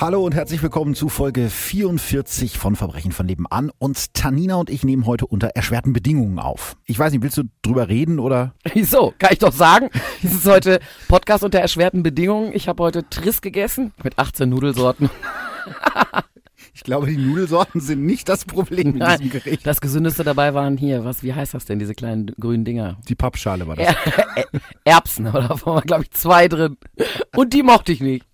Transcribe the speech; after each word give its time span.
Hallo 0.00 0.24
und 0.24 0.34
herzlich 0.34 0.60
willkommen 0.62 0.94
zu 0.96 1.08
Folge 1.08 1.48
44 1.48 2.58
von 2.58 2.74
Verbrechen 2.74 3.12
von 3.12 3.26
nebenan. 3.26 3.70
Und 3.78 4.12
Tanina 4.12 4.56
und 4.56 4.68
ich 4.68 4.82
nehmen 4.84 5.06
heute 5.06 5.24
unter 5.26 5.48
erschwerten 5.54 5.92
Bedingungen 5.92 6.38
auf. 6.40 6.76
Ich 6.84 6.98
weiß 6.98 7.12
nicht, 7.12 7.22
willst 7.22 7.36
du 7.38 7.44
drüber 7.62 7.88
reden 7.88 8.18
oder? 8.18 8.54
Wieso? 8.74 9.14
Kann 9.18 9.30
ich 9.32 9.38
doch 9.38 9.52
sagen. 9.52 9.88
Es 10.22 10.32
ist 10.34 10.46
heute 10.46 10.80
Podcast 11.08 11.44
unter 11.44 11.60
erschwerten 11.60 12.02
Bedingungen. 12.02 12.50
Ich 12.54 12.66
habe 12.68 12.82
heute 12.82 13.08
Triss 13.08 13.40
gegessen 13.40 13.92
mit 14.02 14.18
18 14.18 14.48
Nudelsorten. 14.48 15.10
Ich 16.74 16.82
glaube, 16.82 17.06
die 17.06 17.16
Nudelsorten 17.16 17.80
sind 17.80 18.04
nicht 18.04 18.28
das 18.28 18.44
Problem 18.44 18.96
in 18.96 19.00
diesem 19.06 19.30
Gericht. 19.30 19.64
Das 19.64 19.80
gesündeste 19.80 20.24
dabei 20.24 20.54
waren 20.54 20.76
hier, 20.76 21.04
was, 21.04 21.22
wie 21.22 21.32
heißt 21.32 21.54
das 21.54 21.66
denn, 21.66 21.78
diese 21.78 21.94
kleinen 21.94 22.26
grünen 22.38 22.64
Dinger? 22.64 22.98
Die 23.08 23.14
Pappschale 23.14 23.66
war 23.68 23.76
das. 23.76 23.86
Er 23.86 23.96
Er- 24.36 24.46
Erbsen, 24.84 25.28
oder? 25.28 25.48
Da 25.48 25.66
waren, 25.66 25.84
glaube 25.84 26.02
ich, 26.02 26.10
zwei 26.10 26.48
drin. 26.48 26.76
Und 27.36 27.52
die 27.52 27.62
mochte 27.62 27.92
ich 27.92 28.00
nicht. 28.00 28.26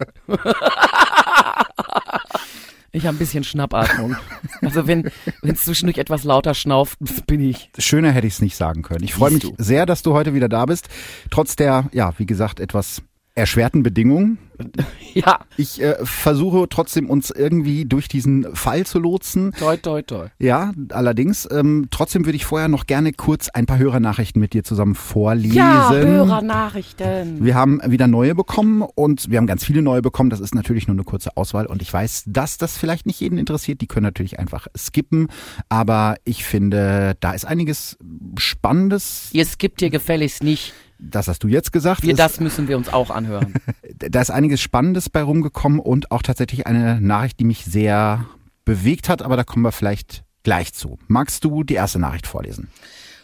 Ich 2.93 3.07
habe 3.07 3.17
ein 3.17 3.19
bisschen 3.19 3.45
Schnappatmung. 3.45 4.17
Also 4.62 4.87
wenn 4.87 5.11
es 5.43 5.65
zwischendurch 5.65 5.99
etwas 5.99 6.25
lauter 6.25 6.55
schnauft, 6.55 6.99
bin 7.27 7.41
ich. 7.41 7.71
Schöner 7.79 8.11
hätte 8.11 8.27
ich 8.27 8.35
es 8.35 8.43
nicht 8.43 8.57
sagen 8.57 8.83
können. 8.83 9.05
Ich 9.05 9.15
freue 9.15 9.30
mich 9.30 9.43
du. 9.43 9.55
sehr, 9.59 9.87
dass 9.87 10.03
du 10.03 10.13
heute 10.13 10.35
wieder 10.35 10.49
da 10.49 10.66
bist. 10.66 10.89
Trotz 11.30 11.55
der, 11.55 11.89
ja, 11.93 12.13
wie 12.19 12.27
gesagt, 12.27 12.59
etwas 12.59 13.03
erschwerten 13.41 13.83
Bedingungen. 13.83 14.39
Ja, 15.12 15.41
Ich 15.57 15.83
äh, 15.83 15.97
versuche 16.05 16.69
trotzdem 16.69 17.11
uns 17.11 17.30
irgendwie 17.30 17.85
durch 17.85 18.07
diesen 18.07 18.55
Fall 18.55 18.87
zu 18.87 19.01
lotsen. 19.01 19.52
toi, 19.59 19.77
toi, 19.77 20.02
toi. 20.02 20.29
Ja, 20.38 20.71
allerdings. 20.91 21.49
Ähm, 21.51 21.88
trotzdem 21.91 22.27
würde 22.27 22.37
ich 22.37 22.45
vorher 22.45 22.69
noch 22.69 22.87
gerne 22.87 23.13
kurz 23.13 23.49
ein 23.49 23.66
paar 23.66 23.79
Hörernachrichten 23.79 24.38
mit 24.41 24.52
dir 24.52 24.63
zusammen 24.63 24.95
vorlesen. 24.95 25.57
Ja, 25.57 25.91
Hörernachrichten. 25.91 27.45
Wir 27.45 27.57
haben 27.57 27.80
wieder 27.85 28.07
neue 28.07 28.37
bekommen 28.37 28.82
und 28.82 29.30
wir 29.30 29.38
haben 29.38 29.49
ganz 29.49 29.65
viele 29.65 29.82
neue 29.82 30.01
bekommen. 30.02 30.30
Das 30.30 30.38
ist 30.38 30.54
natürlich 30.54 30.87
nur 30.87 30.95
eine 30.95 31.04
kurze 31.04 31.37
Auswahl 31.37 31.66
und 31.66 31.82
ich 31.82 31.93
weiß, 31.93 32.25
dass 32.29 32.57
das 32.57 32.77
vielleicht 32.79 33.07
nicht 33.07 33.19
jeden 33.19 33.38
interessiert. 33.38 33.80
Die 33.80 33.88
können 33.88 34.04
natürlich 34.04 34.38
einfach 34.38 34.69
skippen. 34.77 35.27
Aber 35.69 36.16
ich 36.25 36.45
finde, 36.45 37.16
da 37.19 37.32
ist 37.32 37.47
einiges 37.47 37.99
Spannendes. 38.38 39.30
Ihr 39.32 39.45
skippt 39.45 39.80
hier 39.80 39.91
gefälligst 39.91 40.45
nicht. 40.45 40.73
Das 41.02 41.29
hast 41.29 41.43
du 41.43 41.48
jetzt 41.48 41.73
gesagt. 41.73 42.02
Wir, 42.02 42.15
das 42.15 42.40
müssen 42.40 42.68
wir 42.68 42.76
uns 42.76 42.88
auch 42.93 43.10
anhören. 43.10 43.54
da 43.96 44.20
ist 44.20 44.30
einiges 44.30 44.60
Spannendes 44.60 45.09
bei 45.09 45.23
rumgekommen 45.23 45.80
und 45.80 46.10
auch 46.10 46.23
tatsächlich 46.23 46.66
eine 46.66 47.01
Nachricht, 47.01 47.40
die 47.40 47.45
mich 47.45 47.65
sehr 47.65 48.26
bewegt 48.65 49.09
hat, 49.09 49.23
aber 49.23 49.37
da 49.37 49.45
kommen 49.45 49.65
wir 49.65 49.73
vielleicht 49.73 50.24
gleich 50.42 50.73
zu. 50.73 50.98
Magst 51.09 51.45
du 51.45 51.65
die 51.65 51.74
erste 51.74 51.98
Nachricht 51.98 52.26
vorlesen? 52.26 52.68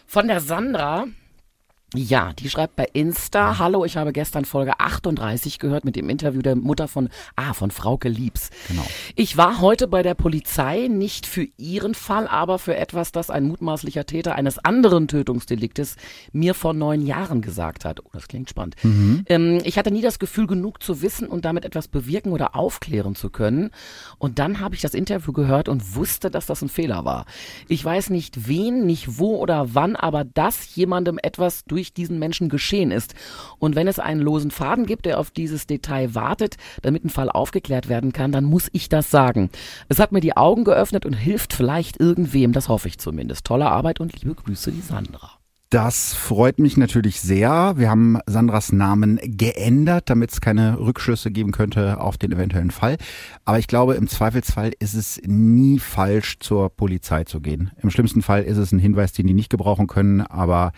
Von 0.05 0.27
der 0.27 0.41
Sandra. 0.41 1.05
Ja, 1.95 2.33
die 2.33 2.49
schreibt 2.49 2.75
bei 2.75 2.85
Insta, 2.91 3.59
hallo, 3.59 3.85
ich 3.85 3.95
habe 3.95 4.11
gestern 4.11 4.43
Folge 4.43 4.77
38 4.77 5.57
gehört 5.57 5.85
mit 5.85 5.95
dem 5.95 6.09
Interview 6.09 6.41
der 6.41 6.57
Mutter 6.57 6.89
von, 6.89 7.07
ah, 7.37 7.53
von 7.53 7.71
Frauke 7.71 8.09
Liebs. 8.09 8.49
Genau. 8.67 8.85
Ich 9.15 9.37
war 9.37 9.61
heute 9.61 9.87
bei 9.87 10.03
der 10.03 10.13
Polizei, 10.13 10.89
nicht 10.89 11.25
für 11.25 11.47
ihren 11.55 11.95
Fall, 11.95 12.27
aber 12.27 12.59
für 12.59 12.75
etwas, 12.75 13.13
das 13.13 13.29
ein 13.29 13.47
mutmaßlicher 13.47 14.05
Täter 14.05 14.35
eines 14.35 14.59
anderen 14.59 15.07
Tötungsdeliktes 15.07 15.95
mir 16.33 16.55
vor 16.55 16.73
neun 16.73 17.05
Jahren 17.05 17.41
gesagt 17.41 17.85
hat. 17.85 18.01
Oh, 18.03 18.09
das 18.11 18.27
klingt 18.27 18.49
spannend. 18.49 18.75
Ähm, 19.29 19.61
ich 19.63 19.77
hatte 19.77 19.91
nie 19.91 20.01
das 20.01 20.19
Gefühl, 20.19 20.45
genug 20.45 20.83
zu 20.83 21.01
wissen 21.01 21.29
und 21.29 21.45
damit 21.45 21.63
etwas 21.63 21.87
bewirken 21.87 22.33
oder 22.33 22.53
aufklären 22.57 23.15
zu 23.15 23.29
können. 23.29 23.69
Und 24.17 24.39
dann 24.39 24.59
habe 24.59 24.75
ich 24.75 24.81
das 24.81 24.93
Interview 24.93 25.31
gehört 25.31 25.69
und 25.69 25.95
wusste, 25.95 26.29
dass 26.29 26.47
das 26.47 26.61
ein 26.61 26.67
Fehler 26.67 27.05
war. 27.05 27.25
Ich 27.69 27.83
weiß 27.85 28.09
nicht 28.09 28.49
wen, 28.49 28.85
nicht 28.85 29.19
wo 29.19 29.37
oder 29.37 29.73
wann, 29.73 29.95
aber 29.95 30.25
dass 30.25 30.75
jemandem 30.75 31.17
etwas 31.17 31.63
durch 31.63 31.76
diesen 31.77 32.19
Menschen 32.19 32.49
geschehen 32.49 32.91
ist. 32.91 33.15
Und 33.59 33.75
wenn 33.75 33.87
es 33.87 33.99
einen 33.99 34.21
losen 34.21 34.51
Faden 34.51 34.85
gibt, 34.85 35.05
der 35.05 35.19
auf 35.19 35.31
dieses 35.31 35.67
Detail 35.67 36.15
wartet, 36.15 36.57
damit 36.81 37.05
ein 37.05 37.09
Fall 37.09 37.29
aufgeklärt 37.29 37.89
werden 37.89 38.13
kann, 38.13 38.31
dann 38.31 38.43
muss 38.43 38.69
ich 38.71 38.89
das 38.89 39.11
sagen. 39.11 39.49
Es 39.89 39.99
hat 39.99 40.11
mir 40.11 40.21
die 40.21 40.35
Augen 40.35 40.63
geöffnet 40.63 41.05
und 41.05 41.13
hilft 41.13 41.53
vielleicht 41.53 41.99
irgendwem, 41.99 42.51
das 42.51 42.69
hoffe 42.69 42.87
ich 42.87 42.97
zumindest. 42.97 43.45
Tolle 43.45 43.67
Arbeit 43.67 43.99
und 43.99 44.19
liebe 44.21 44.35
Grüße, 44.35 44.71
die 44.71 44.81
Sandra. 44.81 45.37
Das 45.69 46.13
freut 46.13 46.59
mich 46.59 46.77
natürlich 46.77 47.19
sehr. 47.19 47.73
Wir 47.75 47.89
haben 47.89 48.19
Sandras 48.25 48.71
Namen 48.71 49.19
geändert, 49.21 50.09
damit 50.09 50.31
es 50.31 50.39
keine 50.39 50.79
Rückschlüsse 50.79 51.29
geben 51.29 51.51
könnte 51.51 51.99
auf 51.99 52.17
den 52.17 52.31
eventuellen 52.31 52.71
Fall. 52.71 52.95
Aber 53.43 53.59
ich 53.59 53.67
glaube, 53.67 53.95
im 53.95 54.07
Zweifelsfall 54.07 54.71
ist 54.79 54.93
es 54.93 55.19
nie 55.25 55.79
falsch, 55.79 56.39
zur 56.39 56.69
Polizei 56.69 57.25
zu 57.25 57.41
gehen. 57.41 57.71
Im 57.81 57.89
schlimmsten 57.89 58.21
Fall 58.21 58.43
ist 58.43 58.55
es 58.55 58.71
ein 58.71 58.79
Hinweis, 58.79 59.11
den 59.11 59.27
die 59.27 59.33
nicht 59.33 59.49
gebrauchen 59.49 59.87
können, 59.87 60.21
aber 60.21 60.71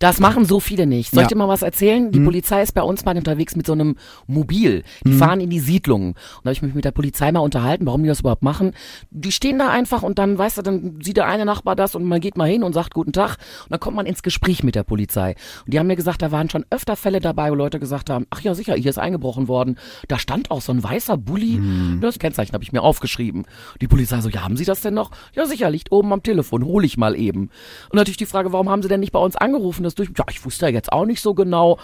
Das 0.00 0.18
machen 0.18 0.46
so 0.46 0.60
viele 0.60 0.86
nicht. 0.86 1.10
Soll 1.10 1.24
ich 1.24 1.28
dir 1.28 1.36
mal 1.36 1.46
was 1.46 1.60
erzählen? 1.60 2.10
Die 2.10 2.20
Polizei 2.20 2.62
ist 2.62 2.72
bei 2.72 2.80
uns 2.80 3.04
mal 3.04 3.14
unterwegs 3.18 3.54
mit 3.54 3.66
so 3.66 3.74
einem 3.74 3.96
Mobil. 4.26 4.82
Die 5.04 5.12
fahren 5.12 5.40
in 5.40 5.50
die 5.50 5.60
Siedlungen. 5.60 6.12
Und 6.12 6.16
da 6.42 6.48
habe 6.48 6.52
ich 6.52 6.62
mich 6.62 6.74
mit 6.74 6.86
der 6.86 6.90
Polizei 6.90 7.30
mal 7.30 7.40
unterhalten, 7.40 7.84
warum 7.84 8.02
die 8.02 8.08
das 8.08 8.20
überhaupt 8.20 8.42
machen. 8.42 8.72
Die 9.10 9.30
stehen 9.30 9.58
da 9.58 9.68
einfach 9.68 10.02
und 10.02 10.18
dann, 10.18 10.38
weißt 10.38 10.56
du, 10.56 10.62
dann 10.62 11.00
sieht 11.02 11.18
der 11.18 11.26
eine 11.26 11.44
Nachbar 11.44 11.76
das 11.76 11.94
und 11.94 12.04
man 12.04 12.22
geht 12.22 12.38
mal 12.38 12.48
hin 12.48 12.62
und 12.62 12.72
sagt 12.72 12.94
guten 12.94 13.12
Tag. 13.12 13.36
Und 13.64 13.72
dann 13.72 13.80
kommt 13.80 13.94
man 13.94 14.06
ins 14.06 14.22
Gespräch 14.22 14.62
mit 14.62 14.74
der 14.74 14.84
Polizei. 14.84 15.34
Und 15.66 15.74
die 15.74 15.78
haben 15.78 15.86
mir 15.86 15.96
gesagt, 15.96 16.22
da 16.22 16.32
waren 16.32 16.48
schon 16.48 16.64
öfter 16.70 16.96
Fälle 16.96 17.20
dabei, 17.20 17.50
wo 17.50 17.54
Leute 17.54 17.78
gesagt 17.78 18.08
haben, 18.08 18.26
ach 18.30 18.40
ja 18.40 18.54
sicher, 18.54 18.76
hier 18.76 18.88
ist 18.88 18.98
eingebrochen 18.98 19.48
worden. 19.48 19.76
Da 20.08 20.18
stand 20.18 20.50
auch 20.50 20.62
so 20.62 20.72
ein 20.72 20.82
weißer 20.82 21.18
Bulli. 21.18 21.60
Das 22.00 22.18
Kennzeichen 22.18 22.54
habe 22.54 22.64
ich 22.64 22.72
mir 22.72 22.80
aufgeschrieben. 22.80 23.44
Die 23.82 23.88
Polizei 23.88 24.22
so, 24.22 24.30
ja, 24.30 24.44
haben 24.44 24.56
Sie 24.56 24.64
das 24.64 24.80
denn 24.80 24.94
noch? 24.94 25.10
Ja 25.34 25.44
sicher, 25.44 25.70
liegt 25.70 25.92
oben 25.92 26.10
am 26.14 26.22
Telefon, 26.22 26.64
hol 26.64 26.86
ich 26.86 26.96
mal 26.96 27.14
eben. 27.16 27.50
Und 27.90 27.96
natürlich 27.96 28.16
die 28.16 28.24
Frage, 28.24 28.54
warum 28.54 28.70
haben 28.70 28.80
Sie 28.80 28.88
denn 28.88 29.00
nicht 29.00 29.12
bei 29.12 29.18
uns 29.18 29.36
angerufen? 29.36 29.89
Das 29.90 29.94
durch, 29.96 30.10
ja, 30.16 30.24
ich 30.30 30.44
wusste 30.44 30.66
ja 30.66 30.72
jetzt 30.72 30.92
auch 30.92 31.04
nicht 31.06 31.20
so 31.20 31.34
genau. 31.34 31.78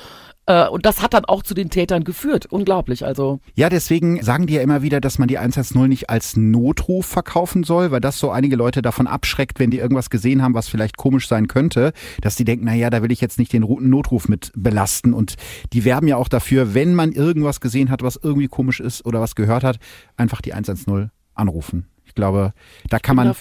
Äh, 0.48 0.68
Und 0.68 0.86
das 0.86 1.02
hat 1.02 1.12
dann 1.12 1.24
auch 1.24 1.42
zu 1.42 1.54
den 1.54 1.70
Tätern 1.70 2.04
geführt. 2.04 2.46
Unglaublich, 2.46 3.04
also. 3.04 3.40
Ja, 3.56 3.68
deswegen 3.68 4.22
sagen 4.22 4.46
die 4.46 4.54
ja 4.54 4.62
immer 4.62 4.80
wieder, 4.82 5.00
dass 5.00 5.18
man 5.18 5.26
die 5.26 5.38
110 5.38 5.88
nicht 5.88 6.08
als 6.08 6.36
Notruf 6.36 7.04
verkaufen 7.06 7.64
soll, 7.64 7.90
weil 7.90 8.00
das 8.00 8.18
so 8.20 8.30
einige 8.30 8.54
Leute 8.54 8.80
davon 8.80 9.08
abschreckt, 9.08 9.58
wenn 9.58 9.70
die 9.72 9.78
irgendwas 9.78 10.08
gesehen 10.08 10.42
haben, 10.42 10.54
was 10.54 10.68
vielleicht 10.68 10.96
komisch 10.96 11.26
sein 11.26 11.48
könnte, 11.48 11.92
dass 12.20 12.36
die 12.36 12.44
denken, 12.44 12.64
na 12.66 12.74
ja, 12.74 12.90
da 12.90 13.02
will 13.02 13.10
ich 13.10 13.20
jetzt 13.20 13.40
nicht 13.40 13.52
den 13.52 13.64
Ru- 13.64 13.80
Notruf 13.80 14.28
mit 14.28 14.52
belasten 14.54 15.14
und 15.14 15.34
die 15.72 15.84
werben 15.84 16.06
ja 16.06 16.16
auch 16.16 16.28
dafür, 16.28 16.74
wenn 16.74 16.94
man 16.94 17.10
irgendwas 17.10 17.60
gesehen 17.60 17.90
hat, 17.90 18.02
was 18.02 18.16
irgendwie 18.22 18.46
komisch 18.48 18.78
ist 18.78 19.04
oder 19.04 19.20
was 19.20 19.34
gehört 19.34 19.64
hat, 19.64 19.78
einfach 20.16 20.40
die 20.42 20.52
110 20.54 21.10
anrufen. 21.34 21.86
Ich 22.16 22.18
glaube, 22.18 22.54
da 22.88 22.98
kann 22.98 23.14
man 23.14 23.34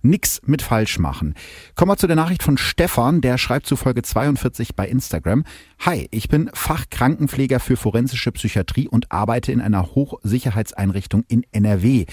nix 0.00 0.40
mit 0.46 0.62
falsch 0.62 0.98
machen. 0.98 1.34
Kommen 1.74 1.90
wir 1.90 1.98
zu 1.98 2.06
der 2.06 2.16
Nachricht 2.16 2.42
von 2.42 2.56
Stefan, 2.56 3.20
der 3.20 3.36
schreibt 3.36 3.66
zu 3.66 3.76
Folge 3.76 4.00
42 4.00 4.74
bei 4.74 4.88
Instagram. 4.88 5.44
Hi, 5.80 6.08
ich 6.10 6.30
bin 6.30 6.48
Fachkrankenpfleger 6.54 7.60
für 7.60 7.76
forensische 7.76 8.32
Psychiatrie 8.32 8.88
und 8.88 9.12
arbeite 9.12 9.52
in 9.52 9.60
einer 9.60 9.94
Hochsicherheitseinrichtung 9.94 11.24
in 11.28 11.44
NRW. 11.52 12.06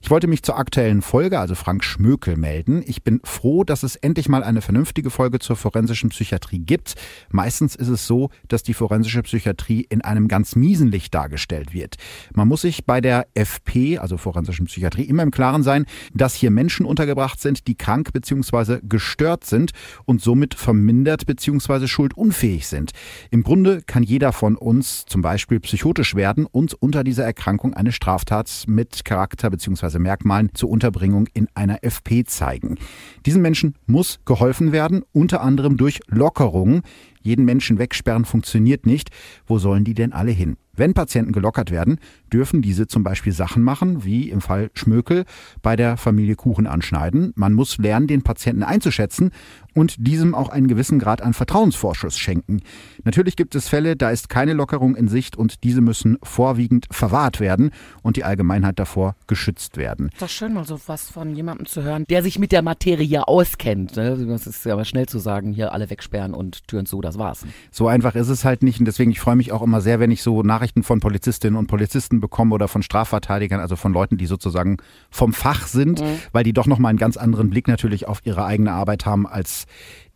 Ich 0.00 0.10
wollte 0.10 0.28
mich 0.28 0.44
zur 0.44 0.58
aktuellen 0.58 1.02
Folge, 1.02 1.40
also 1.40 1.56
Frank 1.56 1.82
Schmökel, 1.82 2.36
melden. 2.36 2.84
Ich 2.86 3.02
bin 3.02 3.20
froh, 3.24 3.64
dass 3.64 3.82
es 3.82 3.96
endlich 3.96 4.28
mal 4.28 4.44
eine 4.44 4.60
vernünftige 4.60 5.10
Folge 5.10 5.40
zur 5.40 5.56
forensischen 5.56 6.10
Psychiatrie 6.10 6.60
gibt. 6.60 6.94
Meistens 7.30 7.74
ist 7.74 7.88
es 7.88 8.06
so, 8.06 8.30
dass 8.46 8.62
die 8.62 8.74
forensische 8.74 9.22
Psychiatrie 9.22 9.84
in 9.88 10.02
einem 10.02 10.28
ganz 10.28 10.54
miesen 10.54 10.92
Licht 10.92 11.12
dargestellt 11.16 11.74
wird. 11.74 11.96
Man 12.32 12.46
muss 12.46 12.60
sich 12.60 12.84
bei 12.84 13.00
der 13.00 13.26
FP, 13.34 13.98
also 13.98 14.18
forensischen 14.18 14.66
Psychiatrie, 14.66 15.02
immer 15.02 15.24
im 15.24 15.32
Klaren 15.32 15.63
sein, 15.64 15.86
dass 16.12 16.34
hier 16.34 16.50
Menschen 16.52 16.86
untergebracht 16.86 17.40
sind, 17.40 17.66
die 17.66 17.74
krank 17.74 18.12
bzw. 18.12 18.78
gestört 18.82 19.44
sind 19.44 19.72
und 20.04 20.22
somit 20.22 20.54
vermindert 20.54 21.26
bzw. 21.26 21.88
schuldunfähig 21.88 22.68
sind. 22.68 22.92
Im 23.30 23.42
Grunde 23.42 23.82
kann 23.82 24.04
jeder 24.04 24.32
von 24.32 24.56
uns 24.56 25.04
zum 25.06 25.22
Beispiel 25.22 25.58
psychotisch 25.60 26.14
werden 26.14 26.46
und 26.46 26.74
unter 26.74 27.02
dieser 27.02 27.24
Erkrankung 27.24 27.74
eine 27.74 27.90
Straftat 27.90 28.64
mit 28.68 29.04
Charakter 29.04 29.50
bzw. 29.50 29.98
Merkmalen 29.98 30.50
zur 30.54 30.70
Unterbringung 30.70 31.28
in 31.34 31.48
einer 31.54 31.82
FP 31.82 32.24
zeigen. 32.24 32.78
Diesen 33.26 33.42
Menschen 33.42 33.74
muss 33.86 34.20
geholfen 34.24 34.72
werden, 34.72 35.02
unter 35.12 35.40
anderem 35.40 35.76
durch 35.76 36.00
Lockerungen. 36.06 36.82
Jeden 37.24 37.46
Menschen 37.46 37.78
wegsperren 37.78 38.26
funktioniert 38.26 38.84
nicht. 38.84 39.10
Wo 39.46 39.58
sollen 39.58 39.82
die 39.82 39.94
denn 39.94 40.12
alle 40.12 40.30
hin? 40.30 40.56
Wenn 40.76 40.92
Patienten 40.92 41.32
gelockert 41.32 41.70
werden, 41.70 41.98
dürfen 42.32 42.60
diese 42.60 42.86
zum 42.86 43.02
Beispiel 43.02 43.32
Sachen 43.32 43.62
machen, 43.62 44.04
wie 44.04 44.28
im 44.28 44.40
Fall 44.40 44.70
Schmökel 44.74 45.24
bei 45.62 45.74
der 45.74 45.96
Familie 45.96 46.34
Kuchen 46.34 46.66
anschneiden. 46.66 47.32
Man 47.34 47.54
muss 47.54 47.78
lernen, 47.78 48.08
den 48.08 48.22
Patienten 48.22 48.62
einzuschätzen 48.62 49.30
und 49.74 50.06
diesem 50.06 50.34
auch 50.34 50.50
einen 50.50 50.68
gewissen 50.68 50.98
Grad 50.98 51.22
an 51.22 51.32
Vertrauensvorschuss 51.32 52.18
schenken. 52.18 52.60
Natürlich 53.04 53.36
gibt 53.36 53.54
es 53.54 53.68
Fälle, 53.68 53.96
da 53.96 54.10
ist 54.10 54.28
keine 54.28 54.52
Lockerung 54.52 54.94
in 54.94 55.08
Sicht 55.08 55.36
und 55.36 55.64
diese 55.64 55.80
müssen 55.80 56.18
vorwiegend 56.22 56.86
verwahrt 56.90 57.40
werden 57.40 57.70
und 58.02 58.16
die 58.16 58.24
Allgemeinheit 58.24 58.78
davor 58.78 59.16
geschützt 59.26 59.78
werden. 59.78 60.10
Ist 60.12 60.22
doch 60.22 60.28
schön, 60.28 60.52
mal 60.52 60.66
so 60.66 60.78
was 60.86 61.10
von 61.10 61.34
jemandem 61.34 61.66
zu 61.66 61.82
hören, 61.82 62.04
der 62.10 62.22
sich 62.22 62.38
mit 62.38 62.52
der 62.52 62.62
Materie 62.62 63.26
auskennt. 63.26 63.96
Ne? 63.96 64.26
Das 64.26 64.46
ist 64.46 64.64
ja 64.64 64.74
aber 64.74 64.84
schnell 64.84 65.06
zu 65.06 65.18
sagen, 65.18 65.52
hier 65.52 65.72
alle 65.72 65.88
wegsperren 65.88 66.34
und 66.34 66.68
Türen 66.68 66.86
zu, 66.86 67.00
das 67.00 67.14
das 67.14 67.18
war's. 67.18 67.46
So 67.70 67.88
einfach 67.88 68.14
ist 68.14 68.28
es 68.28 68.44
halt 68.44 68.62
nicht 68.62 68.78
und 68.78 68.86
deswegen, 68.86 69.10
ich 69.10 69.20
freue 69.20 69.36
mich 69.36 69.52
auch 69.52 69.62
immer 69.62 69.80
sehr, 69.80 70.00
wenn 70.00 70.10
ich 70.10 70.22
so 70.22 70.42
Nachrichten 70.42 70.82
von 70.82 71.00
Polizistinnen 71.00 71.58
und 71.58 71.66
Polizisten 71.66 72.20
bekomme 72.20 72.54
oder 72.54 72.68
von 72.68 72.82
Strafverteidigern, 72.82 73.60
also 73.60 73.76
von 73.76 73.92
Leuten, 73.92 74.16
die 74.16 74.26
sozusagen 74.26 74.76
vom 75.10 75.32
Fach 75.32 75.66
sind, 75.66 76.00
mhm. 76.00 76.18
weil 76.32 76.44
die 76.44 76.52
doch 76.52 76.66
nochmal 76.66 76.90
einen 76.90 76.98
ganz 76.98 77.16
anderen 77.16 77.50
Blick 77.50 77.68
natürlich 77.68 78.06
auf 78.08 78.20
ihre 78.24 78.44
eigene 78.44 78.72
Arbeit 78.72 79.06
haben, 79.06 79.26
als 79.26 79.63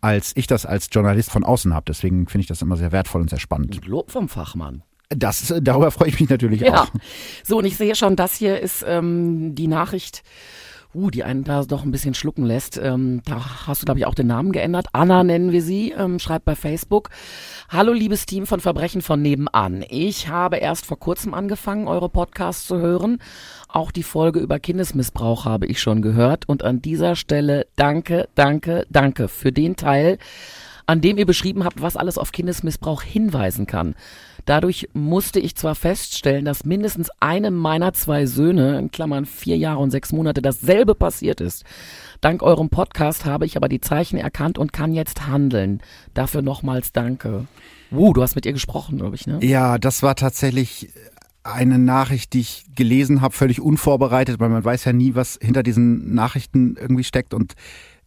als 0.01 0.33
ich 0.37 0.47
das 0.47 0.67
als 0.67 0.89
Journalist 0.93 1.31
von 1.31 1.45
außen 1.45 1.75
habe. 1.75 1.85
Deswegen 1.89 2.27
finde 2.27 2.43
ich 2.43 2.49
das 2.49 2.63
immer 2.63 2.77
sehr 2.77 2.93
wertvoll 2.93 3.21
und 3.21 3.31
sehr 3.31 3.41
spannend. 3.41 3.87
Lob 3.87 4.11
vom 4.11 4.29
Fachmann. 4.29 4.83
Das, 5.11 5.55
darüber 5.63 5.91
freue 5.91 6.09
ich 6.09 6.21
mich 6.21 6.29
natürlich 6.29 6.61
ja. 6.61 6.83
auch. 6.83 6.89
So, 7.43 7.59
und 7.59 7.65
ich 7.65 7.77
sehe 7.77 7.95
schon, 7.95 8.15
das 8.15 8.35
hier 8.35 8.61
ist 8.61 8.85
ähm, 8.87 9.55
die 9.55 9.69
Nachricht 9.69 10.23
uh, 10.95 11.11
die 11.11 11.25
einen 11.25 11.45
da 11.45 11.65
doch 11.65 11.85
ein 11.85 11.91
bisschen 11.91 12.15
schlucken 12.15 12.45
lässt. 12.45 12.79
Ähm, 12.79 13.23
da 13.25 13.67
hast 13.67 13.83
du, 13.83 13.85
glaube 13.85 14.01
ich, 14.01 14.07
auch 14.07 14.15
den 14.15 14.27
Namen 14.27 14.53
geändert. 14.53 14.87
Anna 14.93 15.23
nennen 15.25 15.53
wir 15.53 15.63
sie, 15.63 15.93
ähm, 15.93 16.19
schreibt 16.19 16.45
bei 16.45 16.55
Facebook. 16.55 17.11
Hallo, 17.69 17.93
liebes 17.93 18.27
Team 18.27 18.47
von 18.47 18.61
Verbrechen 18.61 19.03
von 19.03 19.21
nebenan. 19.21 19.85
Ich 19.89 20.29
habe 20.29 20.57
erst 20.57 20.87
vor 20.87 20.99
kurzem 20.99 21.35
angefangen, 21.35 21.89
eure 21.89 22.09
Podcasts 22.09 22.67
zu 22.67 22.79
hören. 22.79 23.19
Auch 23.69 23.91
die 23.93 24.03
Folge 24.03 24.41
über 24.41 24.59
Kindesmissbrauch 24.59 25.45
habe 25.45 25.67
ich 25.67 25.81
schon 25.81 26.01
gehört. 26.01 26.49
Und 26.49 26.65
an 26.65 26.81
dieser 26.81 27.17
Stelle 27.17 27.67
danke, 27.77 28.29
danke, 28.35 28.87
danke 28.89 29.29
für 29.29 29.53
den 29.53 29.77
Teil, 29.77 30.19
an 30.87 31.03
dem 31.03 31.19
ihr 31.19 31.27
beschrieben 31.27 31.65
habt, 31.65 31.83
was 31.83 31.97
alles 31.97 32.17
auf 32.17 32.33
Kindesmissbrauch 32.33 33.03
hinweisen 33.03 33.67
kann. 33.67 33.95
Dadurch 34.47 34.89
musste 34.95 35.39
ich 35.39 35.55
zwar 35.55 35.75
feststellen, 35.75 36.47
dass 36.47 36.65
mindestens 36.65 37.11
einem 37.21 37.55
meiner 37.55 37.93
zwei 37.93 38.25
Söhne, 38.25 38.79
in 38.79 38.91
Klammern 38.91 39.27
vier 39.27 39.59
Jahre 39.59 39.81
und 39.81 39.91
sechs 39.91 40.13
Monate, 40.13 40.41
dasselbe 40.41 40.95
passiert 40.95 41.43
ist. 41.43 41.67
Dank 42.23 42.43
eurem 42.43 42.71
Podcast 42.71 43.27
habe 43.27 43.45
ich 43.45 43.59
aber 43.59 43.69
die 43.69 43.83
Zeichen 43.83 44.17
erkannt 44.17 44.57
und 44.57 44.73
kann 44.73 44.95
jetzt 44.95 45.27
handeln. 45.27 45.83
Dafür 46.15 46.41
nochmals 46.41 46.93
danke. 46.93 47.47
Uh, 47.93 48.15
du 48.15 48.23
hast 48.23 48.37
mit 48.37 48.47
ihr 48.47 48.55
gesprochen, 48.55 48.97
glaube 48.97 49.17
ich, 49.17 49.27
ne? 49.27 49.39
Ja, 49.43 49.77
das 49.77 50.03
war 50.03 50.15
tatsächlich 50.15 50.89
eine 51.43 51.79
Nachricht, 51.79 52.33
die 52.33 52.41
ich 52.41 52.67
gelesen 52.75 53.21
habe, 53.21 53.35
völlig 53.35 53.61
unvorbereitet, 53.61 54.41
weil 54.41 54.49
man 54.49 54.65
weiß 54.65 54.85
ja 54.85 54.93
nie, 54.93 55.15
was 55.15 55.39
hinter 55.41 55.63
diesen 55.63 56.15
Nachrichten 56.15 56.77
irgendwie 56.79 57.05
steckt 57.05 57.35
und 57.35 57.55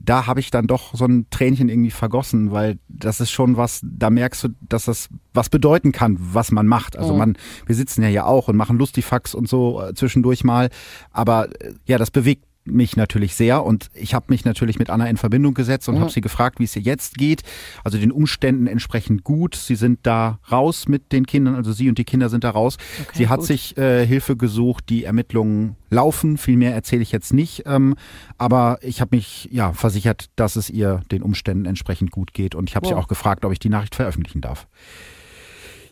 da 0.03 0.25
habe 0.25 0.39
ich 0.39 0.49
dann 0.49 0.67
doch 0.67 0.95
so 0.95 1.05
ein 1.05 1.27
Tränchen 1.29 1.69
irgendwie 1.69 1.91
vergossen, 1.91 2.51
weil 2.51 2.79
das 2.87 3.21
ist 3.21 3.31
schon 3.31 3.57
was, 3.57 3.81
da 3.83 4.09
merkst 4.09 4.43
du, 4.43 4.49
dass 4.61 4.85
das 4.85 5.09
was 5.33 5.49
bedeuten 5.49 5.91
kann, 5.91 6.17
was 6.19 6.51
man 6.51 6.65
macht. 6.65 6.97
Also 6.97 7.13
mhm. 7.13 7.19
man, 7.19 7.37
wir 7.65 7.75
sitzen 7.75 8.01
ja 8.01 8.07
hier 8.07 8.25
auch 8.25 8.47
und 8.47 8.55
machen 8.55 8.77
Lustifax 8.77 9.35
und 9.35 9.47
so 9.47 9.81
äh, 9.81 9.93
zwischendurch 9.93 10.43
mal, 10.43 10.69
aber 11.11 11.49
äh, 11.61 11.73
ja, 11.85 11.97
das 11.97 12.09
bewegt 12.09 12.45
mich 12.63 12.95
natürlich 12.95 13.35
sehr 13.35 13.63
und 13.63 13.89
ich 13.93 14.13
habe 14.13 14.25
mich 14.29 14.45
natürlich 14.45 14.77
mit 14.77 14.89
Anna 14.89 15.07
in 15.07 15.17
Verbindung 15.17 15.53
gesetzt 15.53 15.89
und 15.89 15.95
mhm. 15.95 16.01
habe 16.01 16.11
sie 16.11 16.21
gefragt, 16.21 16.59
wie 16.59 16.65
es 16.65 16.75
ihr 16.75 16.81
jetzt 16.81 17.17
geht. 17.17 17.41
Also 17.83 17.97
den 17.97 18.11
Umständen 18.11 18.67
entsprechend 18.67 19.23
gut. 19.23 19.55
Sie 19.55 19.75
sind 19.75 19.99
da 20.03 20.39
raus 20.51 20.87
mit 20.87 21.11
den 21.11 21.25
Kindern, 21.25 21.55
also 21.55 21.71
sie 21.71 21.89
und 21.89 21.97
die 21.97 22.03
Kinder 22.03 22.29
sind 22.29 22.43
da 22.43 22.51
raus. 22.51 22.77
Okay, 23.01 23.11
sie 23.17 23.29
hat 23.29 23.39
gut. 23.39 23.47
sich 23.47 23.77
äh, 23.77 24.05
Hilfe 24.05 24.35
gesucht, 24.35 24.85
die 24.89 25.03
Ermittlungen 25.03 25.75
laufen. 25.89 26.37
Viel 26.37 26.57
mehr 26.57 26.73
erzähle 26.73 27.01
ich 27.01 27.11
jetzt 27.11 27.33
nicht, 27.33 27.63
ähm, 27.65 27.95
aber 28.37 28.79
ich 28.81 29.01
habe 29.01 29.15
mich 29.15 29.49
ja 29.51 29.73
versichert, 29.73 30.29
dass 30.35 30.55
es 30.55 30.69
ihr 30.69 31.01
den 31.11 31.23
Umständen 31.23 31.65
entsprechend 31.65 32.11
gut 32.11 32.33
geht 32.33 32.55
und 32.55 32.69
ich 32.69 32.75
habe 32.75 32.85
wow. 32.85 32.93
sie 32.93 32.97
auch 32.97 33.07
gefragt, 33.07 33.43
ob 33.43 33.51
ich 33.51 33.59
die 33.59 33.69
Nachricht 33.69 33.95
veröffentlichen 33.95 34.41
darf. 34.41 34.67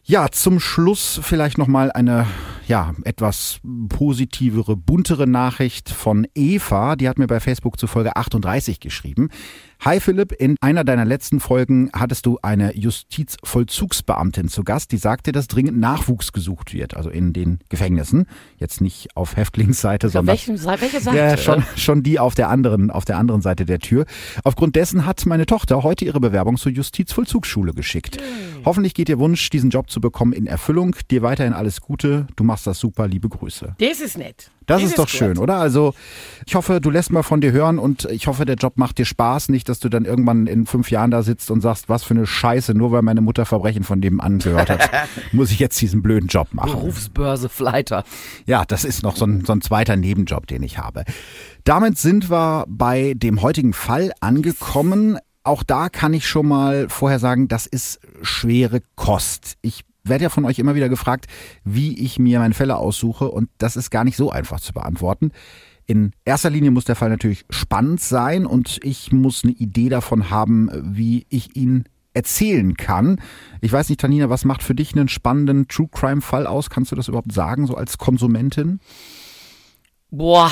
Ja, 0.09 0.31
zum 0.31 0.59
Schluss 0.59 1.19
vielleicht 1.21 1.59
nochmal 1.59 1.91
eine 1.91 2.25
ja, 2.67 2.95
etwas 3.03 3.59
positivere, 3.89 4.75
buntere 4.75 5.27
Nachricht 5.27 5.91
von 5.91 6.25
Eva. 6.33 6.95
Die 6.95 7.07
hat 7.07 7.19
mir 7.19 7.27
bei 7.27 7.39
Facebook 7.39 7.79
zu 7.79 7.85
Folge 7.85 8.15
38 8.15 8.79
geschrieben. 8.79 9.29
Hi 9.81 10.02
Philipp, 10.02 10.34
in 10.34 10.58
einer 10.60 10.84
deiner 10.84 11.06
letzten 11.06 11.40
Folgen 11.40 11.90
hattest 11.94 12.26
du 12.26 12.38
eine 12.42 12.76
Justizvollzugsbeamtin 12.76 14.50
zu 14.50 14.66
Gast, 14.66 14.92
die 14.92 14.98
sagte, 14.98 15.31
dass 15.31 15.48
dringend 15.48 15.80
Nachwuchs 15.80 16.34
gesucht 16.34 16.74
wird, 16.74 16.98
also 16.98 17.10
in 17.10 17.31
den 17.31 17.60
Gefängnissen. 17.70 18.26
Jetzt 18.58 18.81
nicht 18.81 19.16
auf 19.16 19.38
Häftlingsseite, 19.38 20.08
ja, 20.08 20.12
sondern 20.12 20.36
welchen, 20.36 20.62
welche 20.62 21.00
Seite? 21.00 21.18
Ja, 21.18 21.38
schon, 21.38 21.64
schon 21.78 22.04
die 22.04 22.20
auf 22.20 22.36
der 22.36 22.50
anderen, 22.50 22.92
auf 22.92 23.06
der 23.06 23.18
anderen 23.18 23.42
Seite 23.42 23.66
der 23.66 23.80
Tür. 23.80 24.06
Aufgrund 24.44 24.76
dessen 24.76 25.06
hat 25.06 25.26
meine 25.26 25.46
Tochter 25.46 25.81
heute 25.81 26.04
ihre 26.04 26.20
Bewerbung 26.20 26.58
zur 26.58 26.74
Justizvollzugsschule 26.74 27.74
geschickt. 27.74 28.18
Mhm. 28.18 28.66
Hoffentlich 28.66 28.94
geht 28.94 29.08
ihr 29.08 29.18
Wunsch, 29.18 29.50
diesen 29.50 29.70
Job 29.70 29.90
zu 29.90 30.02
bekommen, 30.02 30.34
in 30.34 30.46
Erfüllung. 30.46 30.94
Dir 31.10 31.22
weiterhin 31.22 31.54
alles 31.54 31.80
Gute. 31.80 32.28
Du 32.36 32.44
machst 32.44 32.68
das 32.68 32.80
super. 32.80 33.08
Liebe 33.08 33.30
Grüße. 33.30 33.76
Das 33.80 34.02
ist 34.02 34.18
nett. 34.18 34.52
Das, 34.69 34.81
ist, 34.83 34.89
ist 34.89 35.00
doch 35.00 35.06
gut. 35.06 35.10
schön, 35.10 35.38
oder? 35.38 35.56
Also 35.56 35.94
ich 36.45 36.56
hoffe, 36.56 36.80
du 36.80 36.89
lässt 36.89 37.12
mal 37.12 37.24
von 37.24 37.42
dir 37.42 37.51
hören 37.51 37.80
und 37.80 38.06
ich 38.06 38.27
hoffe, 38.27 38.45
der 38.45 38.56
Job 38.56 38.77
macht 38.77 38.98
dir 38.98 39.06
Spaß, 39.06 39.50
nicht, 39.50 39.68
dass 39.68 39.80
du 39.80 39.89
dann 39.89 40.06
irgendwann 40.06 40.48
in 40.48 40.66
fünf 40.66 40.92
Jahren 40.92 41.12
da 41.12 41.24
sitzt 41.24 41.51
und 41.51 41.62
sagst, 41.62 41.89
was 41.89 42.04
für 42.04 42.13
eine 42.13 42.25
Scheiße, 42.25 42.74
nur 42.74 42.92
weil 42.92 43.01
meine 43.01 43.21
Mutter 43.21 43.45
Verbrechen 43.45 43.83
von 43.83 44.01
dem 44.01 44.19
angehört 44.19 44.69
hat, 44.69 44.89
muss 45.31 45.51
ich 45.51 45.60
jetzt 45.60 45.80
diesen 45.81 46.01
blöden 46.01 46.27
Job 46.27 46.50
machen. 46.54 46.71
Berufsbörse 46.71 47.50
Fleiter. 47.50 48.04
Ja, 48.45 48.63
das 48.66 48.86
ist 48.86 49.04
noch 49.04 49.16
so 49.16 49.25
ein, 49.25 49.44
so 49.45 49.54
ein 49.54 49.62
zweiter 49.62 49.95
Nebenjob, 49.95 50.48
den 50.48 50.63
ich 50.63 50.77
habe. 50.77 51.04
Damit 51.63 51.98
sind 51.98 52.30
wir 52.30 52.66
bei 52.68 53.13
dem 53.16 53.42
heutigen 53.42 53.74
Fall 53.74 54.12
angekommen. 54.21 55.18
Auch 55.44 55.63
da 55.63 55.89
kann 55.89 56.13
ich 56.13 56.27
schon 56.27 56.48
mal 56.48 56.89
vorher 56.89 57.19
sagen, 57.19 57.48
das 57.48 57.66
ist 57.66 58.00
schwere 58.21 58.81
Kost. 58.95 59.57
Ich 59.62 59.83
werde 60.04 60.24
ja 60.24 60.30
von 60.30 60.46
euch 60.46 60.60
immer 60.60 60.75
wieder 60.75 60.90
gefragt, 60.90 61.28
wie 61.63 61.98
ich 62.00 62.19
mir 62.19 62.40
meine 62.40 62.54
Fälle 62.54 62.78
aussuche 62.78 63.30
und 63.30 63.50
das 63.57 63.75
ist 63.75 63.90
gar 63.90 64.04
nicht 64.04 64.18
so 64.18 64.31
einfach 64.31 64.60
zu 64.60 64.74
beantworten. 64.74 65.31
In 65.86 66.12
erster 66.24 66.50
Linie 66.50 66.72
muss 66.72 66.86
der 66.86 66.96
Fall 66.96 67.10
natürlich 67.10 67.46
spannend 67.50 68.00
sein 68.00 68.46
und 68.46 68.80
ich 68.84 69.12
muss 69.12 69.44
eine 69.44 69.54
Idee 69.54 69.90
davon 69.90 70.30
haben, 70.30 70.69
wie 70.84 71.25
ich 71.30 71.56
ihn 71.56 71.86
erzählen 72.13 72.75
kann. 72.78 73.22
Ich 73.62 73.72
weiß 73.72 73.90
nicht, 73.90 74.01
Tanina, 74.01 74.30
was 74.30 74.46
macht 74.46 74.62
für 74.62 74.75
dich 74.75 74.94
einen 74.94 75.07
spannenden 75.07 75.68
True 75.68 75.88
Crime 75.92 76.22
Fall 76.22 76.48
aus? 76.48 76.69
Kannst 76.69 76.92
du 76.92 76.95
das 76.95 77.07
überhaupt 77.07 77.31
sagen, 77.31 77.66
so 77.66 77.75
als 77.75 77.98
Konsumentin? 77.98 78.80
Boah, 80.12 80.52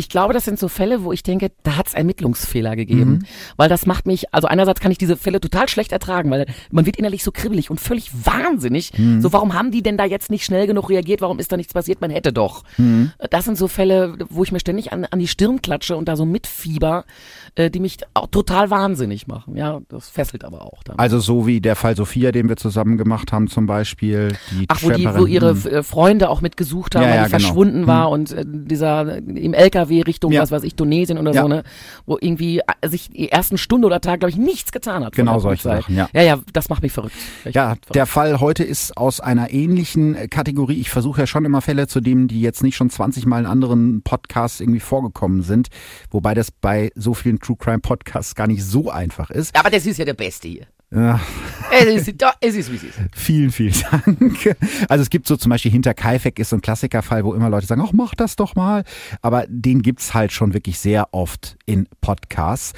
ich 0.00 0.08
glaube, 0.08 0.32
das 0.32 0.44
sind 0.44 0.60
so 0.60 0.68
Fälle, 0.68 1.02
wo 1.02 1.12
ich 1.12 1.24
denke, 1.24 1.50
da 1.64 1.76
hat 1.76 1.88
es 1.88 1.94
Ermittlungsfehler 1.94 2.76
gegeben. 2.76 3.10
Mhm. 3.10 3.22
Weil 3.56 3.68
das 3.68 3.84
macht 3.84 4.06
mich, 4.06 4.32
also 4.32 4.46
einerseits 4.46 4.78
kann 4.78 4.92
ich 4.92 4.98
diese 4.98 5.16
Fälle 5.16 5.40
total 5.40 5.68
schlecht 5.68 5.90
ertragen, 5.90 6.30
weil 6.30 6.46
man 6.70 6.86
wird 6.86 6.94
innerlich 6.94 7.24
so 7.24 7.32
kribbelig 7.32 7.68
und 7.68 7.80
völlig 7.80 8.12
wahnsinnig. 8.24 8.96
Mhm. 8.96 9.20
So, 9.20 9.32
warum 9.32 9.54
haben 9.54 9.72
die 9.72 9.82
denn 9.82 9.96
da 9.96 10.04
jetzt 10.04 10.30
nicht 10.30 10.44
schnell 10.44 10.68
genug 10.68 10.88
reagiert? 10.88 11.20
Warum 11.20 11.40
ist 11.40 11.50
da 11.50 11.56
nichts 11.56 11.74
passiert? 11.74 12.00
Man 12.00 12.10
hätte 12.10 12.32
doch. 12.32 12.62
Mhm. 12.76 13.10
Das 13.30 13.44
sind 13.44 13.58
so 13.58 13.66
Fälle, 13.66 14.16
wo 14.30 14.44
ich 14.44 14.52
mir 14.52 14.60
ständig 14.60 14.92
an, 14.92 15.04
an 15.04 15.18
die 15.18 15.26
Stirn 15.26 15.62
klatsche 15.62 15.96
und 15.96 16.06
da 16.06 16.14
so 16.14 16.24
mitfieber, 16.24 17.04
äh, 17.56 17.68
die 17.68 17.80
mich 17.80 17.96
auch 18.14 18.28
total 18.28 18.70
wahnsinnig 18.70 19.26
machen. 19.26 19.56
Ja, 19.56 19.80
das 19.88 20.10
fesselt 20.10 20.44
aber 20.44 20.62
auch 20.62 20.84
dann. 20.84 20.96
Also 20.96 21.18
so 21.18 21.48
wie 21.48 21.60
der 21.60 21.74
Fall 21.74 21.96
Sophia, 21.96 22.30
den 22.30 22.48
wir 22.48 22.56
zusammen 22.56 22.98
gemacht 22.98 23.32
haben 23.32 23.48
zum 23.48 23.66
Beispiel. 23.66 24.28
Die 24.52 24.66
Ach, 24.68 24.80
wo, 24.80 24.90
die, 24.90 25.12
wo 25.12 25.26
ihre 25.26 25.50
äh, 25.50 25.82
Freunde 25.82 26.30
auch 26.30 26.40
mitgesucht 26.40 26.94
haben, 26.94 27.02
ja, 27.02 27.08
weil 27.08 27.16
ja, 27.16 27.24
die 27.24 27.30
genau. 27.32 27.42
verschwunden 27.42 27.86
war 27.88 28.06
mhm. 28.06 28.12
und 28.12 28.32
äh, 28.32 28.44
dieser 28.46 29.16
im 29.16 29.54
LKW 29.54 29.87
NRW 29.88 30.02
Richtung, 30.02 30.32
ja. 30.32 30.42
was 30.42 30.50
weiß 30.50 30.62
ich, 30.62 30.74
Tunesien 30.74 31.18
oder 31.18 31.32
ja. 31.32 31.42
so, 31.42 31.48
ne? 31.48 31.62
Wo 32.06 32.18
irgendwie 32.20 32.60
äh, 32.60 32.88
sich 32.88 33.10
die 33.10 33.30
ersten 33.30 33.58
Stunde 33.58 33.86
oder 33.86 34.00
Tag, 34.00 34.20
glaube 34.20 34.30
ich, 34.30 34.36
nichts 34.36 34.72
getan 34.72 35.04
hat. 35.04 35.14
Genau 35.14 35.38
solche 35.38 35.62
Sachen, 35.62 35.96
ja. 35.96 36.08
Ja, 36.12 36.22
ja, 36.22 36.38
das 36.52 36.68
macht 36.68 36.82
mich 36.82 36.92
verrückt. 36.92 37.14
Ich 37.44 37.54
ja, 37.54 37.68
verrückt. 37.68 37.94
der 37.94 38.06
Fall 38.06 38.40
heute 38.40 38.64
ist 38.64 38.96
aus 38.96 39.20
einer 39.20 39.50
ähnlichen 39.52 40.14
äh, 40.14 40.28
Kategorie. 40.28 40.80
Ich 40.80 40.90
versuche 40.90 41.22
ja 41.22 41.26
schon 41.26 41.44
immer 41.44 41.60
Fälle 41.60 41.86
zu 41.86 42.00
nehmen, 42.00 42.28
die 42.28 42.40
jetzt 42.40 42.62
nicht 42.62 42.76
schon 42.76 42.90
20 42.90 43.26
Mal 43.26 43.40
in 43.40 43.46
anderen 43.46 44.02
Podcasts 44.02 44.60
irgendwie 44.60 44.80
vorgekommen 44.80 45.42
sind. 45.42 45.68
Wobei 46.10 46.34
das 46.34 46.50
bei 46.50 46.90
so 46.94 47.14
vielen 47.14 47.38
True 47.38 47.56
Crime 47.58 47.80
Podcasts 47.80 48.34
gar 48.34 48.46
nicht 48.46 48.64
so 48.64 48.90
einfach 48.90 49.30
ist. 49.30 49.58
Aber 49.58 49.70
das 49.70 49.86
ist 49.86 49.98
ja 49.98 50.04
der 50.04 50.14
Beste 50.14 50.48
hier. 50.48 50.66
Ja. 50.90 51.20
Es 51.70 52.08
ist, 52.08 52.22
es 52.40 52.54
ist, 52.54 52.72
wie 52.72 52.76
es 52.76 52.82
ist. 52.82 52.98
Vielen, 53.14 53.50
vielen 53.50 53.74
Dank. 53.90 54.56
Also 54.88 55.02
es 55.02 55.10
gibt 55.10 55.26
so 55.26 55.36
zum 55.36 55.50
Beispiel 55.50 55.70
hinter 55.70 55.92
Kaifek 55.92 56.38
ist 56.38 56.48
so 56.48 56.56
ein 56.56 56.62
Klassikerfall, 56.62 57.24
wo 57.24 57.34
immer 57.34 57.50
Leute 57.50 57.66
sagen, 57.66 57.82
ach, 57.84 57.92
mach 57.92 58.14
das 58.14 58.36
doch 58.36 58.54
mal. 58.54 58.84
Aber 59.20 59.44
den 59.48 59.82
gibt's 59.82 60.14
halt 60.14 60.32
schon 60.32 60.54
wirklich 60.54 60.78
sehr 60.78 61.08
oft 61.12 61.58
in 61.66 61.88
Podcasts. 62.00 62.72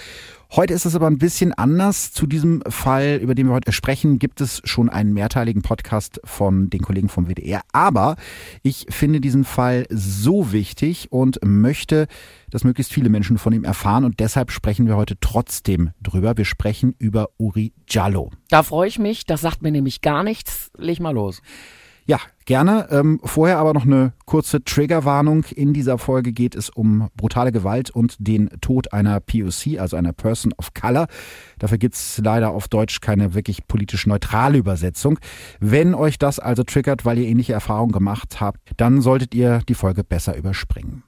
Heute 0.57 0.75
ist 0.75 0.85
es 0.85 0.97
aber 0.97 1.07
ein 1.07 1.19
bisschen 1.19 1.52
anders. 1.52 2.11
Zu 2.11 2.26
diesem 2.26 2.61
Fall, 2.69 3.21
über 3.23 3.37
den 3.37 3.47
wir 3.47 3.54
heute 3.54 3.71
sprechen, 3.71 4.19
gibt 4.19 4.40
es 4.40 4.61
schon 4.64 4.88
einen 4.88 5.12
mehrteiligen 5.12 5.62
Podcast 5.62 6.21
von 6.25 6.71
den 6.71 6.83
Kollegen 6.83 7.09
vom 7.09 7.28
WDR. 7.28 7.62
Aber 7.73 8.16
ich 8.64 8.87
finde 8.90 9.21
diesen 9.21 9.45
Fall 9.45 9.87
so 9.90 10.50
wichtig 10.50 11.12
und 11.12 11.38
möchte, 11.45 12.09
dass 12.50 12.64
möglichst 12.64 12.92
viele 12.92 13.11
Menschen 13.11 13.38
von 13.38 13.52
ihm 13.52 13.62
erfahren. 13.62 14.04
Und 14.04 14.19
deshalb 14.19 14.50
sprechen 14.50 14.88
wir 14.88 14.97
heute 14.97 15.21
trotzdem 15.21 15.90
drüber. 16.02 16.37
Wir 16.37 16.45
sprechen 16.45 16.97
über 16.99 17.28
Uri 17.38 17.73
Jallo. 17.88 18.33
Da 18.49 18.64
freue 18.64 18.88
ich 18.88 18.99
mich. 18.99 19.26
Das 19.26 19.42
sagt 19.42 19.62
mir 19.62 19.71
nämlich 19.71 20.00
gar 20.00 20.25
nichts. 20.25 20.73
Leg 20.76 20.99
mal 20.99 21.14
los. 21.14 21.42
Ja, 22.11 22.19
gerne. 22.45 22.88
Ähm, 22.90 23.21
vorher 23.23 23.59
aber 23.59 23.73
noch 23.73 23.85
eine 23.85 24.14
kurze 24.26 24.64
Triggerwarnung. 24.64 25.45
In 25.55 25.73
dieser 25.73 25.97
Folge 25.97 26.33
geht 26.33 26.57
es 26.57 26.69
um 26.69 27.09
brutale 27.17 27.52
Gewalt 27.52 27.90
und 27.90 28.17
den 28.19 28.50
Tod 28.61 28.93
einer 28.93 29.21
POC, 29.21 29.79
also 29.79 29.97
einer 29.97 30.12
Person 30.12 30.52
of 30.59 30.75
Color. 30.75 31.07
Dafür 31.61 31.79
gibt's 31.79 32.21
leider 32.21 32.50
auf 32.50 32.67
Deutsch 32.67 33.00
keine 33.00 33.35
wirklich 33.35 33.69
politisch 33.69 34.09
neutrale 34.09 34.59
Übersetzung. 34.59 35.21
Wenn 35.61 35.95
euch 35.95 36.19
das 36.19 36.40
also 36.40 36.64
triggert, 36.64 37.05
weil 37.05 37.17
ihr 37.17 37.29
ähnliche 37.29 37.52
Erfahrungen 37.52 37.93
gemacht 37.93 38.40
habt, 38.40 38.59
dann 38.76 39.02
solltet 39.02 39.33
ihr 39.33 39.61
die 39.69 39.75
Folge 39.75 40.02
besser 40.02 40.37
überspringen. 40.37 41.05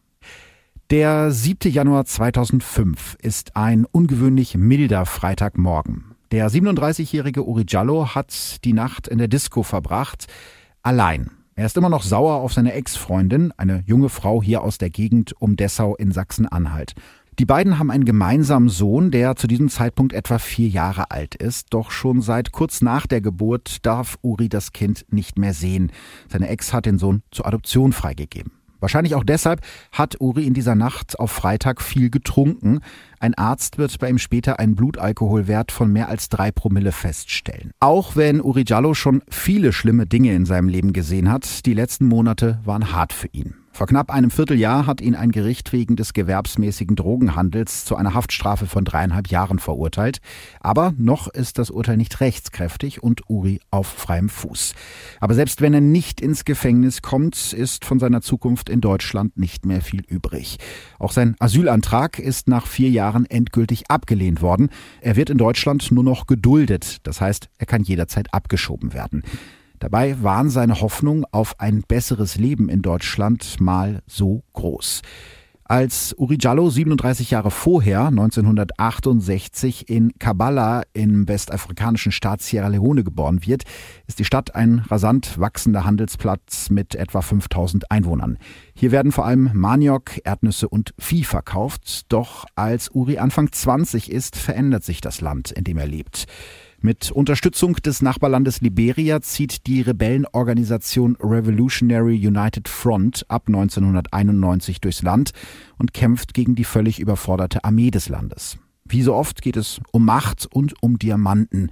Der 0.91 1.33
7. 1.33 1.73
Januar 1.73 2.05
2005 2.05 3.17
ist 3.21 3.57
ein 3.57 3.87
ungewöhnlich 3.91 4.57
milder 4.57 5.05
Freitagmorgen. 5.05 6.15
Der 6.31 6.49
37-jährige 6.49 7.45
Uri 7.45 7.65
Jallo 7.67 8.15
hat 8.15 8.65
die 8.65 8.73
Nacht 8.73 9.09
in 9.09 9.19
der 9.19 9.27
Disco 9.27 9.65
verbracht, 9.65 10.29
allein. 10.83 11.31
Er 11.55 11.67
ist 11.67 11.77
immer 11.77 11.91
noch 11.91 12.03
sauer 12.03 12.37
auf 12.37 12.53
seine 12.53 12.73
Ex-Freundin, 12.73 13.53
eine 13.57 13.85
junge 13.87 14.09
Frau 14.09 14.43
hier 14.43 14.63
aus 14.63 14.79
der 14.79 14.91
Gegend 14.91 15.35
um 15.41 15.57
Dessau 15.57 15.95
in 15.97 16.13
Sachsen-Anhalt. 16.13 16.95
Die 17.39 17.47
beiden 17.47 17.79
haben 17.79 17.91
einen 17.91 18.05
gemeinsamen 18.05 18.69
Sohn, 18.69 19.11
der 19.11 19.37
zu 19.37 19.47
diesem 19.47 19.69
Zeitpunkt 19.69 20.13
etwa 20.13 20.39
vier 20.39 20.69
Jahre 20.69 21.11
alt 21.11 21.35
ist. 21.35 21.69
Doch 21.71 21.91
schon 21.91 22.21
seit 22.21 22.53
kurz 22.53 22.83
nach 22.83 23.07
der 23.07 23.21
Geburt 23.21 23.87
darf 23.87 24.19
Uri 24.23 24.49
das 24.49 24.73
Kind 24.73 25.07
nicht 25.11 25.39
mehr 25.39 25.55
sehen. 25.55 25.93
Seine 26.29 26.49
Ex 26.49 26.73
hat 26.73 26.85
den 26.85 26.99
Sohn 26.99 27.23
zur 27.31 27.47
Adoption 27.47 27.93
freigegeben. 27.93 28.53
Wahrscheinlich 28.81 29.15
auch 29.15 29.25
deshalb 29.25 29.61
hat 29.93 30.21
Uri 30.21 30.45
in 30.45 30.55
dieser 30.55 30.75
Nacht 30.75 31.19
auf 31.21 31.31
Freitag 31.31 31.81
viel 31.81 32.11
getrunken. 32.11 32.81
Ein 33.23 33.35
Arzt 33.35 33.79
wird 33.79 33.97
bei 34.01 34.11
ihm 34.11 34.19
später 34.19 34.59
einen 34.59 34.75
Blutalkoholwert 34.75 35.71
von 35.71 35.93
mehr 35.93 36.09
als 36.09 36.29
drei 36.29 36.51
Promille 36.51 36.91
feststellen. 36.91 37.71
Auch 37.79 38.17
wenn 38.17 38.41
Uri 38.41 38.65
Jallo 38.67 38.95
schon 38.95 39.23
viele 39.31 39.73
schlimme 39.73 40.09
Dinge 40.09 40.35
in 40.35 40.45
seinem 40.45 40.67
Leben 40.67 40.93
gesehen 40.93 41.31
hat, 41.31 41.65
die 41.65 41.75
letzten 41.75 42.07
Monate 42.07 42.59
waren 42.65 42.93
hart 42.93 43.13
für 43.13 43.29
ihn. 43.29 43.62
Vor 43.75 43.87
knapp 43.87 44.11
einem 44.11 44.31
Vierteljahr 44.31 44.87
hat 44.87 45.01
ihn 45.01 45.15
ein 45.15 45.31
Gericht 45.31 45.73
wegen 45.73 45.97
des 45.97 46.13
gewerbsmäßigen 46.13 46.95
Drogenhandels 46.95 47.87
zu 47.87 47.97
einer 47.97 48.13
Haftstrafe 48.13 48.67
von 48.67 48.85
dreieinhalb 48.85 49.29
Jahren 49.29 49.59
verurteilt. 49.59 50.19
Aber 50.61 50.93
noch 50.99 51.27
ist 51.27 51.59
das 51.59 51.71
Urteil 51.71 51.97
nicht 51.97 52.21
rechtskräftig 52.21 53.03
und 53.03 53.23
Uri 53.31 53.61
auf 53.71 53.87
freiem 53.87 54.29
Fuß. 54.29 54.75
Aber 55.21 55.33
selbst 55.33 55.63
wenn 55.63 55.73
er 55.73 55.81
nicht 55.81 56.21
ins 56.21 56.45
Gefängnis 56.45 57.01
kommt, 57.01 57.55
ist 57.55 57.87
von 57.87 57.99
seiner 57.99 58.21
Zukunft 58.21 58.69
in 58.69 58.83
Deutschland 58.83 59.39
nicht 59.39 59.65
mehr 59.65 59.81
viel 59.81 60.03
übrig. 60.07 60.59
Auch 60.99 61.13
sein 61.13 61.35
Asylantrag 61.39 62.19
ist 62.19 62.49
nach 62.49 62.67
vier 62.67 62.91
Jahren 62.91 63.25
endgültig 63.25 63.91
abgelehnt 63.91 64.43
worden. 64.43 64.69
Er 65.01 65.17
wird 65.17 65.31
in 65.31 65.39
Deutschland 65.39 65.91
nur 65.91 66.05
noch 66.05 66.27
geduldet. 66.27 66.99
Das 67.05 67.23
heißt, 67.23 67.49
er 67.57 67.67
kann 67.67 67.83
jederzeit 67.83 68.35
abgeschoben 68.35 68.93
werden. 68.93 69.23
Dabei 69.83 70.23
waren 70.23 70.49
seine 70.49 70.81
Hoffnungen 70.81 71.25
auf 71.33 71.59
ein 71.59 71.83
besseres 71.83 72.37
Leben 72.37 72.69
in 72.69 72.83
Deutschland 72.83 73.61
mal 73.61 74.01
so 74.07 74.45
groß. 74.53 75.03
Als 75.65 76.15
Uri 76.17 76.39
Jallo 76.41 76.71
37 76.71 77.33
Jahre 77.33 77.51
vorher, 77.51 78.07
1968, 78.07 79.89
in 79.89 80.13
Kabbalah 80.21 80.83
im 80.93 81.27
westafrikanischen 81.27 82.13
Staat 82.13 82.43
Sierra 82.43 82.69
Leone 82.69 83.03
geboren 83.03 83.45
wird, 83.45 83.65
ist 84.07 84.21
die 84.21 84.25
Stadt 84.25 84.55
ein 84.55 84.85
rasant 84.89 85.41
wachsender 85.41 85.85
Handelsplatz 85.85 86.71
mit 86.71 86.95
etwa 86.95 87.21
5000 87.21 87.91
Einwohnern. 87.91 88.39
Hier 88.77 88.93
werden 88.93 89.11
vor 89.11 89.27
allem 89.27 89.51
Maniok, 89.53 90.21
Erdnüsse 90.23 90.69
und 90.69 90.95
Vieh 90.97 91.25
verkauft. 91.25 92.13
Doch 92.13 92.45
als 92.55 92.89
Uri 92.95 93.19
Anfang 93.19 93.51
20 93.51 94.13
ist, 94.13 94.37
verändert 94.37 94.85
sich 94.85 95.01
das 95.01 95.21
Land, 95.21 95.51
in 95.51 95.65
dem 95.65 95.79
er 95.79 95.89
lebt. 95.89 96.29
Mit 96.85 97.13
Unterstützung 97.13 97.77
des 97.77 98.03
Nachbarlandes 98.03 98.61
Liberia 98.61 99.21
zieht 99.21 99.69
die 99.69 99.83
Rebellenorganisation 99.83 101.17
Revolutionary 101.21 102.27
United 102.27 102.69
Front 102.69 103.25
ab 103.29 103.45
1991 103.47 104.81
durchs 104.81 105.03
Land 105.03 105.31
und 105.79 105.95
kämpft 105.95 106.35
gegen 106.35 106.57
die 106.57 106.65
völlig 106.65 106.99
überforderte 106.99 107.63
Armee 107.63 107.93
des 107.93 108.09
Landes. 108.09 108.59
Wie 108.85 109.03
so 109.03 109.15
oft 109.15 109.43
geht 109.43 109.57
es 109.57 109.81
um 109.93 110.05
Macht 110.05 110.49
und 110.53 110.75
um 110.83 110.99
Diamanten. 110.99 111.71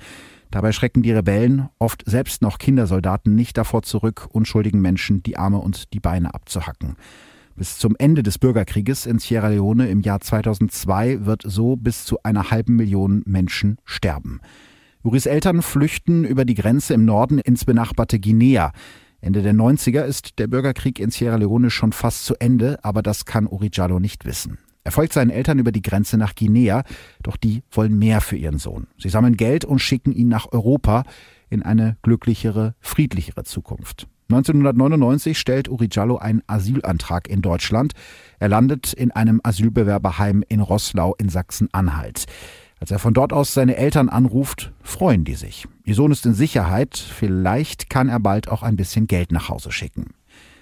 Dabei 0.52 0.70
schrecken 0.70 1.02
die 1.02 1.10
Rebellen, 1.10 1.68
oft 1.80 2.04
selbst 2.06 2.40
noch 2.40 2.58
Kindersoldaten, 2.58 3.34
nicht 3.34 3.58
davor 3.58 3.82
zurück, 3.82 4.28
unschuldigen 4.30 4.80
Menschen 4.80 5.24
die 5.24 5.36
Arme 5.36 5.58
und 5.58 5.92
die 5.92 6.00
Beine 6.00 6.34
abzuhacken. 6.34 6.94
Bis 7.56 7.78
zum 7.78 7.96
Ende 7.98 8.22
des 8.22 8.38
Bürgerkrieges 8.38 9.06
in 9.06 9.18
Sierra 9.18 9.48
Leone 9.48 9.88
im 9.88 10.02
Jahr 10.02 10.20
2002 10.20 11.26
wird 11.26 11.42
so 11.44 11.74
bis 11.74 12.04
zu 12.04 12.22
einer 12.22 12.52
halben 12.52 12.76
Million 12.76 13.24
Menschen 13.26 13.78
sterben. 13.84 14.40
Uris 15.02 15.24
Eltern 15.24 15.62
flüchten 15.62 16.24
über 16.24 16.44
die 16.44 16.54
Grenze 16.54 16.92
im 16.92 17.06
Norden 17.06 17.38
ins 17.38 17.64
benachbarte 17.64 18.20
Guinea. 18.20 18.72
Ende 19.22 19.40
der 19.40 19.54
90er 19.54 20.04
ist 20.04 20.38
der 20.38 20.46
Bürgerkrieg 20.46 20.98
in 20.98 21.10
Sierra 21.10 21.36
Leone 21.36 21.70
schon 21.70 21.92
fast 21.92 22.26
zu 22.26 22.34
Ende, 22.38 22.78
aber 22.82 23.02
das 23.02 23.24
kann 23.24 23.46
Uri 23.46 23.70
Jallo 23.72 23.98
nicht 23.98 24.26
wissen. 24.26 24.58
Er 24.84 24.92
folgt 24.92 25.14
seinen 25.14 25.30
Eltern 25.30 25.58
über 25.58 25.72
die 25.72 25.80
Grenze 25.80 26.18
nach 26.18 26.34
Guinea, 26.34 26.84
doch 27.22 27.38
die 27.38 27.62
wollen 27.70 27.98
mehr 27.98 28.20
für 28.20 28.36
ihren 28.36 28.58
Sohn. 28.58 28.88
Sie 28.98 29.08
sammeln 29.08 29.38
Geld 29.38 29.64
und 29.64 29.78
schicken 29.78 30.12
ihn 30.12 30.28
nach 30.28 30.52
Europa 30.52 31.04
in 31.48 31.62
eine 31.62 31.96
glücklichere, 32.02 32.74
friedlichere 32.80 33.44
Zukunft. 33.44 34.06
1999 34.30 35.38
stellt 35.38 35.68
Uri 35.68 35.88
Jallo 35.90 36.18
einen 36.18 36.42
Asylantrag 36.46 37.28
in 37.28 37.40
Deutschland. 37.40 37.94
Er 38.38 38.48
landet 38.48 38.92
in 38.92 39.10
einem 39.10 39.40
Asylbewerberheim 39.42 40.44
in 40.48 40.60
Roßlau 40.60 41.14
in 41.18 41.30
Sachsen-Anhalt. 41.30 42.26
Als 42.80 42.90
er 42.90 42.98
von 42.98 43.12
dort 43.12 43.34
aus 43.34 43.52
seine 43.52 43.76
Eltern 43.76 44.08
anruft, 44.08 44.72
freuen 44.82 45.24
die 45.24 45.34
sich. 45.34 45.68
Ihr 45.84 45.94
Sohn 45.94 46.12
ist 46.12 46.24
in 46.24 46.32
Sicherheit, 46.32 46.96
vielleicht 46.96 47.90
kann 47.90 48.08
er 48.08 48.20
bald 48.20 48.48
auch 48.48 48.62
ein 48.62 48.76
bisschen 48.76 49.06
Geld 49.06 49.32
nach 49.32 49.50
Hause 49.50 49.70
schicken. 49.70 50.14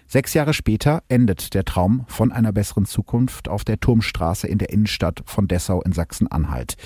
Sechs 0.09 0.35
Jahre 0.35 0.53
später 0.53 1.05
endet 1.09 1.55
der 1.55 1.65
Traum 1.65 2.05
von 2.09 2.33
einer 2.33 2.51
besseren 2.51 2.87
Zukunft 2.87 3.49
auf 3.49 3.63
der 3.63 3.79
Turmstraße 3.79 4.49
in 4.49 4.59
der 4.59 4.71
Innenstadt 4.71 5.23
von 5.27 5.47
Dessau 5.47 5.81
in 5.83 5.93
Sachsen-Anhalt. 5.93 6.77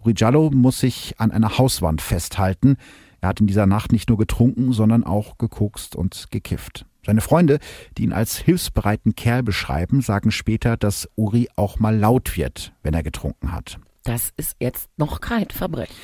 Uri 0.00 0.14
Jallo 0.16 0.50
muss 0.54 0.80
sich 0.80 1.16
an 1.18 1.32
einer 1.32 1.58
Hauswand 1.58 2.00
festhalten. 2.00 2.76
Er 3.20 3.30
hat 3.30 3.40
in 3.40 3.46
dieser 3.46 3.66
Nacht 3.66 3.92
nicht 3.92 4.08
nur 4.08 4.16
getrunken, 4.16 4.72
sondern 4.72 5.04
auch 5.04 5.36
gekokst 5.36 5.96
und 5.96 6.30
gekifft. 6.30 6.86
Seine 7.04 7.20
Freunde, 7.20 7.58
die 7.98 8.04
ihn 8.04 8.12
als 8.12 8.38
hilfsbereiten 8.38 9.16
Kerl 9.16 9.42
beschreiben, 9.42 10.00
sagen 10.00 10.30
später, 10.30 10.78
dass 10.78 11.10
Uri 11.16 11.48
auch 11.56 11.78
mal 11.78 11.96
laut 11.96 12.38
wird, 12.38 12.72
wenn 12.82 12.94
er 12.94 13.02
getrunken 13.02 13.52
hat. 13.52 13.78
Das 14.04 14.30
ist 14.36 14.56
jetzt 14.60 14.88
noch 14.96 15.20
kein 15.20 15.48
Verbrechen. 15.50 15.94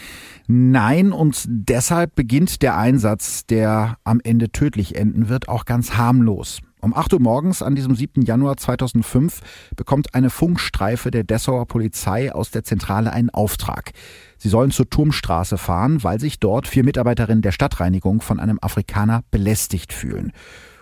Nein, 0.47 1.13
und 1.13 1.45
deshalb 1.47 2.15
beginnt 2.15 2.61
der 2.61 2.77
Einsatz, 2.77 3.47
der 3.47 3.97
am 4.05 4.21
Ende 4.23 4.51
tödlich 4.51 4.97
enden 4.97 5.29
wird, 5.29 5.49
auch 5.49 5.65
ganz 5.65 5.97
harmlos. 5.97 6.61
Um 6.85 6.95
8 6.95 7.15
Uhr 7.15 7.21
morgens 7.21 7.63
an 7.63 7.75
diesem 7.75 7.95
7. 7.95 8.25
Januar 8.25 8.59
2005 8.59 9.41
bekommt 9.75 10.15
eine 10.15 10.29
Funkstreife 10.29 11.11
der 11.11 11.25
Dessauer 11.25 11.65
Polizei 11.67 12.31
aus 12.31 12.51
der 12.51 12.63
Zentrale 12.63 13.11
einen 13.11 13.31
Auftrag. 13.31 13.93
Sie 14.37 14.51
sollen 14.51 14.71
zur 14.71 14.91
Turmstraße 14.91 15.57
fahren, 15.57 16.05
weil 16.05 16.21
sich 16.21 16.41
dort 16.41 16.69
vier 16.69 16.85
Mitarbeiterinnen 16.85 17.41
der 17.41 17.53
Stadtreinigung 17.53 18.21
von 18.21 18.39
einem 18.39 18.59
Afrikaner 18.61 19.23
belästigt 19.31 19.95
fühlen. 19.95 20.33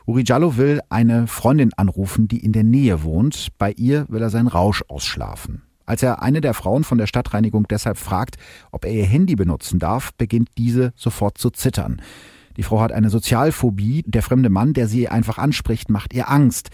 Uri 0.05 0.25
Jallo 0.27 0.57
will 0.57 0.81
eine 0.89 1.29
Freundin 1.29 1.73
anrufen, 1.77 2.27
die 2.27 2.45
in 2.45 2.51
der 2.51 2.65
Nähe 2.65 3.05
wohnt. 3.05 3.51
Bei 3.59 3.71
ihr 3.71 4.07
will 4.09 4.23
er 4.23 4.31
seinen 4.31 4.49
Rausch 4.49 4.83
ausschlafen. 4.89 5.63
Als 5.93 6.03
er 6.03 6.23
eine 6.23 6.41
der 6.41 6.55
Frauen 6.55 6.85
von 6.85 6.97
der 6.97 7.07
Stadtreinigung 7.07 7.69
deshalb 7.69 7.99
fragt, 7.99 8.37
ob 8.71 8.87
er 8.87 8.93
ihr 8.93 9.05
Handy 9.05 9.37
benutzen 9.37 9.79
darf, 9.79 10.15
beginnt 10.15 10.49
diese 10.57 10.95
sofort 10.97 11.37
zu 11.37 11.51
zittern. 11.51 12.01
Die 12.57 12.63
Frau 12.63 12.81
hat 12.81 12.93
eine 12.93 13.11
Sozialphobie, 13.11 14.03
der 14.07 14.23
fremde 14.23 14.49
Mann, 14.49 14.73
der 14.73 14.89
sie 14.89 15.11
einfach 15.11 15.37
anspricht, 15.37 15.91
macht 15.91 16.15
ihr 16.15 16.31
Angst. 16.31 16.71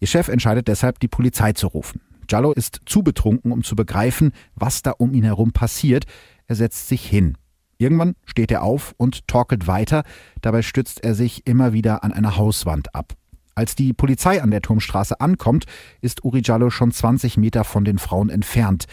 Ihr 0.00 0.06
Chef 0.06 0.28
entscheidet 0.28 0.66
deshalb, 0.66 0.98
die 0.98 1.08
Polizei 1.08 1.52
zu 1.52 1.66
rufen. 1.66 2.00
Jallo 2.26 2.52
ist 2.52 2.80
zu 2.86 3.02
betrunken, 3.02 3.52
um 3.52 3.62
zu 3.62 3.76
begreifen, 3.76 4.32
was 4.54 4.80
da 4.80 4.92
um 4.92 5.12
ihn 5.12 5.24
herum 5.24 5.52
passiert. 5.52 6.06
Er 6.46 6.54
setzt 6.54 6.88
sich 6.88 7.06
hin. 7.06 7.36
Irgendwann 7.76 8.14
steht 8.24 8.50
er 8.50 8.62
auf 8.62 8.94
und 8.96 9.28
torkelt 9.28 9.66
weiter, 9.66 10.04
dabei 10.40 10.62
stützt 10.62 11.04
er 11.04 11.14
sich 11.14 11.46
immer 11.46 11.74
wieder 11.74 12.02
an 12.02 12.14
einer 12.14 12.38
Hauswand 12.38 12.94
ab. 12.94 13.12
Als 13.54 13.74
die 13.74 13.92
Polizei 13.92 14.42
an 14.42 14.50
der 14.50 14.62
Turmstraße 14.62 15.20
ankommt, 15.20 15.64
ist 16.00 16.24
Uri 16.24 16.42
Jallo 16.44 16.70
schon 16.70 16.92
20 16.92 17.36
Meter 17.36 17.64
von 17.64 17.84
den 17.84 17.98
Frauen 17.98 18.30
entfernt. 18.30 18.86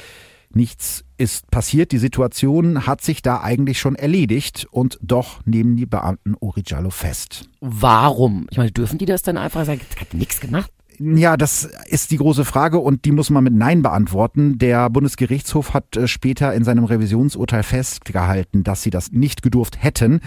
Nichts 0.54 1.06
ist 1.18 1.50
passiert, 1.50 1.94
die 1.94 1.98
Situation 1.98 2.86
hat 2.86 3.02
sich 3.02 3.22
da 3.22 3.42
eigentlich 3.42 3.80
schon 3.80 3.96
erledigt 3.96 4.68
und 4.70 5.00
doch 5.02 5.40
nehmen 5.46 5.78
die 5.78 5.86
Beamten 5.86 6.36
Uri 6.40 6.64
Jallo 6.66 6.90
fest. 6.90 7.50
Warum? 7.62 8.48
Ich 8.52 8.58
meine, 8.58 8.72
dürfen 8.72 8.98
die 8.98 9.06
das 9.06 9.22
dann 9.22 9.38
einfach 9.38 9.66
sagen? 9.66 9.82
Hat 10.00 10.14
nichts 10.14 10.42
gemacht. 10.42 10.72
Ja, 11.04 11.36
das 11.36 11.68
ist 11.88 12.12
die 12.12 12.18
große 12.18 12.46
Frage 12.46 12.78
und 12.78 13.06
die 13.06 13.12
muss 13.12 13.32
man 13.32 13.44
mit 13.44 13.56
Nein 13.56 13.82
beantworten. 13.82 14.60
Der 14.60 14.88
Bundesgerichtshof 14.92 15.74
hat 15.74 15.98
äh, 15.98 16.08
später 16.08 16.54
in 16.54 16.64
seinem 16.64 16.84
Revisionsurteil 16.84 17.64
festgehalten, 17.64 18.64
dass 18.64 18.84
sie 18.84 18.92
das 18.92 19.12
nicht 19.12 19.42
gedurft 19.42 19.82
hätten. 19.84 20.20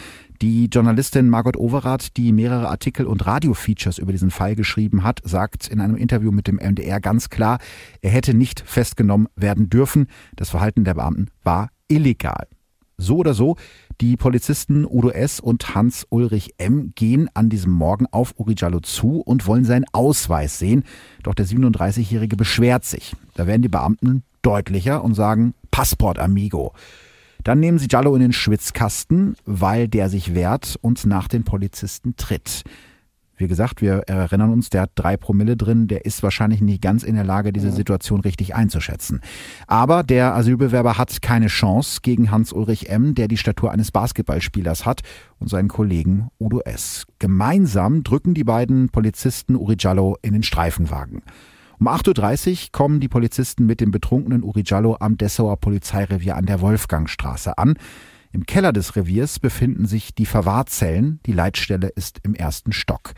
Die 0.42 0.66
Journalistin 0.66 1.28
Margot 1.28 1.56
Overath, 1.56 2.16
die 2.16 2.32
mehrere 2.32 2.68
Artikel 2.68 3.06
und 3.06 3.24
Radiofeatures 3.24 3.98
über 3.98 4.10
diesen 4.10 4.32
Fall 4.32 4.56
geschrieben 4.56 5.04
hat, 5.04 5.20
sagt 5.22 5.68
in 5.68 5.80
einem 5.80 5.94
Interview 5.94 6.32
mit 6.32 6.48
dem 6.48 6.56
MDR 6.56 7.00
ganz 7.00 7.30
klar, 7.30 7.58
er 8.02 8.10
hätte 8.10 8.34
nicht 8.34 8.60
festgenommen 8.66 9.28
werden 9.36 9.70
dürfen. 9.70 10.08
Das 10.34 10.50
Verhalten 10.50 10.82
der 10.82 10.94
Beamten 10.94 11.28
war 11.44 11.68
illegal. 11.86 12.48
So 12.96 13.18
oder 13.18 13.34
so, 13.34 13.56
die 14.00 14.16
Polizisten 14.16 14.84
Udo 14.84 15.10
S. 15.10 15.40
und 15.40 15.74
Hans-Ulrich 15.74 16.54
M. 16.58 16.92
gehen 16.94 17.30
an 17.34 17.48
diesem 17.48 17.72
Morgen 17.72 18.06
auf 18.10 18.34
Uri 18.38 18.54
Jallo 18.56 18.80
zu 18.80 19.20
und 19.20 19.46
wollen 19.46 19.64
seinen 19.64 19.84
Ausweis 19.92 20.58
sehen. 20.58 20.84
Doch 21.22 21.34
der 21.34 21.46
37-Jährige 21.46 22.36
beschwert 22.36 22.84
sich. 22.84 23.14
Da 23.34 23.46
werden 23.46 23.62
die 23.62 23.68
Beamten 23.68 24.24
deutlicher 24.42 25.02
und 25.04 25.14
sagen 25.14 25.54
Passport 25.70 26.18
amigo. 26.18 26.72
Dann 27.44 27.60
nehmen 27.60 27.78
sie 27.78 27.88
Jallo 27.90 28.14
in 28.14 28.22
den 28.22 28.32
Schwitzkasten, 28.32 29.36
weil 29.44 29.86
der 29.86 30.08
sich 30.08 30.34
wehrt 30.34 30.76
und 30.80 31.04
nach 31.06 31.28
den 31.28 31.44
Polizisten 31.44 32.16
tritt. 32.16 32.64
Wie 33.44 33.48
gesagt, 33.48 33.82
wir 33.82 34.04
erinnern 34.06 34.50
uns, 34.50 34.70
der 34.70 34.80
hat 34.80 34.92
drei 34.94 35.18
Promille 35.18 35.54
drin, 35.54 35.86
der 35.86 36.06
ist 36.06 36.22
wahrscheinlich 36.22 36.62
nicht 36.62 36.80
ganz 36.80 37.02
in 37.02 37.14
der 37.14 37.24
Lage, 37.24 37.52
diese 37.52 37.70
Situation 37.70 38.20
richtig 38.20 38.54
einzuschätzen. 38.54 39.20
Aber 39.66 40.02
der 40.02 40.34
Asylbewerber 40.34 40.96
hat 40.96 41.20
keine 41.20 41.48
Chance 41.48 42.00
gegen 42.00 42.30
Hans-Ulrich 42.30 42.88
M., 42.88 43.14
der 43.14 43.28
die 43.28 43.36
Statur 43.36 43.70
eines 43.70 43.92
Basketballspielers 43.92 44.86
hat, 44.86 45.02
und 45.38 45.48
seinen 45.48 45.68
Kollegen 45.68 46.28
Udo 46.40 46.60
S. 46.60 47.04
Gemeinsam 47.18 48.02
drücken 48.02 48.32
die 48.32 48.44
beiden 48.44 48.88
Polizisten 48.88 49.56
Uri 49.56 49.76
Jallo 49.78 50.16
in 50.22 50.32
den 50.32 50.42
Streifenwagen. 50.42 51.20
Um 51.78 51.86
8.30 51.86 52.50
Uhr 52.50 52.68
kommen 52.72 52.98
die 52.98 53.08
Polizisten 53.08 53.66
mit 53.66 53.82
dem 53.82 53.90
betrunkenen 53.90 54.42
Uri 54.42 54.62
Jallo 54.64 54.96
am 55.00 55.18
Dessauer 55.18 55.58
Polizeirevier 55.58 56.36
an 56.36 56.46
der 56.46 56.62
Wolfgangstraße 56.62 57.58
an. 57.58 57.74
Im 58.34 58.46
Keller 58.46 58.72
des 58.72 58.96
Reviers 58.96 59.38
befinden 59.38 59.86
sich 59.86 60.12
die 60.12 60.26
Verwahrzellen. 60.26 61.20
Die 61.24 61.32
Leitstelle 61.32 61.86
ist 61.86 62.18
im 62.24 62.34
ersten 62.34 62.72
Stock. 62.72 63.12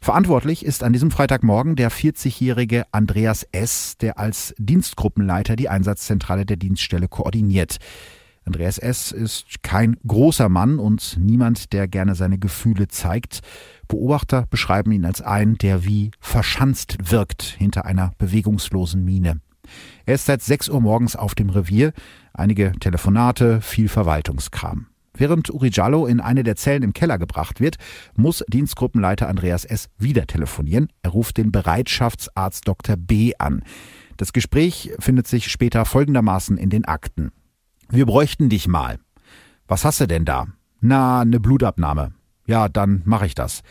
Verantwortlich 0.00 0.66
ist 0.66 0.82
an 0.82 0.92
diesem 0.92 1.12
Freitagmorgen 1.12 1.76
der 1.76 1.88
40-jährige 1.92 2.84
Andreas 2.90 3.46
S., 3.52 3.96
der 3.96 4.18
als 4.18 4.56
Dienstgruppenleiter 4.58 5.54
die 5.54 5.68
Einsatzzentrale 5.68 6.44
der 6.44 6.56
Dienststelle 6.56 7.06
koordiniert. 7.06 7.76
Andreas 8.44 8.78
S. 8.78 9.12
ist 9.12 9.62
kein 9.62 9.98
großer 10.04 10.48
Mann 10.48 10.80
und 10.80 11.16
niemand, 11.16 11.72
der 11.72 11.86
gerne 11.86 12.16
seine 12.16 12.38
Gefühle 12.38 12.88
zeigt. 12.88 13.42
Beobachter 13.86 14.46
beschreiben 14.50 14.90
ihn 14.90 15.04
als 15.04 15.22
einen, 15.22 15.58
der 15.58 15.84
wie 15.84 16.10
verschanzt 16.18 16.96
wirkt 17.12 17.42
hinter 17.42 17.84
einer 17.84 18.14
bewegungslosen 18.18 19.04
Miene. 19.04 19.40
Er 20.04 20.14
ist 20.14 20.26
seit 20.26 20.42
6 20.42 20.68
Uhr 20.68 20.80
morgens 20.80 21.16
auf 21.16 21.34
dem 21.34 21.50
Revier, 21.50 21.92
einige 22.32 22.72
Telefonate, 22.72 23.60
viel 23.60 23.88
Verwaltungskram. 23.88 24.86
Während 25.14 25.50
Uri 25.50 25.70
Jallo 25.72 26.06
in 26.06 26.20
eine 26.20 26.42
der 26.42 26.56
Zellen 26.56 26.82
im 26.82 26.92
Keller 26.92 27.18
gebracht 27.18 27.60
wird, 27.60 27.76
muss 28.14 28.44
Dienstgruppenleiter 28.48 29.28
Andreas 29.28 29.64
S. 29.64 29.88
wieder 29.98 30.26
telefonieren. 30.26 30.88
Er 31.02 31.10
ruft 31.10 31.38
den 31.38 31.52
Bereitschaftsarzt 31.52 32.68
Dr. 32.68 32.96
B. 32.96 33.32
an. 33.38 33.62
Das 34.16 34.32
Gespräch 34.32 34.92
findet 34.98 35.26
sich 35.26 35.50
später 35.50 35.84
folgendermaßen 35.84 36.58
in 36.58 36.70
den 36.70 36.84
Akten. 36.84 37.32
Wir 37.88 38.06
bräuchten 38.06 38.48
dich 38.48 38.68
mal. 38.68 38.98
Was 39.68 39.84
hast 39.84 40.00
du 40.00 40.06
denn 40.06 40.24
da? 40.24 40.46
Na, 40.80 41.24
ne 41.24 41.40
Blutabnahme. 41.40 42.12
Ja, 42.46 42.68
dann 42.68 43.02
mach 43.04 43.22
ich 43.22 43.34
das. 43.34 43.62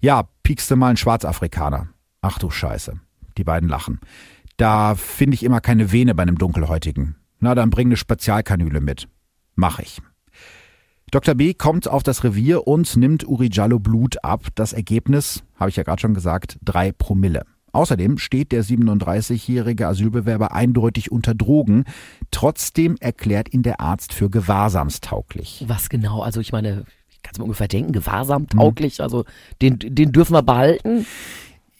Ja, 0.00 0.28
piekst 0.42 0.70
du 0.70 0.76
mal 0.76 0.88
einen 0.88 0.96
Schwarzafrikaner. 0.96 1.88
Ach 2.20 2.38
du 2.38 2.50
Scheiße. 2.50 2.94
Die 3.36 3.44
beiden 3.44 3.68
lachen. 3.68 4.00
Da 4.62 4.94
finde 4.94 5.34
ich 5.34 5.42
immer 5.42 5.60
keine 5.60 5.90
Vene 5.90 6.14
bei 6.14 6.22
einem 6.22 6.38
Dunkelhäutigen. 6.38 7.16
Na, 7.40 7.56
dann 7.56 7.70
bring 7.70 7.88
eine 7.88 7.96
Spezialkanüle 7.96 8.80
mit. 8.80 9.08
Mach 9.56 9.80
ich. 9.80 10.00
Dr. 11.10 11.34
B 11.34 11.52
kommt 11.52 11.88
auf 11.88 12.04
das 12.04 12.22
Revier 12.22 12.68
und 12.68 12.96
nimmt 12.96 13.26
Uri 13.26 13.48
Jallo 13.50 13.80
Blut 13.80 14.22
ab. 14.22 14.46
Das 14.54 14.72
Ergebnis, 14.72 15.42
habe 15.56 15.70
ich 15.70 15.74
ja 15.74 15.82
gerade 15.82 16.00
schon 16.00 16.14
gesagt, 16.14 16.58
drei 16.62 16.92
Promille. 16.92 17.42
Außerdem 17.72 18.18
steht 18.18 18.52
der 18.52 18.62
37-jährige 18.62 19.88
Asylbewerber 19.88 20.52
eindeutig 20.52 21.10
unter 21.10 21.34
Drogen. 21.34 21.82
Trotzdem 22.30 22.94
erklärt 23.00 23.52
ihn 23.52 23.64
der 23.64 23.80
Arzt 23.80 24.12
für 24.12 24.30
gewahrsamstauglich. 24.30 25.64
Was 25.66 25.88
genau? 25.88 26.22
Also 26.22 26.38
ich 26.38 26.52
meine, 26.52 26.84
ich 27.08 27.20
kann 27.20 27.32
es 27.32 27.38
mir 27.38 27.44
ungefähr 27.46 27.66
denken, 27.66 27.90
gewahrsamtauglich, 27.90 28.98
mhm. 29.00 29.02
also 29.02 29.24
den, 29.60 29.80
den 29.80 30.12
dürfen 30.12 30.34
wir 30.34 30.42
behalten. 30.42 31.04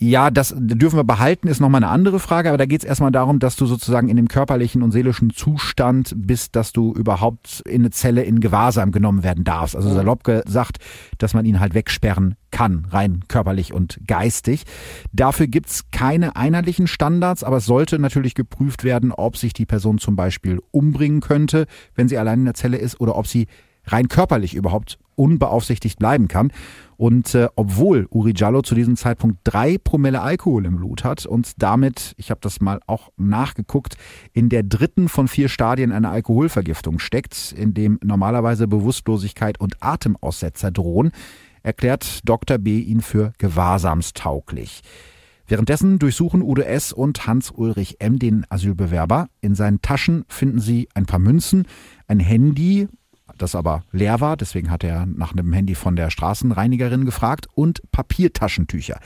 Ja, 0.03 0.33
das 0.33 0.53
dürfen 0.59 0.97
wir 0.97 1.05
behalten, 1.05 1.47
ist 1.47 1.61
nochmal 1.61 1.85
eine 1.85 1.93
andere 1.93 2.19
Frage, 2.19 2.49
aber 2.49 2.59
da 2.59 2.67
geht 2.67 2.83
es 2.83 2.85
erstmal 2.85 3.13
darum, 3.13 3.39
dass 3.39 3.55
du 3.55 3.67
sozusagen 3.67 4.09
in 4.09 4.17
dem 4.17 4.27
körperlichen 4.27 4.83
und 4.83 4.91
seelischen 4.91 5.31
Zustand 5.31 6.13
bist, 6.17 6.57
dass 6.57 6.73
du 6.73 6.93
überhaupt 6.93 7.63
in 7.69 7.83
eine 7.83 7.91
Zelle 7.91 8.25
in 8.25 8.41
Gewahrsam 8.41 8.91
genommen 8.91 9.23
werden 9.23 9.45
darfst. 9.45 9.77
Also 9.77 9.95
salopp 9.95 10.25
gesagt, 10.25 10.79
dass 11.19 11.35
man 11.35 11.45
ihn 11.45 11.61
halt 11.61 11.75
wegsperren 11.75 12.35
kann, 12.51 12.89
rein 12.91 13.21
körperlich 13.29 13.73
und 13.73 14.01
geistig. 14.05 14.65
Dafür 15.13 15.47
gibt's 15.47 15.85
keine 15.93 16.35
einheitlichen 16.35 16.89
Standards, 16.89 17.45
aber 17.45 17.59
es 17.59 17.67
sollte 17.67 18.01
natürlich 18.01 18.35
geprüft 18.35 18.83
werden, 18.83 19.13
ob 19.13 19.37
sich 19.37 19.53
die 19.53 19.67
Person 19.67 19.99
zum 19.99 20.17
Beispiel 20.17 20.61
umbringen 20.73 21.21
könnte, 21.21 21.67
wenn 21.95 22.09
sie 22.09 22.19
allein 22.19 22.41
in 22.41 22.47
der 22.47 22.55
Zelle 22.55 22.79
ist, 22.79 23.01
oder 23.01 23.17
ob 23.17 23.29
sie 23.29 23.47
rein 23.87 24.09
körperlich 24.09 24.55
überhaupt 24.55 24.99
unbeaufsichtigt 25.15 25.99
bleiben 25.99 26.29
kann. 26.29 26.53
Und 26.97 27.35
äh, 27.35 27.49
obwohl 27.57 28.07
Uri 28.11 28.33
Jallo 28.35 28.62
zu 28.62 28.75
diesem 28.75 28.97
Zeitpunkt 28.97 29.39
drei 29.45 29.77
Promille 29.79 30.21
Alkohol 30.21 30.67
im 30.67 30.77
Blut 30.77 31.05
hat 31.05 31.27
und 31.27 31.51
damit, 31.61 32.14
ich 32.16 32.31
habe 32.31 32.40
das 32.40 32.61
mal 32.61 32.81
auch 32.87 33.11
nachgeguckt, 33.16 33.97
in 34.33 34.49
der 34.49 34.62
dritten 34.62 35.09
von 35.09 35.27
vier 35.27 35.49
Stadien 35.49 35.90
einer 35.90 36.11
Alkoholvergiftung 36.11 36.99
steckt, 36.99 37.53
in 37.53 37.75
dem 37.75 37.99
normalerweise 38.03 38.68
Bewusstlosigkeit 38.68 39.59
und 39.59 39.77
Atemaussetzer 39.81 40.71
drohen, 40.71 41.11
erklärt 41.62 42.21
Dr. 42.25 42.59
B 42.59 42.79
ihn 42.79 43.01
für 43.01 43.33
gewahrsamstauglich. 43.38 44.83
Währenddessen 45.47 45.99
durchsuchen 45.99 46.40
Udo 46.40 46.62
S. 46.62 46.92
und 46.92 47.27
Hans-Ulrich 47.27 47.97
M. 47.99 48.18
den 48.18 48.47
Asylbewerber. 48.49 49.29
In 49.40 49.55
seinen 49.55 49.83
Taschen 49.83 50.25
finden 50.29 50.61
sie 50.61 50.88
ein 50.95 51.05
paar 51.05 51.18
Münzen, 51.18 51.66
ein 52.07 52.21
Handy 52.21 52.88
das 53.38 53.55
aber 53.55 53.83
leer 53.92 54.21
war. 54.21 54.37
Deswegen 54.37 54.71
hat 54.71 54.85
er 54.85 55.07
nach 55.07 55.33
einem 55.33 55.53
Handy 55.53 55.75
von 55.75 55.97
der 55.97 56.11
Straßenreinigerin 56.11 57.05
gefragt 57.05 57.47
und 57.55 57.83
Papiertaschentücher. 57.92 58.99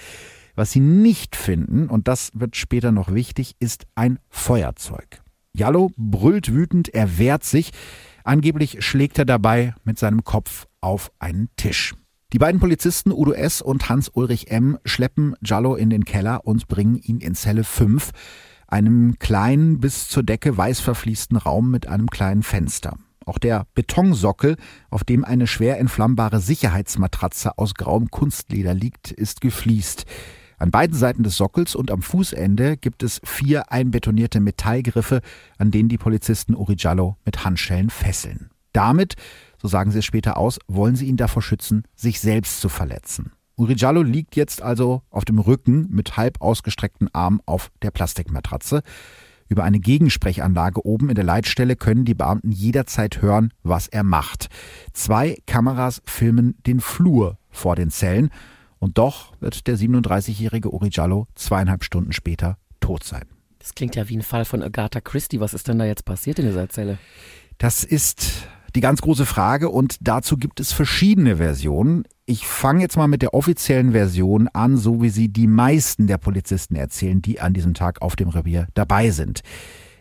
Was 0.54 0.72
sie 0.72 0.80
nicht 0.80 1.36
finden, 1.36 1.88
und 1.88 2.08
das 2.08 2.30
wird 2.34 2.56
später 2.56 2.90
noch 2.90 3.12
wichtig, 3.12 3.56
ist 3.58 3.86
ein 3.94 4.18
Feuerzeug. 4.30 5.22
Jallo 5.52 5.90
brüllt 5.96 6.52
wütend, 6.52 6.88
er 6.88 7.18
wehrt 7.18 7.44
sich. 7.44 7.72
Angeblich 8.24 8.84
schlägt 8.84 9.18
er 9.18 9.24
dabei 9.24 9.74
mit 9.84 9.98
seinem 9.98 10.24
Kopf 10.24 10.66
auf 10.80 11.12
einen 11.18 11.48
Tisch. 11.56 11.94
Die 12.32 12.38
beiden 12.38 12.60
Polizisten 12.60 13.12
Udo 13.12 13.32
S. 13.32 13.62
und 13.62 13.88
Hans-Ulrich 13.88 14.50
M. 14.50 14.78
schleppen 14.84 15.36
Jallo 15.44 15.76
in 15.76 15.90
den 15.90 16.04
Keller 16.04 16.44
und 16.44 16.68
bringen 16.68 16.96
ihn 16.96 17.20
in 17.20 17.34
Zelle 17.34 17.62
5, 17.62 18.10
einem 18.66 19.18
kleinen, 19.18 19.78
bis 19.78 20.08
zur 20.08 20.22
Decke 20.22 20.56
weiß 20.56 20.80
verfließten 20.80 21.36
Raum 21.36 21.70
mit 21.70 21.86
einem 21.86 22.08
kleinen 22.08 22.42
Fenster. 22.42 22.98
Auch 23.26 23.38
der 23.38 23.66
Betonsockel, 23.74 24.56
auf 24.88 25.02
dem 25.02 25.24
eine 25.24 25.48
schwer 25.48 25.78
entflammbare 25.78 26.40
Sicherheitsmatratze 26.40 27.58
aus 27.58 27.74
grauem 27.74 28.10
Kunstleder 28.10 28.72
liegt, 28.72 29.10
ist 29.10 29.40
gefliest. 29.40 30.06
An 30.58 30.70
beiden 30.70 30.96
Seiten 30.96 31.24
des 31.24 31.36
Sockels 31.36 31.74
und 31.74 31.90
am 31.90 32.02
Fußende 32.02 32.76
gibt 32.76 33.02
es 33.02 33.20
vier 33.24 33.70
einbetonierte 33.72 34.40
Metallgriffe, 34.40 35.20
an 35.58 35.70
denen 35.72 35.88
die 35.88 35.98
Polizisten 35.98 36.54
Uri 36.54 36.76
Jallo 36.78 37.16
mit 37.24 37.44
Handschellen 37.44 37.90
fesseln. 37.90 38.50
Damit, 38.72 39.16
so 39.60 39.68
sagen 39.68 39.90
sie 39.90 39.98
es 39.98 40.04
später 40.04 40.36
aus, 40.36 40.58
wollen 40.68 40.96
sie 40.96 41.06
ihn 41.06 41.16
davor 41.16 41.42
schützen, 41.42 41.82
sich 41.94 42.20
selbst 42.20 42.60
zu 42.60 42.68
verletzen. 42.68 43.32
Uri 43.56 43.74
Jallo 43.74 44.02
liegt 44.02 44.36
jetzt 44.36 44.62
also 44.62 45.02
auf 45.10 45.24
dem 45.24 45.38
Rücken 45.38 45.88
mit 45.90 46.16
halb 46.16 46.40
ausgestreckten 46.40 47.12
Armen 47.12 47.40
auf 47.44 47.70
der 47.82 47.90
Plastikmatratze. 47.90 48.82
Über 49.48 49.64
eine 49.64 49.78
Gegensprechanlage 49.78 50.84
oben 50.84 51.08
in 51.08 51.14
der 51.14 51.24
Leitstelle 51.24 51.76
können 51.76 52.04
die 52.04 52.14
Beamten 52.14 52.50
jederzeit 52.50 53.22
hören, 53.22 53.52
was 53.62 53.88
er 53.88 54.02
macht. 54.02 54.48
Zwei 54.92 55.38
Kameras 55.46 56.02
filmen 56.04 56.56
den 56.66 56.80
Flur 56.80 57.38
vor 57.50 57.76
den 57.76 57.90
Zellen 57.90 58.30
und 58.78 58.98
doch 58.98 59.32
wird 59.40 59.66
der 59.66 59.76
37-jährige 59.76 60.72
Uri 60.72 60.90
Jallo 60.90 61.26
zweieinhalb 61.34 61.84
Stunden 61.84 62.12
später 62.12 62.58
tot 62.80 63.04
sein. 63.04 63.24
Das 63.58 63.74
klingt 63.74 63.96
ja 63.96 64.08
wie 64.08 64.16
ein 64.16 64.22
Fall 64.22 64.44
von 64.44 64.62
Agatha 64.62 65.00
Christie. 65.00 65.40
Was 65.40 65.54
ist 65.54 65.66
denn 65.66 65.78
da 65.78 65.84
jetzt 65.84 66.04
passiert 66.04 66.38
in 66.38 66.46
dieser 66.46 66.68
Zelle? 66.68 66.98
Das 67.58 67.84
ist 67.84 68.46
die 68.76 68.80
ganz 68.82 69.00
große 69.00 69.24
Frage 69.24 69.70
und 69.70 69.96
dazu 70.02 70.36
gibt 70.36 70.60
es 70.60 70.72
verschiedene 70.72 71.38
Versionen. 71.38 72.04
Ich 72.26 72.46
fange 72.46 72.82
jetzt 72.82 72.98
mal 72.98 73.08
mit 73.08 73.22
der 73.22 73.32
offiziellen 73.32 73.92
Version 73.92 74.48
an, 74.48 74.76
so 74.76 75.00
wie 75.00 75.08
sie 75.08 75.30
die 75.30 75.46
meisten 75.46 76.06
der 76.06 76.18
Polizisten 76.18 76.76
erzählen, 76.76 77.22
die 77.22 77.40
an 77.40 77.54
diesem 77.54 77.72
Tag 77.72 78.02
auf 78.02 78.16
dem 78.16 78.28
Revier 78.28 78.68
dabei 78.74 79.10
sind. 79.10 79.40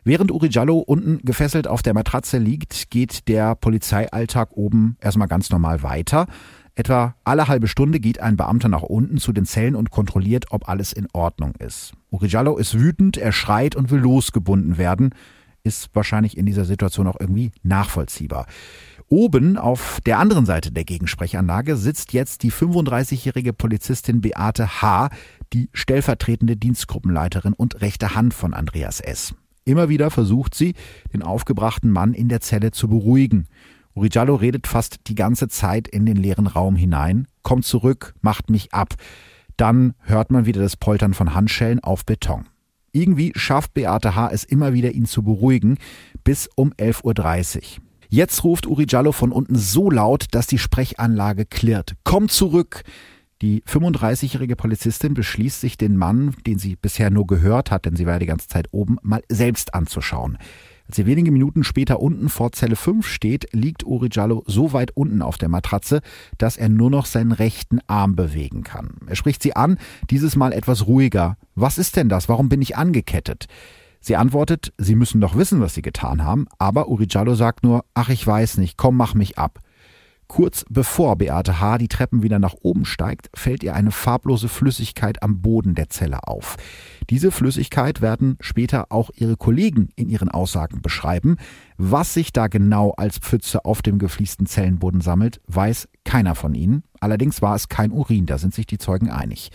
Während 0.03 0.29
Uri 0.29 0.49
Jallo 0.49 0.79
unten 0.79 1.19
gefesselt 1.23 1.67
auf 1.69 1.83
der 1.83 1.93
Matratze 1.93 2.37
liegt, 2.37 2.91
geht 2.91 3.29
der 3.29 3.55
Polizeialltag 3.55 4.49
oben 4.51 4.97
erstmal 4.99 5.29
ganz 5.29 5.49
normal 5.49 5.81
weiter. 5.81 6.27
Etwa 6.75 7.15
alle 7.23 7.47
halbe 7.47 7.69
Stunde 7.69 8.01
geht 8.01 8.19
ein 8.19 8.35
Beamter 8.35 8.67
nach 8.67 8.83
unten 8.83 9.19
zu 9.19 9.31
den 9.31 9.45
Zellen 9.45 9.75
und 9.75 9.89
kontrolliert, 9.89 10.47
ob 10.49 10.67
alles 10.67 10.91
in 10.91 11.07
Ordnung 11.13 11.53
ist. 11.59 11.93
Uri 12.11 12.27
Jallo 12.27 12.57
ist 12.57 12.77
wütend, 12.77 13.15
er 13.15 13.31
schreit 13.31 13.77
und 13.77 13.89
will 13.89 13.99
losgebunden 13.99 14.77
werden 14.77 15.11
ist 15.65 15.89
wahrscheinlich 15.93 16.37
in 16.37 16.45
dieser 16.45 16.65
Situation 16.65 17.07
auch 17.07 17.19
irgendwie 17.19 17.51
nachvollziehbar. 17.63 18.45
Oben 19.07 19.57
auf 19.57 19.99
der 20.05 20.19
anderen 20.19 20.45
Seite 20.45 20.71
der 20.71 20.83
Gegensprechanlage 20.83 21.75
sitzt 21.77 22.13
jetzt 22.13 22.41
die 22.43 22.51
35-jährige 22.51 23.53
Polizistin 23.53 24.21
Beate 24.21 24.81
H., 24.81 25.09
die 25.53 25.69
stellvertretende 25.73 26.57
Dienstgruppenleiterin 26.57 27.53
und 27.53 27.81
rechte 27.81 28.15
Hand 28.15 28.33
von 28.33 28.53
Andreas 28.53 28.99
S. 28.99 29.35
Immer 29.63 29.89
wieder 29.89 30.09
versucht 30.11 30.55
sie, 30.55 30.73
den 31.13 31.23
aufgebrachten 31.23 31.91
Mann 31.91 32.13
in 32.13 32.29
der 32.29 32.41
Zelle 32.41 32.71
zu 32.71 32.87
beruhigen. 32.87 33.47
Urijallo 33.93 34.35
redet 34.35 34.67
fast 34.67 35.07
die 35.07 35.15
ganze 35.15 35.47
Zeit 35.47 35.87
in 35.87 36.05
den 36.05 36.17
leeren 36.17 36.47
Raum 36.47 36.75
hinein, 36.75 37.27
kommt 37.43 37.65
zurück, 37.65 38.13
macht 38.21 38.49
mich 38.49 38.73
ab. 38.73 38.95
Dann 39.55 39.93
hört 39.99 40.31
man 40.31 40.45
wieder 40.45 40.61
das 40.61 40.77
Poltern 40.77 41.13
von 41.13 41.33
Handschellen 41.33 41.79
auf 41.79 42.05
Beton. 42.05 42.45
Irgendwie 42.95 43.33
schafft 43.35 43.73
Beate 43.73 44.15
H. 44.15 44.29
es 44.31 44.45
immer 44.45 44.73
wieder, 44.73 44.91
ihn 44.91 45.05
zu 45.05 45.21
beruhigen, 45.21 45.77
bis 46.23 46.49
um 46.55 46.71
11.30 46.71 47.57
Uhr. 47.57 47.83
Jetzt 48.07 48.45
ruft 48.45 48.67
Uri 48.67 48.85
Jallo 48.87 49.11
von 49.11 49.33
unten 49.33 49.57
so 49.57 49.91
laut, 49.91 50.27
dass 50.31 50.47
die 50.47 50.57
Sprechanlage 50.57 51.45
klirrt. 51.45 51.95
Komm 52.05 52.29
zurück! 52.29 52.83
Die 53.41 53.63
35-jährige 53.63 54.55
Polizistin 54.55 55.13
beschließt 55.13 55.59
sich, 55.59 55.77
den 55.77 55.97
Mann, 55.97 56.35
den 56.47 56.57
sie 56.57 56.77
bisher 56.77 57.09
nur 57.09 57.27
gehört 57.27 57.69
hat, 57.69 57.85
denn 57.85 57.97
sie 57.97 58.05
war 58.05 58.13
ja 58.13 58.19
die 58.19 58.27
ganze 58.27 58.47
Zeit 58.47 58.69
oben, 58.71 58.95
mal 59.01 59.21
selbst 59.27 59.73
anzuschauen. 59.73 60.37
Als 60.87 60.97
sie 60.97 61.05
wenige 61.07 61.31
Minuten 61.31 61.63
später 61.63 61.99
unten 61.99 62.29
vor 62.29 62.51
Zelle 62.51 62.75
5 62.75 63.07
steht, 63.07 63.47
liegt 63.53 63.85
Uri 63.85 64.09
Jallo 64.11 64.43
so 64.45 64.71
weit 64.71 64.91
unten 64.95 65.21
auf 65.21 65.37
der 65.37 65.49
Matratze, 65.49 66.01
dass 66.37 66.57
er 66.57 66.69
nur 66.69 66.91
noch 66.91 67.07
seinen 67.07 67.31
rechten 67.31 67.79
Arm 67.87 68.15
bewegen 68.15 68.63
kann. 68.63 68.97
Er 69.07 69.15
spricht 69.15 69.41
sie 69.41 69.55
an, 69.55 69.77
dieses 70.11 70.35
Mal 70.35 70.53
etwas 70.53 70.85
ruhiger. 70.85 71.37
Was 71.55 71.79
ist 71.79 71.95
denn 71.95 72.09
das? 72.09 72.29
Warum 72.29 72.49
bin 72.49 72.61
ich 72.61 72.77
angekettet? 72.77 73.47
Sie 73.99 74.15
antwortet, 74.15 74.71
sie 74.77 74.93
müssen 74.93 75.19
doch 75.21 75.35
wissen, 75.35 75.61
was 75.61 75.73
sie 75.73 75.81
getan 75.81 76.23
haben, 76.23 76.45
aber 76.59 76.89
Uri 76.89 77.07
Jallo 77.09 77.33
sagt 77.33 77.63
nur, 77.63 77.85
ach 77.95 78.09
ich 78.09 78.25
weiß 78.25 78.57
nicht, 78.59 78.77
komm, 78.77 78.97
mach 78.97 79.15
mich 79.15 79.39
ab. 79.39 79.61
Kurz 80.27 80.65
bevor 80.69 81.17
Beate 81.17 81.59
H. 81.59 81.77
die 81.77 81.87
Treppen 81.87 82.23
wieder 82.23 82.39
nach 82.39 82.55
oben 82.61 82.85
steigt, 82.85 83.29
fällt 83.35 83.63
ihr 83.63 83.75
eine 83.75 83.91
farblose 83.91 84.49
Flüssigkeit 84.49 85.21
am 85.21 85.41
Boden 85.41 85.75
der 85.75 85.89
Zelle 85.89 86.27
auf. 86.27 86.57
Diese 87.09 87.31
Flüssigkeit 87.31 88.01
werden 88.01 88.37
später 88.39 88.87
auch 88.89 89.11
ihre 89.15 89.37
Kollegen 89.37 89.89
in 89.95 90.09
ihren 90.09 90.29
Aussagen 90.29 90.81
beschreiben. 90.81 91.37
Was 91.77 92.13
sich 92.13 92.33
da 92.33 92.47
genau 92.47 92.91
als 92.91 93.19
Pfütze 93.19 93.65
auf 93.65 93.81
dem 93.81 93.99
gefliesten 93.99 94.47
Zellenboden 94.47 95.01
sammelt, 95.01 95.41
weiß 95.47 95.87
keiner 96.03 96.33
von 96.33 96.55
ihnen. 96.55 96.83
Allerdings 96.99 97.41
war 97.41 97.55
es 97.55 97.69
kein 97.69 97.91
Urin, 97.91 98.25
da 98.25 98.37
sind 98.37 98.53
sich 98.53 98.65
die 98.65 98.79
Zeugen 98.79 99.11
einig. 99.11 99.51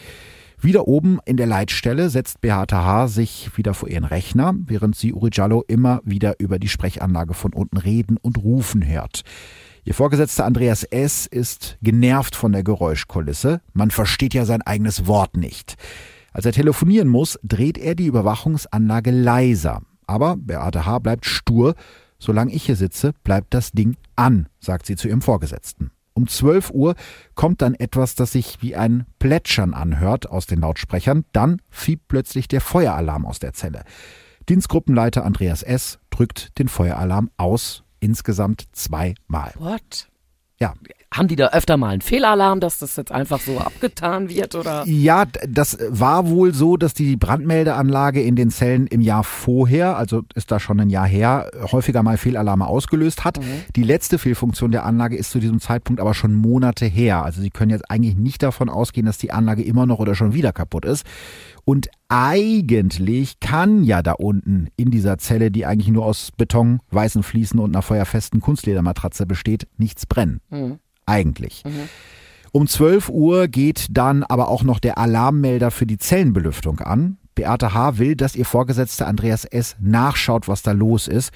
Wieder 0.63 0.87
oben 0.87 1.21
in 1.25 1.39
der 1.39 1.47
Leitstelle 1.47 2.11
setzt 2.11 2.43
Beate 2.43 2.77
H. 2.77 3.09
sich 3.09 3.57
wieder 3.57 3.73
vor 3.73 3.89
ihren 3.89 4.05
Rechner, 4.05 4.55
während 4.67 4.95
sie 4.95 5.15
Uri 5.15 5.31
Jallo 5.33 5.65
immer 5.67 6.03
wieder 6.05 6.39
über 6.39 6.59
die 6.59 6.69
Sprechanlage 6.69 7.33
von 7.33 7.55
unten 7.55 7.79
reden 7.79 8.19
und 8.19 8.37
rufen 8.37 8.87
hört. 8.87 9.23
Ihr 9.83 9.95
Vorgesetzter 9.95 10.45
Andreas 10.45 10.85
S. 10.85 11.27
ist 11.27 11.79
genervt 11.81 12.37
von 12.37 12.53
der 12.53 12.63
Geräuschkulisse. 12.63 13.63
Man 13.73 13.91
versteht 13.91 14.35
ja 14.35 14.45
sein 14.45 14.61
eigenes 14.63 15.07
Wort 15.07 15.37
nicht. 15.37 15.77
Als 16.33 16.45
er 16.45 16.53
telefonieren 16.53 17.09
muss, 17.09 17.39
dreht 17.43 17.79
er 17.79 17.95
die 17.95 18.07
Überwachungsanlage 18.07 19.11
leiser. 19.11 19.83
Aber 20.07 20.37
Beate 20.37 20.85
H. 20.85 20.99
bleibt 20.99 21.25
stur. 21.25 21.75
Solange 22.19 22.53
ich 22.53 22.65
hier 22.65 22.77
sitze, 22.77 23.13
bleibt 23.25 23.55
das 23.55 23.73
Ding 23.73 23.97
an, 24.17 24.49
sagt 24.61 24.85
sie 24.85 24.97
zu 24.97 25.09
ihrem 25.09 25.23
Vorgesetzten. 25.23 25.91
Um 26.13 26.29
12 26.29 26.71
Uhr 26.73 26.95
kommt 27.35 27.63
dann 27.63 27.75
etwas, 27.75 28.15
das 28.15 28.33
sich 28.33 28.59
wie 28.61 28.77
ein 28.77 29.07
Plätschern 29.19 29.73
anhört 29.73 30.29
aus 30.29 30.47
den 30.47 30.61
Lautsprechern. 30.61 31.25
Dann 31.33 31.63
fiebt 31.71 32.09
plötzlich 32.09 32.49
der 32.49 32.61
Feueralarm 32.61 33.25
aus 33.25 33.39
der 33.39 33.55
Zelle. 33.55 33.85
Dienstgruppenleiter 34.51 35.25
Andreas 35.25 35.63
S. 35.63 35.99
drückt 36.11 36.59
den 36.59 36.69
Feueralarm 36.69 37.31
aus 37.39 37.85
insgesamt 38.01 38.67
zweimal. 38.73 39.53
What? 39.59 40.11
Ja. 40.61 40.75
Haben 41.13 41.27
die 41.27 41.37
da 41.37 41.49
öfter 41.49 41.77
mal 41.77 41.89
einen 41.89 42.03
Fehlalarm, 42.03 42.61
dass 42.61 42.79
das 42.79 42.95
jetzt 42.95 43.11
einfach 43.11 43.41
so 43.41 43.59
abgetan 43.59 44.29
wird 44.29 44.55
oder? 44.55 44.85
Ja, 44.87 45.25
das 45.49 45.77
war 45.89 46.29
wohl 46.29 46.55
so, 46.55 46.77
dass 46.77 46.95
die 46.95 47.17
Brandmeldeanlage 47.17 48.23
in 48.23 48.37
den 48.37 48.51
Zellen 48.51 48.87
im 48.87 49.01
Jahr 49.01 49.25
vorher, 49.25 49.97
also 49.97 50.23
ist 50.37 50.53
da 50.53 50.61
schon 50.61 50.79
ein 50.79 50.91
Jahr 50.91 51.09
her, 51.09 51.51
häufiger 51.73 52.05
mal 52.05 52.17
Fehlalarme 52.17 52.67
ausgelöst 52.67 53.25
hat. 53.25 53.41
Mhm. 53.41 53.65
Die 53.75 53.83
letzte 53.83 54.19
Fehlfunktion 54.19 54.71
der 54.71 54.85
Anlage 54.85 55.17
ist 55.17 55.31
zu 55.31 55.41
diesem 55.41 55.61
Zeitpunkt 55.61 56.01
aber 56.01 56.15
schon 56.15 56.35
Monate 56.35 56.87
her. 56.87 57.25
Also 57.25 57.41
Sie 57.41 57.51
können 57.51 57.71
jetzt 57.71 57.91
eigentlich 57.91 58.15
nicht 58.15 58.43
davon 58.43 58.69
ausgehen, 58.69 59.07
dass 59.07 59.19
die 59.19 59.33
Anlage 59.33 59.65
immer 59.65 59.87
noch 59.87 59.99
oder 59.99 60.15
schon 60.15 60.33
wieder 60.33 60.53
kaputt 60.53 60.85
ist. 60.85 61.05
Und 61.71 61.89
eigentlich 62.09 63.39
kann 63.39 63.85
ja 63.85 64.03
da 64.03 64.15
unten 64.15 64.67
in 64.75 64.91
dieser 64.91 65.19
Zelle, 65.19 65.53
die 65.53 65.67
eigentlich 65.67 65.87
nur 65.87 66.05
aus 66.05 66.33
Beton, 66.37 66.81
weißen 66.91 67.23
Fliesen 67.23 67.61
und 67.61 67.77
einer 67.77 67.83
feuerfesten 67.83 68.41
Kunstledermatratze 68.41 69.25
besteht, 69.25 69.69
nichts 69.77 70.05
brennen. 70.05 70.41
Mhm. 70.51 70.81
Eigentlich. 71.07 71.63
Mhm. 71.65 71.89
Um 72.51 72.67
12 72.67 73.09
Uhr 73.11 73.47
geht 73.47 73.87
dann 73.91 74.25
aber 74.25 74.49
auch 74.49 74.65
noch 74.65 74.81
der 74.81 74.99
Alarmmelder 74.99 75.71
für 75.71 75.87
die 75.87 75.99
Zellenbelüftung 75.99 76.81
an. 76.81 77.19
Beate 77.37 77.73
H. 77.73 77.99
will, 77.99 78.17
dass 78.17 78.35
ihr 78.35 78.47
Vorgesetzter 78.47 79.07
Andreas 79.07 79.45
S. 79.45 79.77
nachschaut, 79.79 80.49
was 80.49 80.63
da 80.63 80.73
los 80.73 81.07
ist. 81.07 81.31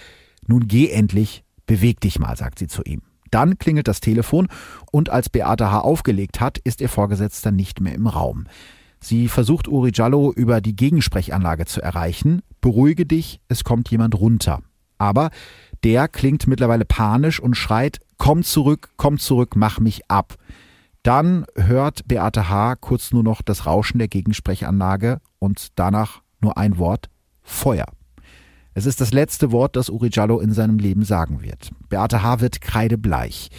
Nun 0.49 0.67
geh 0.67 0.89
endlich, 0.89 1.45
beweg 1.67 2.01
dich 2.01 2.19
mal, 2.19 2.37
sagt 2.37 2.59
sie 2.59 2.67
zu 2.67 2.83
ihm. 2.83 3.03
Dann 3.31 3.57
klingelt 3.57 3.87
das 3.87 4.01
Telefon 4.01 4.49
und 4.91 5.11
als 5.11 5.29
Beate 5.29 5.71
H. 5.71 5.79
aufgelegt 5.79 6.41
hat, 6.41 6.59
ist 6.59 6.81
ihr 6.81 6.89
Vorgesetzter 6.89 7.53
nicht 7.53 7.81
mehr 7.81 7.95
im 7.95 8.09
Raum. 8.09 8.49
Sie 9.05 9.29
versucht 9.29 9.69
Uri 9.69 9.91
Jallo 9.93 10.33
über 10.33 10.63
die 10.63 10.75
Gegensprechanlage 10.75 11.67
zu 11.67 11.83
erreichen. 11.83 12.41
Beruhige 12.63 13.05
dich, 13.05 13.39
es 13.49 13.63
kommt 13.63 13.91
jemand 13.91 14.19
runter. 14.19 14.63
Aber 14.97 15.29
der 15.83 16.09
klingt 16.09 16.47
mittlerweile 16.47 16.87
panisch 16.87 17.39
und 17.39 17.55
schreit, 17.55 17.99
komm 18.17 18.43
zurück, 18.43 18.93
komm 18.97 19.19
zurück, 19.19 19.57
mach 19.57 19.79
mich 19.79 20.11
ab. 20.11 20.37
Dann 21.03 21.45
hört 21.55 22.09
Beate 22.09 22.49
H. 22.49 22.77
kurz 22.77 23.13
nur 23.13 23.23
noch 23.23 23.43
das 23.43 23.67
Rauschen 23.67 23.99
der 23.99 24.09
Gegensprechanlage 24.09 25.21
und 25.39 25.69
danach 25.75 26.23
nur 26.41 26.57
ein 26.57 26.79
Wort, 26.79 27.11
Feuer. 27.43 27.85
Es 28.73 28.87
ist 28.87 29.03
das 29.03 29.13
letzte 29.13 29.53
Wort, 29.53 29.77
das 29.77 29.91
Uri 29.91 30.09
Jallo 30.11 30.41
in 30.41 30.55
seinem 30.55 30.79
Leben 30.79 31.05
sagen 31.05 31.43
wird. 31.43 31.73
Beate 31.91 32.23
H. 32.23 32.41
wird 32.41 32.63
kreidebleich. 32.63 33.51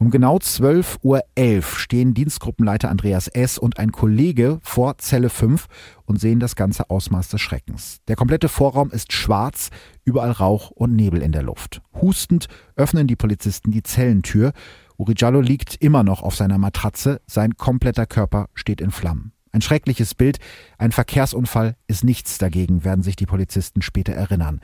Um 0.00 0.10
genau 0.10 0.38
12.11 0.38 0.96
Uhr 1.02 1.62
stehen 1.62 2.14
Dienstgruppenleiter 2.14 2.88
Andreas 2.88 3.28
S. 3.28 3.58
und 3.58 3.78
ein 3.78 3.92
Kollege 3.92 4.58
vor 4.62 4.96
Zelle 4.96 5.28
5 5.28 5.66
und 6.06 6.18
sehen 6.18 6.40
das 6.40 6.56
ganze 6.56 6.88
Ausmaß 6.88 7.28
des 7.28 7.42
Schreckens. 7.42 8.00
Der 8.08 8.16
komplette 8.16 8.48
Vorraum 8.48 8.90
ist 8.90 9.12
schwarz, 9.12 9.68
überall 10.06 10.30
Rauch 10.30 10.70
und 10.70 10.96
Nebel 10.96 11.20
in 11.20 11.32
der 11.32 11.42
Luft. 11.42 11.82
Hustend 12.00 12.48
öffnen 12.76 13.08
die 13.08 13.14
Polizisten 13.14 13.72
die 13.72 13.82
Zellentür. 13.82 14.52
Uri 14.96 15.12
Jallo 15.14 15.42
liegt 15.42 15.76
immer 15.82 16.02
noch 16.02 16.22
auf 16.22 16.34
seiner 16.34 16.56
Matratze, 16.56 17.20
sein 17.26 17.58
kompletter 17.58 18.06
Körper 18.06 18.48
steht 18.54 18.80
in 18.80 18.92
Flammen. 18.92 19.32
Ein 19.52 19.60
schreckliches 19.60 20.14
Bild, 20.14 20.38
ein 20.78 20.92
Verkehrsunfall 20.92 21.76
ist 21.88 22.04
nichts 22.04 22.38
dagegen, 22.38 22.84
werden 22.84 23.02
sich 23.02 23.16
die 23.16 23.26
Polizisten 23.26 23.82
später 23.82 24.14
erinnern. 24.14 24.62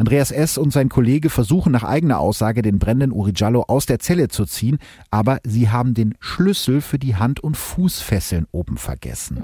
Andreas 0.00 0.30
S. 0.30 0.56
und 0.56 0.72
sein 0.72 0.88
Kollege 0.88 1.28
versuchen 1.28 1.72
nach 1.72 1.84
eigener 1.84 2.20
Aussage 2.20 2.62
den 2.62 2.78
brennenden 2.78 3.12
Uri 3.12 3.32
Jallo 3.36 3.66
aus 3.68 3.84
der 3.84 3.98
Zelle 3.98 4.28
zu 4.28 4.46
ziehen, 4.46 4.78
aber 5.10 5.40
sie 5.44 5.68
haben 5.68 5.92
den 5.92 6.14
Schlüssel 6.20 6.80
für 6.80 6.98
die 6.98 7.16
Hand- 7.16 7.40
und 7.40 7.54
Fußfesseln 7.54 8.46
oben 8.50 8.78
vergessen. 8.78 9.42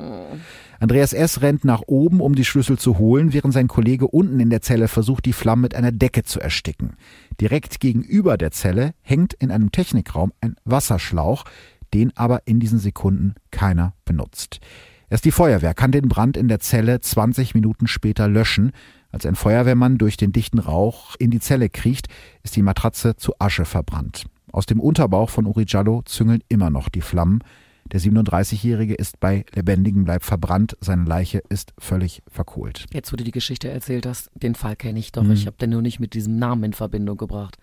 Andreas 0.81 1.12
S. 1.12 1.42
rennt 1.42 1.66
nach 1.66 1.83
oben, 1.87 2.23
um 2.23 2.35
die 2.35 2.47
Schlüssel 2.47 2.79
zu 2.79 2.97
holen, 2.97 3.35
während 3.35 3.53
sein 3.53 3.69
Kollege 3.69 4.09
unten 4.09 4.40
in 4.40 4.49
der 4.49 4.62
Zelle 4.62 4.88
versucht, 4.88 5.27
die 5.27 5.35
Flammen 5.35 5.61
mit 5.61 5.75
einer 5.75 5.92
Decke 5.92 6.23
zu 6.23 6.40
ersticken. 6.40 6.97
Direkt 7.38 7.79
gegenüber 7.79 8.38
der 8.38 8.51
Zelle 8.51 8.95
hängt 9.03 9.35
in 9.35 9.51
einem 9.51 9.73
Technikraum 9.73 10.33
ein 10.40 10.57
Wasserschlauch, 10.64 11.45
den 11.92 12.16
aber 12.16 12.40
in 12.47 12.61
diesen 12.61 12.79
Sekunden 12.79 13.35
keiner 13.51 13.92
benutzt. 14.07 14.61
Erst 15.09 15.25
die 15.25 15.31
Feuerwehr 15.33 15.75
kann 15.75 15.92
den 15.92 16.09
Brand 16.09 16.37
in 16.37 16.49
der 16.49 16.59
Zelle 16.59 17.01
20 17.01 17.55
Minuten 17.55 17.87
später 17.87 18.27
löschen. 18.27 18.73
Als 19.16 19.24
ein 19.24 19.35
Feuerwehrmann 19.35 19.96
durch 19.96 20.18
den 20.18 20.31
dichten 20.31 20.59
Rauch 20.59 21.16
in 21.18 21.31
die 21.31 21.40
Zelle 21.40 21.70
kriecht, 21.70 22.09
ist 22.42 22.55
die 22.55 22.61
Matratze 22.61 23.16
zu 23.16 23.33
Asche 23.38 23.64
verbrannt. 23.64 24.26
Aus 24.52 24.66
dem 24.66 24.79
Unterbauch 24.79 25.31
von 25.31 25.46
Uri 25.46 25.64
Jallo 25.66 26.02
züngeln 26.02 26.42
immer 26.48 26.68
noch 26.68 26.90
die 26.90 27.00
Flammen. 27.00 27.42
Der 27.90 27.98
37-Jährige 27.98 28.92
ist 28.92 29.18
bei 29.18 29.46
lebendigem 29.55 30.05
Leib 30.05 30.22
verbrannt, 30.22 30.76
seine 30.83 31.05
Leiche 31.05 31.38
ist 31.48 31.72
völlig 31.79 32.22
verkohlt. 32.31 32.85
Jetzt, 32.92 33.11
wo 33.11 33.16
du 33.16 33.24
die 33.24 33.31
Geschichte 33.31 33.70
erzählt 33.70 34.05
hast, 34.05 34.31
den 34.35 34.55
Fall 34.55 34.76
kenne 34.76 34.98
ich 34.98 35.12
doch. 35.12 35.22
Mhm. 35.22 35.31
Ich 35.31 35.46
habe 35.46 35.57
den 35.57 35.70
nur 35.70 35.81
nicht 35.81 35.98
mit 35.98 36.12
diesem 36.12 36.38
Namen 36.38 36.64
in 36.64 36.72
Verbindung 36.74 37.16
gebracht. 37.16 37.57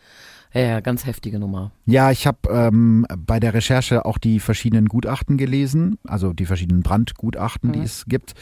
Ja, 0.53 0.61
ja, 0.61 0.79
ganz 0.81 1.05
heftige 1.05 1.39
Nummer. 1.39 1.71
Ja, 1.85 2.11
ich 2.11 2.27
habe 2.27 2.37
ähm, 2.49 3.07
bei 3.17 3.39
der 3.39 3.55
Recherche 3.55 4.05
auch 4.05 4.19
die 4.19 4.39
verschiedenen 4.39 4.85
Gutachten 4.85 5.37
gelesen, 5.37 5.97
also 6.07 6.31
die 6.31 6.45
verschiedenen 6.45 6.83
Brandgutachten, 6.83 7.69
mhm. 7.69 7.73
die 7.73 7.79
es 7.81 8.05
gibt. 8.07 8.33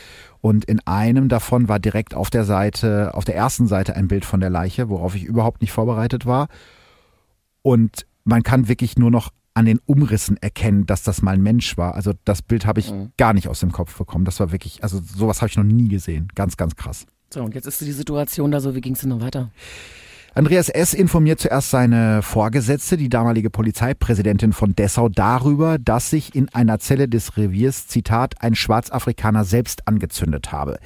Und 0.41 0.65
in 0.65 0.85
einem 0.85 1.29
davon 1.29 1.69
war 1.69 1.79
direkt 1.79 2.13
auf 2.13 2.29
der 2.29 2.43
Seite, 2.43 3.13
auf 3.13 3.23
der 3.23 3.35
ersten 3.35 3.67
Seite 3.67 3.95
ein 3.95 4.09
Bild 4.09 4.25
von 4.25 4.41
der 4.41 4.49
Leiche, 4.49 4.89
worauf 4.89 5.15
ich 5.15 5.23
überhaupt 5.23 5.61
nicht 5.61 5.71
vorbereitet 5.71 6.25
war. 6.25 6.49
Und 7.61 8.05
man 8.25 8.43
kann 8.43 8.67
wirklich 8.67 8.97
nur 8.97 9.11
noch 9.11 9.29
an 9.53 9.65
den 9.65 9.79
Umrissen 9.85 10.37
erkennen, 10.37 10.85
dass 10.85 11.03
das 11.03 11.21
mal 11.21 11.35
ein 11.35 11.41
Mensch 11.41 11.77
war. 11.77 11.95
Also 11.95 12.13
das 12.25 12.41
Bild 12.41 12.65
habe 12.65 12.81
ich 12.81 12.91
mhm. 12.91 13.11
gar 13.17 13.33
nicht 13.33 13.47
aus 13.47 13.61
dem 13.61 13.71
Kopf 13.71 13.97
bekommen. 13.97 14.25
Das 14.25 14.39
war 14.39 14.51
wirklich, 14.51 14.83
also 14.83 14.99
sowas 14.99 15.41
habe 15.41 15.49
ich 15.49 15.57
noch 15.57 15.63
nie 15.63 15.87
gesehen. 15.87 16.27
Ganz, 16.35 16.57
ganz 16.57 16.75
krass. 16.75 17.05
So, 17.33 17.41
und 17.41 17.55
jetzt 17.55 17.67
ist 17.67 17.79
die 17.79 17.91
Situation 17.91 18.51
da 18.51 18.59
so, 18.59 18.75
wie 18.75 18.81
ging 18.81 18.93
es 18.93 19.01
denn 19.01 19.09
noch 19.09 19.21
weiter? 19.21 19.51
Andreas 20.33 20.69
S. 20.69 20.93
informiert 20.93 21.41
zuerst 21.41 21.71
seine 21.71 22.21
Vorgesetzte, 22.21 22.95
die 22.95 23.09
damalige 23.09 23.49
Polizeipräsidentin 23.49 24.53
von 24.53 24.73
Dessau, 24.73 25.09
darüber, 25.09 25.77
dass 25.77 26.09
sich 26.09 26.33
in 26.35 26.47
einer 26.53 26.79
Zelle 26.79 27.09
des 27.09 27.35
Reviers, 27.35 27.87
Zitat, 27.87 28.35
ein 28.41 28.55
Schwarzafrikaner 28.55 29.43
selbst 29.43 29.89
angezündet 29.89 30.53
habe. 30.53 30.79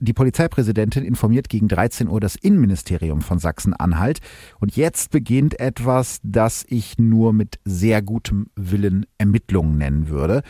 Die 0.00 0.12
Polizeipräsidentin 0.12 1.04
informiert 1.04 1.48
gegen 1.48 1.68
13 1.68 2.08
Uhr 2.08 2.18
das 2.18 2.34
Innenministerium 2.34 3.20
von 3.20 3.38
Sachsen-Anhalt. 3.38 4.18
Und 4.58 4.74
jetzt 4.74 5.12
beginnt 5.12 5.60
etwas, 5.60 6.18
das 6.24 6.64
ich 6.66 6.98
nur 6.98 7.32
mit 7.32 7.60
sehr 7.64 8.02
gutem 8.02 8.48
Willen 8.56 9.06
Ermittlungen 9.18 9.78
nennen 9.78 10.08
würde. 10.08 10.42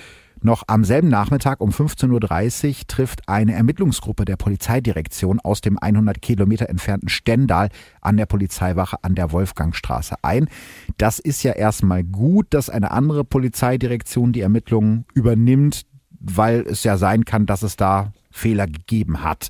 Noch 0.42 0.62
am 0.68 0.85
selben 0.85 1.09
Nachmittag 1.09 1.61
um 1.61 1.70
15.30 1.70 2.68
Uhr 2.68 2.74
trifft 2.87 3.29
eine 3.29 3.53
Ermittlungsgruppe 3.53 4.24
der 4.24 4.37
Polizeidirektion 4.37 5.38
aus 5.40 5.61
dem 5.61 5.79
100 5.79 6.22
Kilometer 6.22 6.70
entfernten 6.70 7.11
Stendal 7.11 7.68
an 8.00 8.16
der 8.16 8.24
Polizeiwache 8.24 8.96
an 9.03 9.14
der 9.14 9.33
Wolfgangstraße 9.33 10.16
ein. 10.22 10.48
Das 10.96 11.18
ist 11.18 11.42
ja 11.42 11.53
erstmal 11.53 12.05
gut, 12.05 12.46
dass 12.50 12.70
eine 12.70 12.90
andere 12.90 13.22
Polizeidirektion 13.24 14.33
die 14.33 14.40
Ermittlungen 14.40 15.05
übernimmt, 15.12 15.83
weil 16.20 16.61
es 16.61 16.85
ja 16.85 16.96
sein 16.96 17.26
kann, 17.26 17.44
dass 17.44 17.62
es 17.62 17.76
da 17.76 18.12
Fehler 18.31 18.66
gegeben 18.66 19.22
hat. 19.22 19.48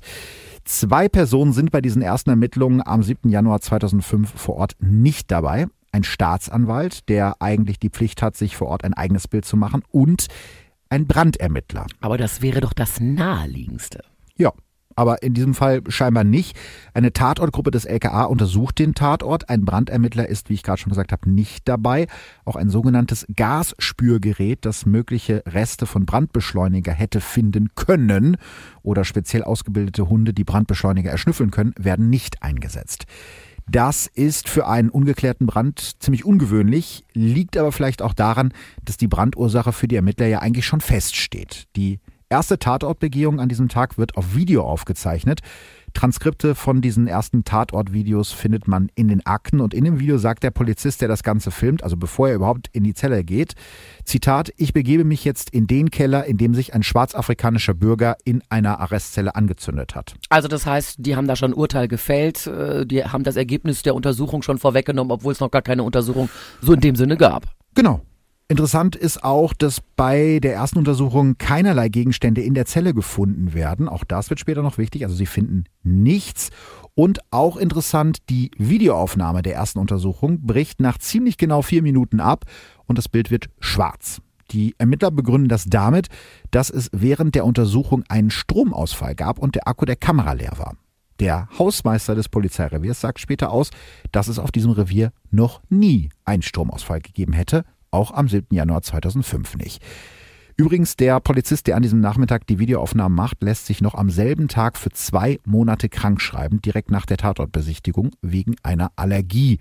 Zwei 0.65 1.07
Personen 1.07 1.53
sind 1.53 1.71
bei 1.71 1.81
diesen 1.81 2.01
ersten 2.01 2.29
Ermittlungen 2.29 2.85
am 2.85 3.01
7. 3.01 3.29
Januar 3.29 3.61
2005 3.61 4.33
vor 4.35 4.55
Ort 4.55 4.75
nicht 4.79 5.31
dabei. 5.31 5.67
Ein 5.91 6.03
Staatsanwalt, 6.03 7.09
der 7.09 7.41
eigentlich 7.41 7.79
die 7.79 7.89
Pflicht 7.89 8.21
hat, 8.21 8.37
sich 8.37 8.55
vor 8.55 8.67
Ort 8.67 8.83
ein 8.83 8.93
eigenes 8.93 9.27
Bild 9.27 9.43
zu 9.43 9.57
machen, 9.57 9.83
und 9.89 10.27
ein 10.91 11.07
Brandermittler. 11.07 11.87
Aber 12.01 12.17
das 12.17 12.41
wäre 12.41 12.61
doch 12.61 12.73
das 12.73 12.99
Naheliegendste. 12.99 14.03
Ja, 14.35 14.51
aber 14.95 15.23
in 15.23 15.33
diesem 15.33 15.53
Fall 15.53 15.81
scheinbar 15.87 16.23
nicht. 16.23 16.57
Eine 16.93 17.13
Tatortgruppe 17.13 17.71
des 17.71 17.85
LKA 17.85 18.25
untersucht 18.25 18.79
den 18.79 18.93
Tatort. 18.93 19.49
Ein 19.49 19.63
Brandermittler 19.63 20.27
ist, 20.27 20.49
wie 20.49 20.53
ich 20.53 20.63
gerade 20.63 20.79
schon 20.79 20.89
gesagt 20.89 21.11
habe, 21.11 21.29
nicht 21.29 21.67
dabei. 21.67 22.07
Auch 22.45 22.55
ein 22.55 22.69
sogenanntes 22.69 23.25
Gasspürgerät, 23.35 24.65
das 24.65 24.85
mögliche 24.85 25.43
Reste 25.47 25.85
von 25.85 26.05
Brandbeschleuniger 26.05 26.91
hätte 26.91 27.21
finden 27.21 27.69
können 27.75 28.37
oder 28.83 29.05
speziell 29.05 29.43
ausgebildete 29.43 30.09
Hunde, 30.09 30.33
die 30.33 30.43
Brandbeschleuniger 30.43 31.09
erschnüffeln 31.09 31.51
können, 31.51 31.73
werden 31.77 32.09
nicht 32.09 32.43
eingesetzt. 32.43 33.05
Das 33.69 34.07
ist 34.07 34.49
für 34.49 34.67
einen 34.67 34.89
ungeklärten 34.89 35.47
Brand 35.47 36.01
ziemlich 36.01 36.25
ungewöhnlich, 36.25 37.05
liegt 37.13 37.57
aber 37.57 37.71
vielleicht 37.71 38.01
auch 38.01 38.13
daran, 38.13 38.53
dass 38.83 38.97
die 38.97 39.07
Brandursache 39.07 39.71
für 39.71 39.87
die 39.87 39.95
Ermittler 39.95 40.27
ja 40.27 40.39
eigentlich 40.39 40.65
schon 40.65 40.81
feststeht. 40.81 41.67
Die 41.75 41.99
erste 42.29 42.57
Tatortbegehung 42.57 43.39
an 43.39 43.49
diesem 43.49 43.69
Tag 43.69 43.97
wird 43.97 44.17
auf 44.17 44.35
Video 44.35 44.63
aufgezeichnet. 44.63 45.41
Transkripte 45.93 46.55
von 46.55 46.81
diesen 46.81 47.07
ersten 47.07 47.43
Tatortvideos 47.43 48.31
findet 48.31 48.67
man 48.67 48.89
in 48.95 49.07
den 49.07 49.25
Akten 49.25 49.59
und 49.59 49.73
in 49.73 49.83
dem 49.83 49.99
Video 49.99 50.17
sagt 50.17 50.43
der 50.43 50.51
Polizist, 50.51 51.01
der 51.01 51.07
das 51.07 51.23
Ganze 51.23 51.51
filmt, 51.51 51.83
also 51.83 51.97
bevor 51.97 52.29
er 52.29 52.35
überhaupt 52.35 52.69
in 52.71 52.83
die 52.83 52.93
Zelle 52.93 53.23
geht, 53.23 53.53
Zitat, 54.05 54.51
ich 54.57 54.73
begebe 54.73 55.03
mich 55.03 55.25
jetzt 55.25 55.49
in 55.49 55.67
den 55.67 55.91
Keller, 55.91 56.25
in 56.25 56.37
dem 56.37 56.53
sich 56.53 56.73
ein 56.73 56.83
schwarzafrikanischer 56.83 57.73
Bürger 57.73 58.15
in 58.23 58.41
einer 58.49 58.79
Arrestzelle 58.79 59.35
angezündet 59.35 59.95
hat. 59.95 60.15
Also 60.29 60.47
das 60.47 60.65
heißt, 60.65 60.97
die 60.99 61.15
haben 61.15 61.27
da 61.27 61.35
schon 61.35 61.51
ein 61.51 61.55
Urteil 61.55 61.87
gefällt, 61.87 62.47
äh, 62.47 62.85
die 62.85 63.03
haben 63.03 63.23
das 63.23 63.35
Ergebnis 63.35 63.83
der 63.83 63.95
Untersuchung 63.95 64.41
schon 64.41 64.57
vorweggenommen, 64.57 65.11
obwohl 65.11 65.33
es 65.33 65.39
noch 65.39 65.51
gar 65.51 65.61
keine 65.61 65.83
Untersuchung 65.83 66.29
so 66.61 66.73
in 66.73 66.79
dem 66.79 66.95
Sinne 66.95 67.17
gab. 67.17 67.45
Genau. 67.75 68.01
Interessant 68.51 68.97
ist 68.97 69.23
auch, 69.23 69.53
dass 69.53 69.79
bei 69.95 70.39
der 70.43 70.53
ersten 70.53 70.77
Untersuchung 70.77 71.37
keinerlei 71.37 71.87
Gegenstände 71.87 72.41
in 72.41 72.53
der 72.53 72.65
Zelle 72.65 72.93
gefunden 72.93 73.53
werden. 73.53 73.87
Auch 73.87 74.03
das 74.03 74.29
wird 74.29 74.41
später 74.41 74.61
noch 74.61 74.77
wichtig. 74.77 75.05
Also 75.05 75.15
sie 75.15 75.25
finden 75.25 75.63
nichts. 75.83 76.49
Und 76.93 77.19
auch 77.31 77.55
interessant, 77.55 78.17
die 78.29 78.51
Videoaufnahme 78.57 79.41
der 79.41 79.55
ersten 79.55 79.79
Untersuchung 79.79 80.41
bricht 80.41 80.81
nach 80.81 80.97
ziemlich 80.97 81.37
genau 81.37 81.61
vier 81.61 81.81
Minuten 81.81 82.19
ab 82.19 82.43
und 82.87 82.97
das 82.97 83.07
Bild 83.07 83.31
wird 83.31 83.47
schwarz. 83.61 84.21
Die 84.51 84.75
Ermittler 84.77 85.11
begründen 85.11 85.47
das 85.47 85.63
damit, 85.67 86.07
dass 86.51 86.69
es 86.69 86.89
während 86.91 87.35
der 87.35 87.45
Untersuchung 87.45 88.03
einen 88.09 88.31
Stromausfall 88.31 89.15
gab 89.15 89.39
und 89.39 89.55
der 89.55 89.65
Akku 89.65 89.85
der 89.85 89.95
Kamera 89.95 90.33
leer 90.33 90.57
war. 90.57 90.75
Der 91.21 91.47
Hausmeister 91.57 92.15
des 92.15 92.27
Polizeireviers 92.27 92.99
sagt 92.99 93.21
später 93.21 93.49
aus, 93.49 93.69
dass 94.11 94.27
es 94.27 94.39
auf 94.39 94.51
diesem 94.51 94.71
Revier 94.71 95.13
noch 95.29 95.61
nie 95.69 96.09
einen 96.25 96.41
Stromausfall 96.41 96.99
gegeben 96.99 97.31
hätte 97.31 97.63
auch 97.91 98.11
am 98.11 98.27
7. 98.27 98.47
Januar 98.55 98.81
2005 98.81 99.57
nicht. 99.57 99.83
Übrigens, 100.57 100.95
der 100.95 101.19
Polizist, 101.19 101.67
der 101.67 101.75
an 101.75 101.81
diesem 101.81 102.01
Nachmittag 102.01 102.45
die 102.47 102.59
Videoaufnahmen 102.59 103.15
macht, 103.15 103.41
lässt 103.41 103.65
sich 103.65 103.81
noch 103.81 103.95
am 103.95 104.09
selben 104.09 104.47
Tag 104.47 104.77
für 104.77 104.91
zwei 104.91 105.39
Monate 105.45 105.89
krank 105.89 106.21
schreiben, 106.21 106.61
direkt 106.61 106.91
nach 106.91 107.05
der 107.05 107.17
Tatortbesichtigung, 107.17 108.11
wegen 108.21 108.55
einer 108.61 108.91
Allergie. 108.95 109.59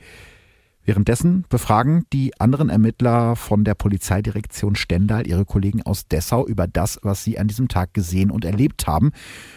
Währenddessen 0.85 1.45
befragen 1.49 2.05
die 2.13 2.39
anderen 2.41 2.69
Ermittler 2.69 3.37
von 3.37 3.65
der 3.65 3.75
Polizeidirektion 3.75 4.75
Stendal 4.75 5.27
ihre 5.27 5.45
Kollegen 5.45 5.83
aus 5.83 6.09
Dessau 6.09 6.47
über 6.47 6.67
das, 6.67 6.99
was 7.03 7.23
sie 7.23 7.39
an 7.39 7.49
diesem 7.49 7.69
Tag 7.69 7.95
gesehen 7.95 8.31
und 8.31 8.45
erlebt 8.45 8.87
haben. 8.87 9.13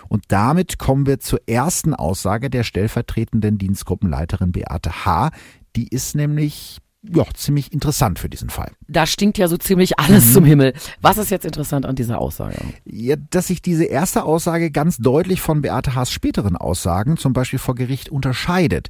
Und 0.10 0.26
damit 0.28 0.78
kommen 0.80 1.08
wir 1.08 1.20
zur 1.20 1.40
ersten 1.48 1.94
Aussage 1.94 2.50
der 2.50 2.64
stellvertretenden 2.64 3.58
Dienstgruppenleiterin 3.58 4.52
Beate 4.52 5.06
H. 5.06 5.32
Die 5.76 5.88
ist 5.88 6.14
nämlich 6.14 6.80
ja, 7.04 7.26
ziemlich 7.34 7.74
interessant 7.74 8.20
für 8.20 8.30
diesen 8.30 8.50
Fall. 8.50 8.72
Da 8.88 9.06
stinkt 9.06 9.38
ja 9.38 9.48
so 9.48 9.58
ziemlich 9.58 10.00
alles 10.00 10.28
mhm. 10.28 10.32
zum 10.32 10.46
Himmel. 10.46 10.74
Was 11.02 11.18
ist 11.18 11.32
jetzt 11.32 11.46
interessant 11.46 11.86
an 11.86 11.96
dieser 11.96 12.20
Aussage? 12.20 12.56
Ja, 12.86 13.16
dass 13.30 13.48
sich 13.48 13.62
diese 13.62 13.84
erste 13.84 14.24
Aussage 14.24 14.72
ganz 14.72 14.98
deutlich 14.98 15.42
von 15.42 15.62
Beate 15.62 15.96
Haas 15.96 16.12
späteren 16.12 16.56
Aussagen, 16.56 17.18
zum 17.18 17.34
Beispiel 17.34 17.60
vor 17.60 17.76
Gericht, 17.76 18.10
unterscheidet. 18.10 18.88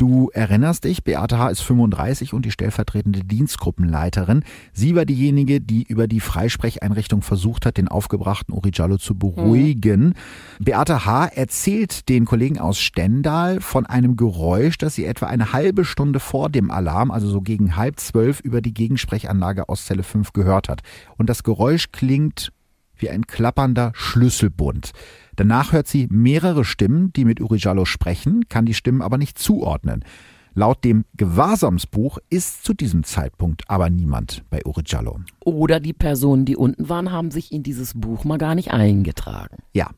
Du 0.00 0.30
erinnerst 0.32 0.84
dich, 0.84 1.04
Beate 1.04 1.38
H. 1.38 1.50
ist 1.50 1.60
35 1.60 2.32
und 2.32 2.46
die 2.46 2.50
stellvertretende 2.50 3.20
Dienstgruppenleiterin. 3.20 4.44
Sie 4.72 4.96
war 4.96 5.04
diejenige, 5.04 5.60
die 5.60 5.82
über 5.82 6.08
die 6.08 6.20
Freisprecheinrichtung 6.20 7.20
versucht 7.20 7.66
hat, 7.66 7.76
den 7.76 7.86
aufgebrachten 7.86 8.54
Uri 8.54 8.70
Jallo 8.72 8.96
zu 8.96 9.14
beruhigen. 9.14 10.14
Mhm. 10.58 10.64
Beate 10.64 11.04
H. 11.04 11.26
erzählt 11.26 12.08
den 12.08 12.24
Kollegen 12.24 12.58
aus 12.58 12.80
Stendal 12.80 13.60
von 13.60 13.84
einem 13.84 14.16
Geräusch, 14.16 14.78
das 14.78 14.94
sie 14.94 15.04
etwa 15.04 15.26
eine 15.26 15.52
halbe 15.52 15.84
Stunde 15.84 16.18
vor 16.18 16.48
dem 16.48 16.70
Alarm, 16.70 17.10
also 17.10 17.28
so 17.28 17.42
gegen 17.42 17.76
halb 17.76 18.00
zwölf, 18.00 18.40
über 18.40 18.62
die 18.62 18.72
Gegensprechanlage 18.72 19.68
aus 19.68 19.84
Zelle 19.84 20.02
5 20.02 20.32
gehört 20.32 20.70
hat. 20.70 20.80
Und 21.18 21.28
das 21.28 21.42
Geräusch 21.42 21.92
klingt 21.92 22.52
wie 22.96 23.10
ein 23.10 23.26
klappernder 23.26 23.92
Schlüsselbund. 23.94 24.92
Danach 25.40 25.72
hört 25.72 25.88
sie 25.88 26.06
mehrere 26.10 26.66
Stimmen, 26.66 27.14
die 27.14 27.24
mit 27.24 27.40
Uri 27.40 27.56
Jallo 27.56 27.86
sprechen, 27.86 28.50
kann 28.50 28.66
die 28.66 28.74
Stimmen 28.74 29.00
aber 29.00 29.16
nicht 29.16 29.38
zuordnen. 29.38 30.04
Laut 30.52 30.84
dem 30.84 31.06
Gewahrsamsbuch 31.16 32.18
ist 32.28 32.62
zu 32.62 32.74
diesem 32.74 33.04
Zeitpunkt 33.04 33.62
aber 33.66 33.88
niemand 33.88 34.44
bei 34.50 34.60
Uri 34.66 34.82
Jallo. 34.84 35.20
Oder 35.42 35.80
die 35.80 35.94
Personen, 35.94 36.44
die 36.44 36.56
unten 36.56 36.90
waren, 36.90 37.10
haben 37.10 37.30
sich 37.30 37.52
in 37.52 37.62
dieses 37.62 37.98
Buch 37.98 38.24
mal 38.24 38.36
gar 38.36 38.54
nicht 38.54 38.70
eingetragen. 38.70 39.56
Ja, 39.72 39.88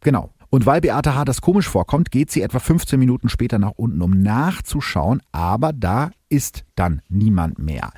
genau. 0.00 0.30
Und 0.48 0.64
weil 0.64 0.80
Beate 0.80 1.14
H. 1.14 1.26
das 1.26 1.42
komisch 1.42 1.68
vorkommt, 1.68 2.10
geht 2.10 2.30
sie 2.30 2.40
etwa 2.40 2.58
15 2.58 2.98
Minuten 2.98 3.28
später 3.28 3.58
nach 3.58 3.72
unten, 3.76 4.00
um 4.00 4.12
nachzuschauen, 4.12 5.20
aber 5.30 5.74
da 5.74 6.10
ist 6.30 6.64
dann 6.74 7.02
niemand 7.10 7.58
mehr. 7.58 7.92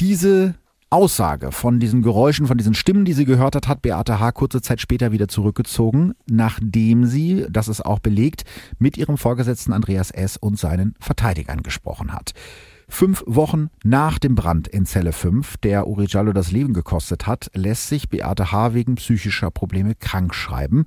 Diese 0.00 0.56
Aussage 0.92 1.52
von 1.52 1.78
diesen 1.78 2.02
Geräuschen, 2.02 2.48
von 2.48 2.58
diesen 2.58 2.74
Stimmen, 2.74 3.04
die 3.04 3.12
sie 3.12 3.24
gehört 3.24 3.54
hat, 3.54 3.68
hat 3.68 3.80
Beate 3.80 4.18
H. 4.18 4.32
kurze 4.32 4.60
Zeit 4.60 4.80
später 4.80 5.12
wieder 5.12 5.28
zurückgezogen, 5.28 6.14
nachdem 6.28 7.06
sie, 7.06 7.46
das 7.48 7.68
ist 7.68 7.86
auch 7.86 8.00
belegt, 8.00 8.42
mit 8.80 8.98
ihrem 8.98 9.16
Vorgesetzten 9.16 9.72
Andreas 9.72 10.10
S. 10.10 10.36
und 10.36 10.58
seinen 10.58 10.96
Verteidigern 10.98 11.62
gesprochen 11.62 12.12
hat. 12.12 12.32
Fünf 12.88 13.22
Wochen 13.24 13.70
nach 13.84 14.18
dem 14.18 14.34
Brand 14.34 14.66
in 14.66 14.84
Zelle 14.84 15.12
5, 15.12 15.58
der 15.58 15.86
Uri 15.86 16.06
Jallo 16.08 16.32
das 16.32 16.50
Leben 16.50 16.74
gekostet 16.74 17.28
hat, 17.28 17.52
lässt 17.54 17.88
sich 17.88 18.08
Beate 18.08 18.50
H. 18.50 18.74
wegen 18.74 18.96
psychischer 18.96 19.52
Probleme 19.52 19.94
krank 19.94 20.34
schreiben. 20.34 20.86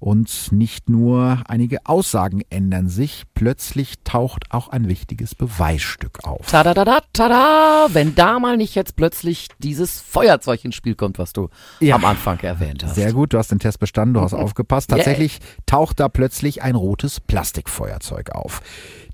Und 0.00 0.50
nicht 0.50 0.88
nur 0.88 1.42
einige 1.46 1.84
Aussagen 1.84 2.40
ändern 2.48 2.88
sich, 2.88 3.24
plötzlich 3.34 3.96
taucht 4.02 4.46
auch 4.48 4.68
ein 4.68 4.88
wichtiges 4.88 5.34
Beweisstück 5.34 6.24
auf. 6.24 6.46
Tada, 6.46 6.72
tada, 6.72 7.02
tada! 7.12 7.86
Wenn 7.92 8.14
da 8.14 8.38
mal 8.38 8.56
nicht 8.56 8.74
jetzt 8.74 8.96
plötzlich 8.96 9.48
dieses 9.58 10.00
Feuerzeug 10.00 10.64
ins 10.64 10.74
Spiel 10.74 10.94
kommt, 10.94 11.18
was 11.18 11.34
du 11.34 11.50
ja. 11.80 11.96
am 11.96 12.06
Anfang 12.06 12.40
erwähnt 12.40 12.82
hast. 12.82 12.94
Sehr 12.94 13.12
gut, 13.12 13.34
du 13.34 13.38
hast 13.38 13.50
den 13.50 13.58
Test 13.58 13.78
bestanden, 13.78 14.14
du 14.14 14.22
hast 14.22 14.32
aufgepasst. 14.32 14.88
Tatsächlich 14.88 15.38
yeah. 15.38 15.62
taucht 15.66 16.00
da 16.00 16.08
plötzlich 16.08 16.62
ein 16.62 16.76
rotes 16.76 17.20
Plastikfeuerzeug 17.20 18.30
auf. 18.30 18.62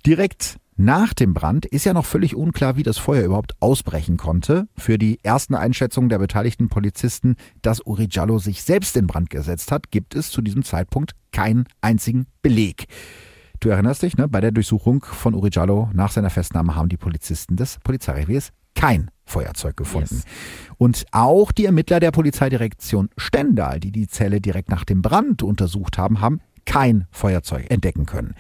Direkt 0.06 0.58
nach 0.76 1.14
dem 1.14 1.32
Brand 1.32 1.64
ist 1.64 1.84
ja 1.84 1.94
noch 1.94 2.04
völlig 2.04 2.36
unklar, 2.36 2.76
wie 2.76 2.82
das 2.82 2.98
Feuer 2.98 3.24
überhaupt 3.24 3.54
ausbrechen 3.60 4.18
konnte. 4.18 4.68
Für 4.76 4.98
die 4.98 5.18
ersten 5.22 5.54
Einschätzungen 5.54 6.10
der 6.10 6.18
beteiligten 6.18 6.68
Polizisten, 6.68 7.36
dass 7.62 7.80
Uri 7.86 8.08
Jallo 8.10 8.38
sich 8.38 8.62
selbst 8.62 8.94
in 8.96 9.06
Brand 9.06 9.30
gesetzt 9.30 9.72
hat, 9.72 9.90
gibt 9.90 10.14
es 10.14 10.30
zu 10.30 10.42
diesem 10.42 10.64
Zeitpunkt 10.64 11.12
keinen 11.32 11.64
einzigen 11.80 12.26
Beleg. 12.42 12.86
Du 13.60 13.70
erinnerst 13.70 14.02
dich, 14.02 14.18
ne? 14.18 14.28
bei 14.28 14.42
der 14.42 14.52
Durchsuchung 14.52 15.02
von 15.02 15.34
Uri 15.34 15.48
Jallo 15.50 15.88
nach 15.94 16.12
seiner 16.12 16.28
Festnahme 16.28 16.74
haben 16.74 16.90
die 16.90 16.98
Polizisten 16.98 17.56
des 17.56 17.78
Polizeireviers 17.82 18.50
kein 18.74 19.10
Feuerzeug 19.24 19.78
gefunden. 19.78 20.16
Yes. 20.16 20.24
Und 20.76 21.06
auch 21.10 21.52
die 21.52 21.64
Ermittler 21.64 22.00
der 22.00 22.10
Polizeidirektion 22.10 23.08
Stendal, 23.16 23.80
die 23.80 23.92
die 23.92 24.08
Zelle 24.08 24.42
direkt 24.42 24.68
nach 24.68 24.84
dem 24.84 25.00
Brand 25.00 25.42
untersucht 25.42 25.96
haben, 25.96 26.20
haben 26.20 26.42
kein 26.66 27.06
Feuerzeug 27.10 27.70
entdecken 27.70 28.04
können. 28.04 28.34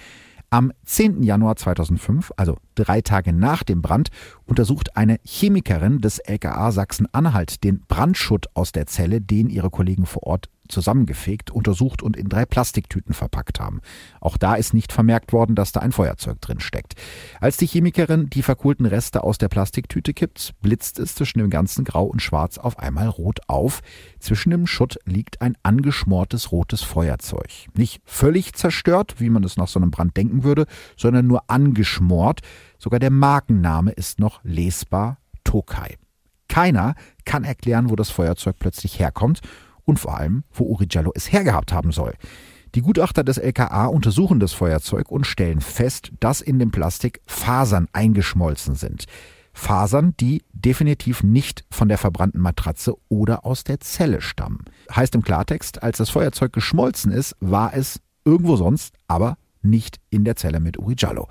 Am 0.56 0.72
10. 0.86 1.22
Januar 1.22 1.56
2005, 1.56 2.32
also 2.38 2.56
drei 2.76 3.02
Tage 3.02 3.34
nach 3.34 3.62
dem 3.62 3.82
Brand, 3.82 4.08
untersucht 4.46 4.96
eine 4.96 5.18
Chemikerin 5.22 6.00
des 6.00 6.18
LKA 6.18 6.72
Sachsen-Anhalt 6.72 7.62
den 7.62 7.80
Brandschutt 7.86 8.46
aus 8.54 8.72
der 8.72 8.86
Zelle, 8.86 9.20
den 9.20 9.50
ihre 9.50 9.68
Kollegen 9.68 10.06
vor 10.06 10.22
Ort 10.22 10.48
zusammengefegt, 10.68 11.50
untersucht 11.50 12.02
und 12.02 12.16
in 12.16 12.28
drei 12.28 12.44
Plastiktüten 12.44 13.14
verpackt 13.14 13.60
haben. 13.60 13.80
Auch 14.20 14.36
da 14.36 14.54
ist 14.54 14.74
nicht 14.74 14.92
vermerkt 14.92 15.32
worden, 15.32 15.54
dass 15.54 15.72
da 15.72 15.80
ein 15.80 15.92
Feuerzeug 15.92 16.40
drin 16.40 16.60
steckt. 16.60 16.94
Als 17.40 17.56
die 17.56 17.66
Chemikerin 17.66 18.30
die 18.30 18.42
verkohlten 18.42 18.86
Reste 18.86 19.24
aus 19.24 19.38
der 19.38 19.48
Plastiktüte 19.48 20.14
kippt, 20.14 20.54
blitzt 20.60 20.98
es 20.98 21.14
zwischen 21.14 21.38
dem 21.38 21.50
ganzen 21.50 21.84
Grau 21.84 22.04
und 22.04 22.22
Schwarz 22.22 22.58
auf 22.58 22.78
einmal 22.78 23.08
rot 23.08 23.40
auf. 23.46 23.80
Zwischen 24.18 24.50
dem 24.50 24.66
Schutt 24.66 24.98
liegt 25.04 25.42
ein 25.42 25.56
angeschmortes 25.62 26.52
rotes 26.52 26.82
Feuerzeug. 26.82 27.50
Nicht 27.74 28.02
völlig 28.04 28.54
zerstört, 28.54 29.16
wie 29.18 29.30
man 29.30 29.44
es 29.44 29.56
nach 29.56 29.68
so 29.68 29.78
einem 29.78 29.90
Brand 29.90 30.16
denken 30.16 30.44
würde, 30.44 30.66
sondern 30.96 31.26
nur 31.26 31.50
angeschmort. 31.50 32.40
Sogar 32.78 33.00
der 33.00 33.10
Markenname 33.10 33.92
ist 33.92 34.18
noch 34.18 34.40
lesbar 34.44 35.18
Tokai. 35.44 35.96
Keiner 36.48 36.94
kann 37.24 37.44
erklären, 37.44 37.90
wo 37.90 37.96
das 37.96 38.10
Feuerzeug 38.10 38.56
plötzlich 38.58 38.98
herkommt 38.98 39.40
und 39.86 39.98
vor 39.98 40.18
allem, 40.18 40.44
wo 40.52 40.64
Uri 40.64 40.86
Jallo 40.90 41.12
es 41.14 41.32
hergehabt 41.32 41.72
haben 41.72 41.92
soll. 41.92 42.12
Die 42.74 42.82
Gutachter 42.82 43.24
des 43.24 43.38
LKA 43.38 43.86
untersuchen 43.86 44.38
das 44.38 44.52
Feuerzeug 44.52 45.10
und 45.10 45.26
stellen 45.26 45.62
fest, 45.62 46.12
dass 46.20 46.42
in 46.42 46.58
dem 46.58 46.70
Plastik 46.70 47.22
Fasern 47.26 47.88
eingeschmolzen 47.94 48.74
sind. 48.74 49.06
Fasern, 49.54 50.12
die 50.20 50.42
definitiv 50.52 51.22
nicht 51.22 51.64
von 51.70 51.88
der 51.88 51.96
verbrannten 51.96 52.42
Matratze 52.42 52.94
oder 53.08 53.46
aus 53.46 53.64
der 53.64 53.80
Zelle 53.80 54.20
stammen. 54.20 54.64
Heißt 54.94 55.14
im 55.14 55.22
Klartext, 55.22 55.82
als 55.82 55.96
das 55.96 56.10
Feuerzeug 56.10 56.52
geschmolzen 56.52 57.10
ist, 57.10 57.34
war 57.40 57.72
es 57.72 58.02
irgendwo 58.26 58.56
sonst, 58.56 58.96
aber 59.08 59.38
nicht 59.62 59.98
in 60.10 60.24
der 60.24 60.36
Zelle 60.36 60.60
mit 60.60 60.78
Uri 60.78 60.96
Jallo. 60.98 61.28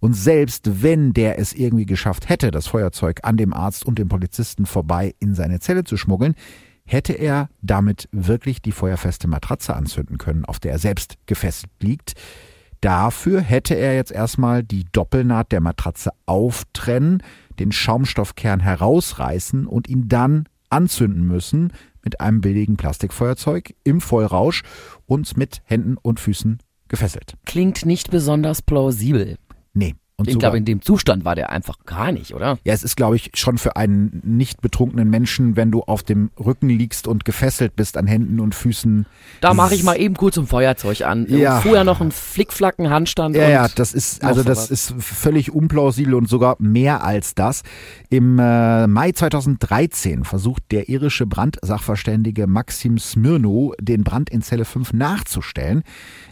Und 0.00 0.14
selbst 0.14 0.82
wenn 0.82 1.12
der 1.12 1.38
es 1.38 1.52
irgendwie 1.52 1.86
geschafft 1.86 2.28
hätte, 2.28 2.50
das 2.50 2.66
Feuerzeug 2.66 3.20
an 3.22 3.36
dem 3.36 3.52
Arzt 3.52 3.86
und 3.86 4.00
dem 4.00 4.08
Polizisten 4.08 4.66
vorbei 4.66 5.14
in 5.20 5.36
seine 5.36 5.60
Zelle 5.60 5.84
zu 5.84 5.96
schmuggeln, 5.96 6.34
hätte 6.84 7.12
er 7.12 7.48
damit 7.60 8.08
wirklich 8.12 8.62
die 8.62 8.72
feuerfeste 8.72 9.28
Matratze 9.28 9.74
anzünden 9.74 10.18
können, 10.18 10.44
auf 10.44 10.60
der 10.60 10.72
er 10.72 10.78
selbst 10.78 11.16
gefesselt 11.26 11.72
liegt. 11.80 12.14
Dafür 12.80 13.40
hätte 13.40 13.74
er 13.74 13.94
jetzt 13.94 14.10
erstmal 14.10 14.64
die 14.64 14.84
Doppelnaht 14.90 15.52
der 15.52 15.60
Matratze 15.60 16.10
auftrennen, 16.26 17.22
den 17.58 17.70
Schaumstoffkern 17.70 18.60
herausreißen 18.60 19.66
und 19.66 19.88
ihn 19.88 20.08
dann 20.08 20.48
anzünden 20.68 21.26
müssen 21.26 21.72
mit 22.02 22.20
einem 22.20 22.40
billigen 22.40 22.76
Plastikfeuerzeug 22.76 23.74
im 23.84 24.00
Vollrausch 24.00 24.62
und 25.06 25.36
mit 25.36 25.62
Händen 25.64 25.96
und 25.96 26.18
Füßen 26.18 26.58
gefesselt. 26.88 27.36
Klingt 27.46 27.86
nicht 27.86 28.10
besonders 28.10 28.62
plausibel. 28.62 29.36
Nee. 29.74 29.94
Und 30.22 30.28
ich 30.28 30.38
glaube, 30.38 30.56
in 30.56 30.64
dem 30.64 30.82
Zustand 30.82 31.24
war 31.24 31.34
der 31.34 31.50
einfach 31.50 31.78
gar 31.86 32.12
nicht, 32.12 32.34
oder? 32.34 32.58
Ja, 32.64 32.72
es 32.72 32.82
ist, 32.82 32.96
glaube 32.96 33.16
ich, 33.16 33.30
schon 33.34 33.58
für 33.58 33.76
einen 33.76 34.20
nicht 34.24 34.60
betrunkenen 34.60 35.10
Menschen, 35.10 35.56
wenn 35.56 35.70
du 35.70 35.82
auf 35.82 36.02
dem 36.02 36.30
Rücken 36.38 36.68
liegst 36.68 37.06
und 37.06 37.24
gefesselt 37.24 37.76
bist 37.76 37.96
an 37.96 38.06
Händen 38.06 38.40
und 38.40 38.54
Füßen. 38.54 39.06
Da 39.40 39.54
mache 39.54 39.74
ich 39.74 39.82
mal 39.82 39.94
eben 40.00 40.14
kurz 40.14 40.38
ein 40.38 40.46
Feuerzeug 40.46 41.02
an. 41.02 41.26
Ja. 41.28 41.60
Vorher 41.60 41.84
noch 41.84 42.00
ein 42.00 42.12
Flickflacken 42.12 42.90
Handstand. 42.90 43.36
Ja, 43.36 43.44
und 43.44 43.50
ja, 43.50 43.68
das 43.68 43.92
ist, 43.92 44.24
also 44.24 44.42
das 44.42 44.70
ist 44.70 44.94
völlig 44.98 45.52
unplausibel 45.52 46.14
und 46.14 46.28
sogar 46.28 46.56
mehr 46.58 47.04
als 47.04 47.34
das. 47.34 47.62
Im 48.08 48.38
äh, 48.38 48.86
Mai 48.86 49.12
2013 49.12 50.24
versucht 50.24 50.64
der 50.70 50.88
irische 50.88 51.26
Brandsachverständige 51.26 52.46
Maxim 52.46 52.98
Smirno, 52.98 53.74
den 53.80 54.04
Brand 54.04 54.30
in 54.30 54.42
Zelle 54.42 54.64
5 54.64 54.92
nachzustellen. 54.92 55.82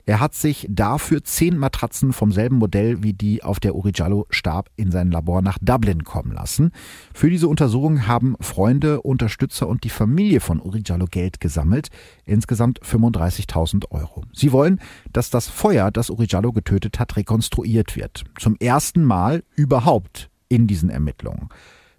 Er 0.06 0.20
hat 0.20 0.34
sich 0.34 0.66
dafür 0.68 1.22
zehn 1.22 1.56
Matratzen 1.56 2.12
vom 2.12 2.32
selben 2.32 2.56
Modell 2.56 3.02
wie 3.02 3.12
die, 3.12 3.42
auf 3.42 3.60
der 3.60 3.74
Uri 3.80 3.92
Jallo 3.94 4.26
starb, 4.28 4.68
in 4.76 4.90
sein 4.90 5.10
Labor 5.10 5.40
nach 5.40 5.58
Dublin 5.60 6.04
kommen 6.04 6.32
lassen. 6.32 6.70
Für 7.14 7.30
diese 7.30 7.48
Untersuchung 7.48 8.06
haben 8.06 8.36
Freunde, 8.40 9.00
Unterstützer 9.00 9.66
und 9.68 9.84
die 9.84 9.90
Familie 9.90 10.40
von 10.40 10.60
Uri 10.60 10.82
Jallo 10.84 11.06
Geld 11.10 11.40
gesammelt. 11.40 11.88
Insgesamt 12.26 12.80
35.000 12.82 13.90
Euro. 13.90 14.24
Sie 14.34 14.52
wollen, 14.52 14.80
dass 15.12 15.30
das 15.30 15.48
Feuer, 15.48 15.90
das 15.90 16.10
Uri 16.10 16.26
Jallo 16.28 16.52
getötet 16.52 16.98
hat, 16.98 17.16
rekonstruiert 17.16 17.96
wird. 17.96 18.24
Zum 18.38 18.56
ersten 18.56 19.02
Mal 19.02 19.44
überhaupt 19.56 20.28
in 20.50 20.66
diesen 20.66 20.90
Ermittlungen. 20.90 21.48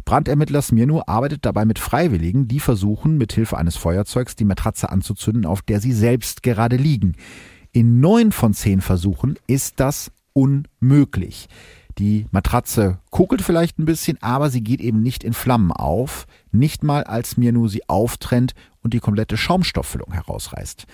Brandermittler 0.05 0.61
Smirno 0.61 1.03
arbeitet 1.07 1.45
dabei 1.45 1.65
mit 1.65 1.79
Freiwilligen, 1.79 2.47
die 2.47 2.59
versuchen, 2.59 3.17
mit 3.17 3.33
Hilfe 3.33 3.57
eines 3.57 3.75
Feuerzeugs 3.75 4.35
die 4.35 4.45
Matratze 4.45 4.89
anzuzünden, 4.89 5.45
auf 5.45 5.63
der 5.63 5.79
sie 5.79 5.93
selbst 5.93 6.43
gerade 6.43 6.75
liegen. 6.75 7.15
In 7.71 7.99
neun 8.01 8.31
von 8.31 8.53
zehn 8.53 8.81
Versuchen 8.81 9.37
ist 9.47 9.79
das 9.79 10.11
unmöglich. 10.33 11.47
Die 11.97 12.25
Matratze 12.31 12.99
kokelt 13.09 13.41
vielleicht 13.41 13.77
ein 13.77 13.85
bisschen, 13.85 14.17
aber 14.21 14.49
sie 14.49 14.63
geht 14.63 14.81
eben 14.81 15.01
nicht 15.01 15.23
in 15.23 15.33
Flammen 15.33 15.71
auf, 15.71 16.25
nicht 16.51 16.83
mal 16.83 17.03
als 17.03 17.37
mir 17.37 17.51
nur 17.51 17.69
sie 17.69 17.87
auftrennt 17.89 18.53
und 18.81 18.93
die 18.93 18.99
komplette 18.99 19.37
Schaumstofffüllung 19.37 20.13
herausreißt. 20.13 20.85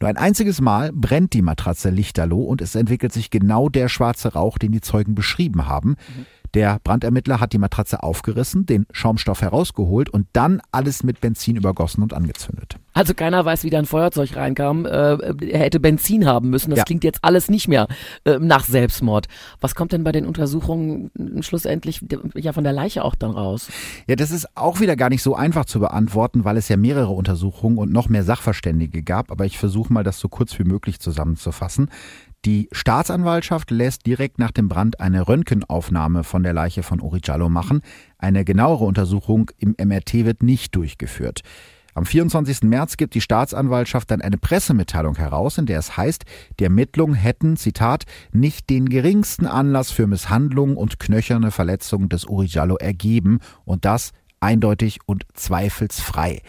Nur 0.00 0.08
ein 0.08 0.16
einziges 0.16 0.60
Mal 0.60 0.92
brennt 0.92 1.34
die 1.34 1.42
Matratze 1.42 1.90
lichterloh 1.90 2.42
und 2.42 2.62
es 2.62 2.74
entwickelt 2.74 3.12
sich 3.12 3.30
genau 3.30 3.68
der 3.68 3.88
schwarze 3.88 4.32
Rauch, 4.32 4.56
den 4.56 4.72
die 4.72 4.80
Zeugen 4.80 5.14
beschrieben 5.14 5.66
haben. 5.66 5.90
Mhm. 5.90 6.26
Der 6.54 6.80
Brandermittler 6.82 7.40
hat 7.40 7.52
die 7.52 7.58
Matratze 7.58 8.02
aufgerissen, 8.02 8.66
den 8.66 8.86
Schaumstoff 8.90 9.42
herausgeholt 9.42 10.08
und 10.08 10.26
dann 10.32 10.60
alles 10.72 11.02
mit 11.02 11.20
Benzin 11.20 11.56
übergossen 11.56 12.02
und 12.02 12.12
angezündet. 12.12 12.76
Also 12.92 13.14
keiner 13.14 13.44
weiß, 13.44 13.62
wie 13.62 13.70
da 13.70 13.78
ein 13.78 13.86
Feuerzeug 13.86 14.34
reinkam. 14.34 14.84
Äh, 14.84 14.90
er 15.46 15.60
hätte 15.60 15.78
Benzin 15.78 16.26
haben 16.26 16.50
müssen. 16.50 16.70
Das 16.70 16.78
ja. 16.78 16.84
klingt 16.84 17.04
jetzt 17.04 17.20
alles 17.22 17.48
nicht 17.48 17.68
mehr 17.68 17.86
äh, 18.24 18.38
nach 18.40 18.64
Selbstmord. 18.64 19.28
Was 19.60 19.76
kommt 19.76 19.92
denn 19.92 20.02
bei 20.02 20.12
den 20.12 20.26
Untersuchungen 20.26 21.10
schlussendlich 21.40 22.04
ja 22.34 22.52
von 22.52 22.64
der 22.64 22.72
Leiche 22.72 23.04
auch 23.04 23.14
dann 23.14 23.30
raus? 23.30 23.68
Ja, 24.08 24.16
das 24.16 24.32
ist 24.32 24.56
auch 24.56 24.80
wieder 24.80 24.96
gar 24.96 25.08
nicht 25.08 25.22
so 25.22 25.36
einfach 25.36 25.66
zu 25.66 25.78
beantworten, 25.78 26.44
weil 26.44 26.56
es 26.56 26.68
ja 26.68 26.76
mehrere 26.76 27.10
Untersuchungen 27.10 27.78
und 27.78 27.92
noch 27.92 28.08
mehr 28.08 28.24
Sachverständige 28.24 29.02
gab. 29.04 29.30
Aber 29.30 29.44
ich 29.44 29.56
versuche 29.56 29.92
mal, 29.92 30.02
das 30.02 30.18
so 30.18 30.28
kurz 30.28 30.58
wie 30.58 30.64
möglich 30.64 30.98
zusammenzufassen. 30.98 31.90
Die 32.46 32.70
Staatsanwaltschaft 32.72 33.70
lässt 33.70 34.06
direkt 34.06 34.38
nach 34.38 34.50
dem 34.50 34.68
Brand 34.68 34.98
eine 34.98 35.28
Röntgenaufnahme 35.28 36.24
von 36.24 36.42
der 36.42 36.54
Leiche 36.54 36.82
von 36.82 37.02
Uri 37.02 37.20
Jallo 37.22 37.50
machen. 37.50 37.82
Eine 38.16 38.46
genauere 38.46 38.84
Untersuchung 38.84 39.50
im 39.58 39.76
MRT 39.78 40.24
wird 40.24 40.42
nicht 40.42 40.74
durchgeführt. 40.74 41.42
Am 41.92 42.06
24. 42.06 42.62
März 42.62 42.96
gibt 42.96 43.14
die 43.14 43.20
Staatsanwaltschaft 43.20 44.10
dann 44.10 44.22
eine 44.22 44.38
Pressemitteilung 44.38 45.16
heraus, 45.16 45.58
in 45.58 45.66
der 45.66 45.78
es 45.78 45.98
heißt, 45.98 46.24
die 46.58 46.64
Ermittlungen 46.64 47.14
hätten, 47.14 47.58
Zitat, 47.58 48.04
nicht 48.32 48.70
den 48.70 48.88
geringsten 48.88 49.46
Anlass 49.46 49.90
für 49.90 50.06
Misshandlungen 50.06 50.78
und 50.78 50.98
knöcherne 50.98 51.50
Verletzungen 51.50 52.08
des 52.08 52.24
Uri 52.24 52.46
Jallo 52.46 52.76
ergeben 52.76 53.40
und 53.66 53.84
das 53.84 54.12
eindeutig 54.38 55.00
und 55.04 55.26
zweifelsfrei. 55.34 56.40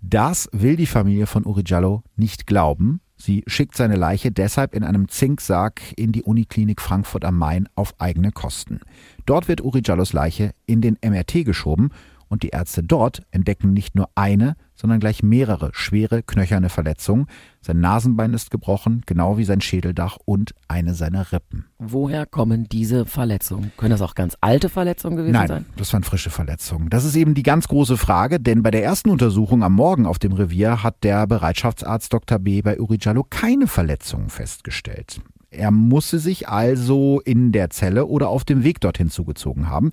Das 0.00 0.48
will 0.52 0.76
die 0.76 0.86
Familie 0.86 1.26
von 1.26 1.44
Uri 1.44 1.64
Jallo 1.66 2.04
nicht 2.14 2.46
glauben. 2.46 3.00
Sie 3.24 3.42
schickt 3.46 3.74
seine 3.74 3.96
Leiche 3.96 4.30
deshalb 4.30 4.74
in 4.74 4.84
einem 4.84 5.08
Zinksarg 5.08 5.80
in 5.96 6.12
die 6.12 6.24
Uniklinik 6.24 6.82
Frankfurt 6.82 7.24
am 7.24 7.38
Main 7.38 7.70
auf 7.74 7.94
eigene 7.98 8.32
Kosten. 8.32 8.80
Dort 9.24 9.48
wird 9.48 9.62
Uri 9.62 9.80
Jallos 9.82 10.12
Leiche 10.12 10.50
in 10.66 10.82
den 10.82 10.98
MRT 11.02 11.46
geschoben 11.46 11.88
und 12.34 12.42
die 12.42 12.48
Ärzte 12.48 12.82
dort 12.82 13.22
entdecken 13.30 13.72
nicht 13.72 13.94
nur 13.94 14.08
eine, 14.16 14.56
sondern 14.74 14.98
gleich 14.98 15.22
mehrere 15.22 15.70
schwere 15.72 16.24
knöcherne 16.24 16.68
Verletzungen. 16.68 17.26
Sein 17.60 17.78
Nasenbein 17.78 18.34
ist 18.34 18.50
gebrochen, 18.50 19.02
genau 19.06 19.38
wie 19.38 19.44
sein 19.44 19.60
Schädeldach 19.60 20.18
und 20.24 20.52
eine 20.66 20.94
seiner 20.94 21.30
Rippen. 21.30 21.66
Woher 21.78 22.26
kommen 22.26 22.68
diese 22.68 23.06
Verletzungen? 23.06 23.70
Können 23.76 23.92
das 23.92 24.02
auch 24.02 24.16
ganz 24.16 24.36
alte 24.40 24.68
Verletzungen 24.68 25.16
gewesen 25.16 25.34
Nein, 25.34 25.46
sein? 25.46 25.64
Nein, 25.68 25.74
das 25.76 25.92
waren 25.92 26.02
frische 26.02 26.30
Verletzungen. 26.30 26.90
Das 26.90 27.04
ist 27.04 27.14
eben 27.14 27.34
die 27.34 27.44
ganz 27.44 27.68
große 27.68 27.96
Frage, 27.96 28.40
denn 28.40 28.64
bei 28.64 28.72
der 28.72 28.82
ersten 28.82 29.10
Untersuchung 29.10 29.62
am 29.62 29.74
Morgen 29.74 30.04
auf 30.04 30.18
dem 30.18 30.32
Revier 30.32 30.82
hat 30.82 31.04
der 31.04 31.28
Bereitschaftsarzt 31.28 32.12
Dr. 32.12 32.40
B. 32.40 32.62
bei 32.62 32.80
Uri 32.80 32.98
Jallo 33.00 33.24
keine 33.30 33.68
Verletzungen 33.68 34.28
festgestellt. 34.28 35.20
Er 35.54 35.70
musste 35.70 36.18
sich 36.18 36.48
also 36.48 37.20
in 37.24 37.52
der 37.52 37.70
Zelle 37.70 38.06
oder 38.06 38.28
auf 38.28 38.44
dem 38.44 38.64
Weg 38.64 38.80
dorthin 38.80 39.08
zugezogen 39.08 39.68
haben. 39.68 39.92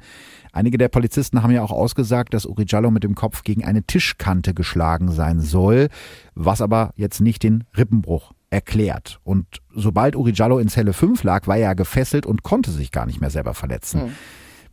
Einige 0.52 0.78
der 0.78 0.90
Polizisten 0.90 1.44
haben 1.44 1.52
ja 1.52 1.64
auch 1.64 1.72
ausgesagt, 1.72 2.34
dass 2.34 2.46
Uri 2.46 2.66
Jallo 2.68 2.92
mit 2.92 3.04
dem 3.04 3.16
Kopf 3.16 3.44
gegen 3.44 3.64
eine 3.64 3.84
Tischkante 3.84 4.54
geschlagen 4.54 5.12
sein 5.12 5.40
soll, 5.40 5.88
was 6.36 6.62
aber 6.62 6.92
jetzt 6.96 7.22
nicht 7.22 7.44
den 7.44 7.64
Rippenbruch 7.78 8.34
erklärt. 8.50 9.20
Und 9.24 9.46
sobald 9.74 10.16
Uri 10.16 10.34
Jallo 10.34 10.60
in 10.60 10.68
Zelle 10.68 10.94
5 10.94 11.24
lag, 11.24 11.48
war 11.48 11.58
er 11.58 11.74
gefesselt 11.74 12.26
und 12.26 12.44
konnte 12.44 12.72
sich 12.72 12.92
gar 12.92 13.06
nicht 13.06 13.22
mehr 13.22 13.30
selber 13.30 13.54
verletzen. 13.54 14.06
Mhm. 14.06 14.12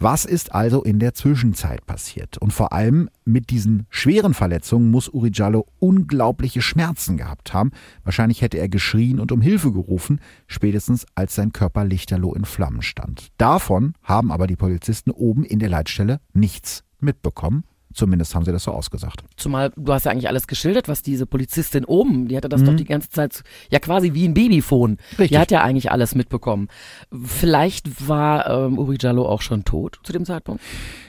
Was 0.00 0.24
ist 0.24 0.54
also 0.54 0.84
in 0.84 1.00
der 1.00 1.12
Zwischenzeit 1.14 1.84
passiert? 1.84 2.38
Und 2.38 2.52
vor 2.52 2.72
allem 2.72 3.10
mit 3.24 3.50
diesen 3.50 3.86
schweren 3.90 4.32
Verletzungen 4.32 4.92
muss 4.92 5.08
Uri 5.08 5.30
Jallo 5.32 5.66
unglaubliche 5.80 6.62
Schmerzen 6.62 7.16
gehabt 7.16 7.52
haben. 7.52 7.72
Wahrscheinlich 8.04 8.40
hätte 8.40 8.58
er 8.58 8.68
geschrien 8.68 9.18
und 9.18 9.32
um 9.32 9.40
Hilfe 9.40 9.72
gerufen, 9.72 10.20
spätestens 10.46 11.04
als 11.16 11.34
sein 11.34 11.52
Körper 11.52 11.84
lichterloh 11.84 12.32
in 12.34 12.44
Flammen 12.44 12.82
stand. 12.82 13.32
Davon 13.38 13.94
haben 14.04 14.30
aber 14.30 14.46
die 14.46 14.54
Polizisten 14.54 15.10
oben 15.10 15.44
in 15.44 15.58
der 15.58 15.68
Leitstelle 15.68 16.20
nichts 16.32 16.84
mitbekommen. 17.00 17.64
Zumindest 17.94 18.34
haben 18.34 18.44
sie 18.44 18.52
das 18.52 18.64
so 18.64 18.70
ausgesagt. 18.70 19.22
Zumal 19.36 19.72
du 19.76 19.92
hast 19.92 20.04
ja 20.04 20.12
eigentlich 20.12 20.28
alles 20.28 20.46
geschildert, 20.46 20.88
was 20.88 21.02
diese 21.02 21.26
Polizistin 21.26 21.84
oben, 21.84 22.28
die 22.28 22.36
hatte 22.36 22.48
das 22.48 22.60
mhm. 22.60 22.66
doch 22.66 22.74
die 22.76 22.84
ganze 22.84 23.10
Zeit, 23.10 23.42
ja 23.70 23.78
quasi 23.78 24.12
wie 24.14 24.26
ein 24.26 24.34
Babyphone. 24.34 24.98
Richtig. 25.12 25.28
Die 25.28 25.38
hat 25.38 25.50
ja 25.50 25.62
eigentlich 25.62 25.90
alles 25.90 26.14
mitbekommen. 26.14 26.68
Vielleicht 27.24 28.06
war 28.06 28.48
ähm, 28.66 28.78
Uri 28.78 28.98
Jallo 29.00 29.26
auch 29.26 29.40
schon 29.40 29.64
tot 29.64 30.00
zu 30.02 30.12
dem 30.12 30.24
Zeitpunkt. 30.24 30.62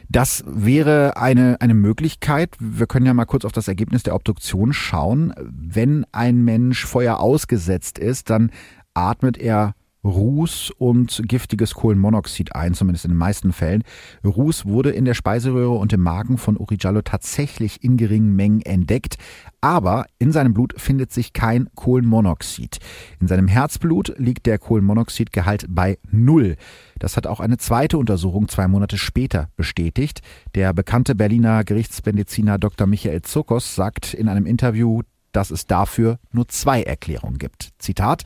Das 0.07 0.43
wäre 0.47 1.17
eine, 1.17 1.57
eine 1.59 1.75
Möglichkeit. 1.75 2.55
Wir 2.59 2.87
können 2.87 3.05
ja 3.05 3.13
mal 3.13 3.25
kurz 3.25 3.45
auf 3.45 3.51
das 3.51 3.67
Ergebnis 3.67 4.03
der 4.03 4.15
Obduktion 4.15 4.73
schauen. 4.73 5.33
Wenn 5.37 6.05
ein 6.11 6.43
Mensch 6.43 6.85
Feuer 6.85 7.19
ausgesetzt 7.19 7.99
ist, 7.99 8.29
dann 8.31 8.51
atmet 8.95 9.37
er 9.37 9.75
Ruß 10.03 10.71
und 10.77 11.21
giftiges 11.25 11.73
Kohlenmonoxid 11.73 12.55
ein, 12.55 12.73
zumindest 12.73 13.05
in 13.05 13.11
den 13.11 13.17
meisten 13.17 13.51
Fällen. 13.51 13.83
Ruß 14.23 14.65
wurde 14.65 14.91
in 14.91 15.05
der 15.05 15.13
Speiseröhre 15.13 15.77
und 15.77 15.91
im 15.91 16.01
Magen 16.01 16.37
von 16.37 16.57
Uri 16.57 16.77
Jallo 16.79 17.01
tatsächlich 17.01 17.83
in 17.83 17.97
geringen 17.97 18.35
Mengen 18.35 18.61
entdeckt, 18.61 19.17
aber 19.61 20.05
in 20.17 20.31
seinem 20.31 20.53
Blut 20.53 20.79
findet 20.79 21.11
sich 21.11 21.33
kein 21.33 21.69
Kohlenmonoxid. 21.75 22.79
In 23.19 23.27
seinem 23.27 23.47
Herzblut 23.47 24.13
liegt 24.17 24.45
der 24.45 24.57
Kohlenmonoxidgehalt 24.57 25.65
bei 25.67 25.97
Null. 26.09 26.55
Das 26.97 27.17
hat 27.17 27.27
auch 27.27 27.41
eine 27.41 27.57
zweite 27.57 27.97
Untersuchung 27.97 28.47
zwei 28.47 28.67
Monate 28.67 28.97
später 28.97 29.49
bestätigt. 29.57 30.21
Der 30.55 30.73
bekannte 30.73 31.15
Berliner 31.15 31.63
Gerichtsmediziner 31.63 32.57
Dr. 32.57 32.87
Michael 32.87 33.21
Zokos 33.23 33.75
sagt 33.75 34.13
in 34.13 34.29
einem 34.29 34.45
Interview, 34.45 35.01
dass 35.31 35.51
es 35.51 35.67
dafür 35.67 36.19
nur 36.31 36.47
zwei 36.47 36.83
Erklärungen 36.83 37.37
gibt. 37.37 37.69
Zitat 37.77 38.23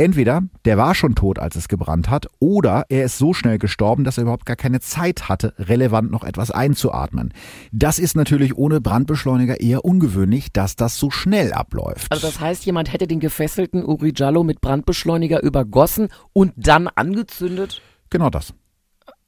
Entweder 0.00 0.42
der 0.64 0.78
war 0.78 0.94
schon 0.94 1.16
tot, 1.16 1.40
als 1.40 1.56
es 1.56 1.66
gebrannt 1.66 2.08
hat, 2.08 2.28
oder 2.38 2.86
er 2.88 3.04
ist 3.04 3.18
so 3.18 3.34
schnell 3.34 3.58
gestorben, 3.58 4.04
dass 4.04 4.16
er 4.16 4.22
überhaupt 4.22 4.46
gar 4.46 4.54
keine 4.54 4.78
Zeit 4.78 5.28
hatte, 5.28 5.54
relevant 5.58 6.12
noch 6.12 6.22
etwas 6.22 6.52
einzuatmen. 6.52 7.34
Das 7.72 7.98
ist 7.98 8.16
natürlich 8.16 8.56
ohne 8.56 8.80
Brandbeschleuniger 8.80 9.60
eher 9.60 9.84
ungewöhnlich, 9.84 10.52
dass 10.52 10.76
das 10.76 10.98
so 10.98 11.10
schnell 11.10 11.52
abläuft. 11.52 12.12
Also 12.12 12.28
das 12.28 12.38
heißt, 12.38 12.64
jemand 12.64 12.92
hätte 12.92 13.08
den 13.08 13.18
gefesselten 13.18 13.84
Uri 13.84 14.12
Jallo 14.14 14.44
mit 14.44 14.60
Brandbeschleuniger 14.60 15.42
übergossen 15.42 16.10
und 16.32 16.52
dann 16.56 16.86
angezündet? 16.86 17.82
Genau 18.08 18.30
das. 18.30 18.54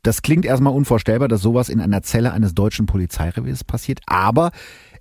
Das 0.02 0.22
klingt 0.22 0.46
erstmal 0.46 0.72
unvorstellbar, 0.72 1.28
dass 1.28 1.42
sowas 1.42 1.68
in 1.68 1.80
einer 1.80 2.02
Zelle 2.02 2.32
eines 2.32 2.54
deutschen 2.54 2.86
Polizeireviers 2.86 3.64
passiert, 3.64 4.00
aber 4.06 4.50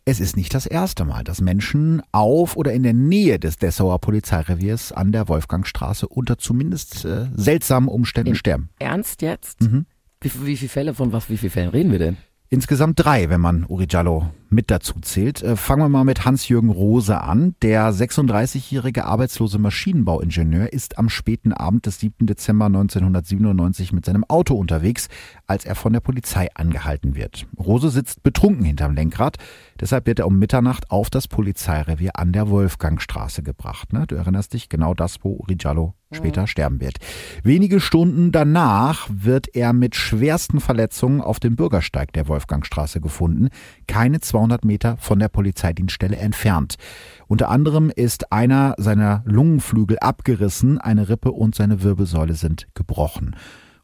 es 0.10 0.20
ist 0.20 0.36
nicht 0.36 0.56
das 0.56 0.66
erste 0.66 1.06
Mal, 1.06 1.24
dass 1.24 1.40
Menschen 1.40 2.02
auf 2.12 2.58
oder 2.58 2.74
in 2.74 2.82
der 2.82 2.94
Nähe 2.94 3.38
des 3.38 3.58
Dessauer 3.58 4.00
Polizeireviers 4.00 4.92
an 4.92 5.12
der 5.12 5.28
Wolfgangstraße 5.28 6.08
unter 6.08 6.40
zumindest 6.40 7.06
äh, 7.06 7.28
seltsamen 7.36 7.88
Umständen 7.88 8.32
Im 8.32 8.36
sterben. 8.36 8.70
Ernst 8.80 9.22
jetzt? 9.22 9.62
Mhm. 9.62 9.86
Wie, 10.22 10.32
wie 10.46 10.58
viele 10.58 10.70
Fälle, 10.70 10.94
von 10.96 11.14
was, 11.14 11.30
wie 11.30 11.38
viele 11.38 11.52
Fällen 11.52 11.70
reden 11.70 11.92
wir 11.92 12.00
denn? 12.00 12.18
Insgesamt 12.50 13.00
drei, 13.00 13.30
wenn 13.30 13.40
man 13.40 13.66
Uri 13.68 13.86
Jallo 13.88 14.32
mit 14.50 14.72
dazu 14.72 15.00
zählt. 15.02 15.42
Äh, 15.44 15.56
fangen 15.56 15.82
wir 15.84 15.90
mal 15.90 16.04
mit 16.04 16.26
Hans-Jürgen 16.26 16.70
Rose 16.70 17.22
an. 17.22 17.56
Der 17.62 17.92
36-jährige 17.92 19.06
arbeitslose 19.06 19.60
Maschinenbauingenieur 19.60 20.72
ist 20.74 20.98
am 20.98 21.10
späten 21.10 21.54
Abend 21.54 21.86
des 21.86 22.00
7. 22.00 22.26
Dezember 22.26 22.66
1997 22.66 23.94
mit 23.94 24.06
seinem 24.06 24.24
Auto 24.24 24.56
unterwegs, 24.56 25.08
als 25.48 25.66
er 25.66 25.76
von 25.76 25.94
der 25.94 26.00
Polizei 26.00 26.50
angehalten 26.54 27.16
wird. 27.16 27.48
Rose 27.58 27.90
sitzt 27.90 28.24
betrunken 28.24 28.66
hinterm 28.66 28.96
Lenkrad. 28.96 29.38
Deshalb 29.80 30.08
wird 30.08 30.20
er 30.20 30.28
um 30.28 30.40
Mitternacht 30.40 30.92
auf 30.92 31.10
das 31.10 31.28
Polizeirevier 31.28 32.12
an 32.16 32.34
der 32.34 32.50
Wolfgangstraße 32.50 33.44
gebracht. 33.44 33.94
Ne? 33.94 34.06
Du 34.08 34.16
erinnerst 34.16 34.54
dich, 34.54 34.70
genau 34.70 34.94
das, 34.94 35.24
wo 35.24 35.38
Uri 35.38 35.58
Jallo 35.60 35.94
später 36.12 36.48
sterben 36.48 36.82
wird. 36.82 36.98
Wenige 37.44 37.80
Stunden 37.80 38.32
danach 38.32 39.08
wird 39.12 39.56
er 39.56 39.74
mit 39.74 39.96
schwersten 39.96 40.60
Verletzungen 40.60 41.22
auf 41.22 41.40
dem 41.40 41.56
Bürgersteig 41.56 42.14
der 42.14 42.28
Wolfgangstraße 42.28 43.00
gefunden, 43.00 43.50
keine 43.88 44.20
200 44.40 44.64
Meter 44.64 44.96
von 44.98 45.20
der 45.20 45.28
Polizeidienststelle 45.28 46.16
entfernt. 46.16 46.76
Unter 47.28 47.50
anderem 47.50 47.92
ist 47.94 48.32
einer 48.32 48.74
seiner 48.78 49.22
Lungenflügel 49.26 50.00
abgerissen, 50.00 50.78
eine 50.78 51.10
Rippe 51.10 51.32
und 51.32 51.56
seine 51.56 51.84
Wirbelsäule 51.84 52.36
sind 52.36 52.68
gebrochen. 52.74 53.36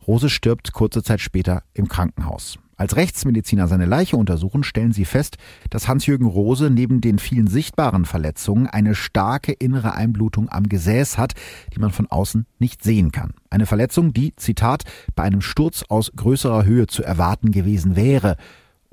Rose 0.07 0.29
stirbt 0.29 0.71
kurze 0.71 1.03
Zeit 1.03 1.19
später 1.19 1.63
im 1.73 1.89
Krankenhaus. 1.89 2.57
Als 2.77 2.95
Rechtsmediziner 2.95 3.67
seine 3.67 3.85
Leiche 3.85 4.17
untersuchen, 4.17 4.63
stellen 4.63 4.91
sie 4.91 5.05
fest, 5.05 5.37
dass 5.69 5.87
Hans-Jürgen 5.87 6.25
Rose 6.25 6.69
neben 6.69 6.99
den 6.99 7.19
vielen 7.19 7.47
sichtbaren 7.47 8.05
Verletzungen 8.05 8.67
eine 8.67 8.95
starke 8.95 9.53
innere 9.53 9.93
Einblutung 9.93 10.49
am 10.49 10.67
Gesäß 10.67 11.17
hat, 11.17 11.33
die 11.73 11.79
man 11.79 11.91
von 11.91 12.07
außen 12.07 12.45
nicht 12.59 12.83
sehen 12.83 13.11
kann. 13.11 13.33
Eine 13.49 13.65
Verletzung, 13.65 14.13
die, 14.13 14.35
Zitat, 14.35 14.83
bei 15.15 15.23
einem 15.23 15.41
Sturz 15.41 15.83
aus 15.87 16.11
größerer 16.15 16.65
Höhe 16.65 16.87
zu 16.87 17.01
erwarten 17.01 17.51
gewesen 17.51 17.95
wäre. 17.95 18.35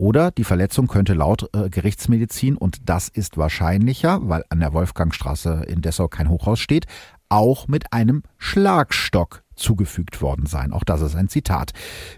Oder 0.03 0.33
die 0.33 0.43
Verletzung 0.43 0.89
könnte 0.89 1.15
laut 1.15 1.49
äh, 1.55 1.71
Gerichtsmedizin, 1.71 2.57
und 2.57 2.79
das 2.87 3.09
ist 3.09 3.37
wahrscheinlicher, 3.37 4.19
weil 4.25 4.43
an 4.49 4.59
der 4.59 4.73
Wolfgangstraße 4.73 5.63
in 5.69 5.81
Dessau 5.81 6.09
kein 6.09 6.29
Hochhaus 6.29 6.59
steht, 6.59 6.87
auch 7.29 7.69
mit 7.69 7.93
einem 7.93 8.25
Schlagstock 8.37 9.45
zugefügt 9.55 10.21
worden 10.21 10.47
sein. 10.47 10.73
Auch 10.73 10.83
das 10.83 11.03
ist 11.03 11.15
ein 11.15 11.29
Zitat. 11.29 11.71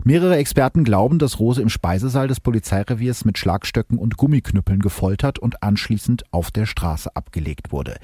Mehrere 0.02 0.38
Experten 0.38 0.84
glauben, 0.84 1.18
dass 1.18 1.38
Rose 1.38 1.60
im 1.60 1.68
Speisesaal 1.68 2.26
des 2.26 2.40
Polizeireviers 2.40 3.26
mit 3.26 3.36
Schlagstöcken 3.36 3.98
und 3.98 4.16
Gummiknüppeln 4.16 4.80
gefoltert 4.80 5.38
und 5.38 5.62
anschließend 5.62 6.22
auf 6.30 6.50
der 6.50 6.64
Straße 6.64 7.14
abgelegt 7.14 7.70
wurde. 7.70 7.96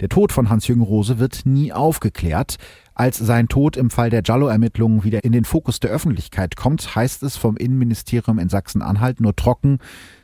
Der 0.00 0.08
Tod 0.08 0.32
von 0.32 0.48
Hans-Jürgen 0.48 0.82
Rose 0.82 1.18
wird 1.18 1.42
nie 1.44 1.74
aufgeklärt. 1.74 2.56
Als 3.00 3.16
sein 3.16 3.48
Tod 3.48 3.78
im 3.78 3.88
Fall 3.88 4.10
der 4.10 4.20
Jallo-Ermittlungen 4.22 5.04
wieder 5.04 5.24
in 5.24 5.32
den 5.32 5.46
Fokus 5.46 5.80
der 5.80 5.88
Öffentlichkeit 5.88 6.54
kommt, 6.54 6.94
heißt 6.94 7.22
es 7.22 7.38
vom 7.38 7.56
Innenministerium 7.56 8.38
in 8.38 8.50
Sachsen-Anhalt 8.50 9.22
nur 9.22 9.34
trocken, 9.34 9.78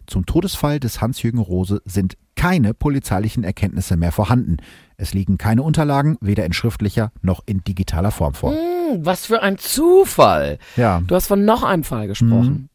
zum 0.06 0.26
Todesfall 0.26 0.78
des 0.78 1.00
Hans-Jürgen 1.00 1.38
Rose 1.38 1.80
sind 1.86 2.18
keine 2.34 2.74
polizeilichen 2.74 3.44
Erkenntnisse 3.44 3.96
mehr 3.96 4.12
vorhanden. 4.12 4.58
Es 4.98 5.14
liegen 5.14 5.38
keine 5.38 5.62
Unterlagen, 5.62 6.18
weder 6.20 6.44
in 6.44 6.52
schriftlicher 6.52 7.12
noch 7.22 7.42
in 7.46 7.64
digitaler 7.64 8.10
Form 8.10 8.34
vor. 8.34 8.52
Hm, 8.52 9.06
was 9.06 9.24
für 9.24 9.40
ein 9.40 9.56
Zufall. 9.56 10.58
Ja. 10.76 11.00
Du 11.06 11.14
hast 11.14 11.28
von 11.28 11.46
noch 11.46 11.62
einem 11.62 11.82
Fall 11.82 12.08
gesprochen. 12.08 12.68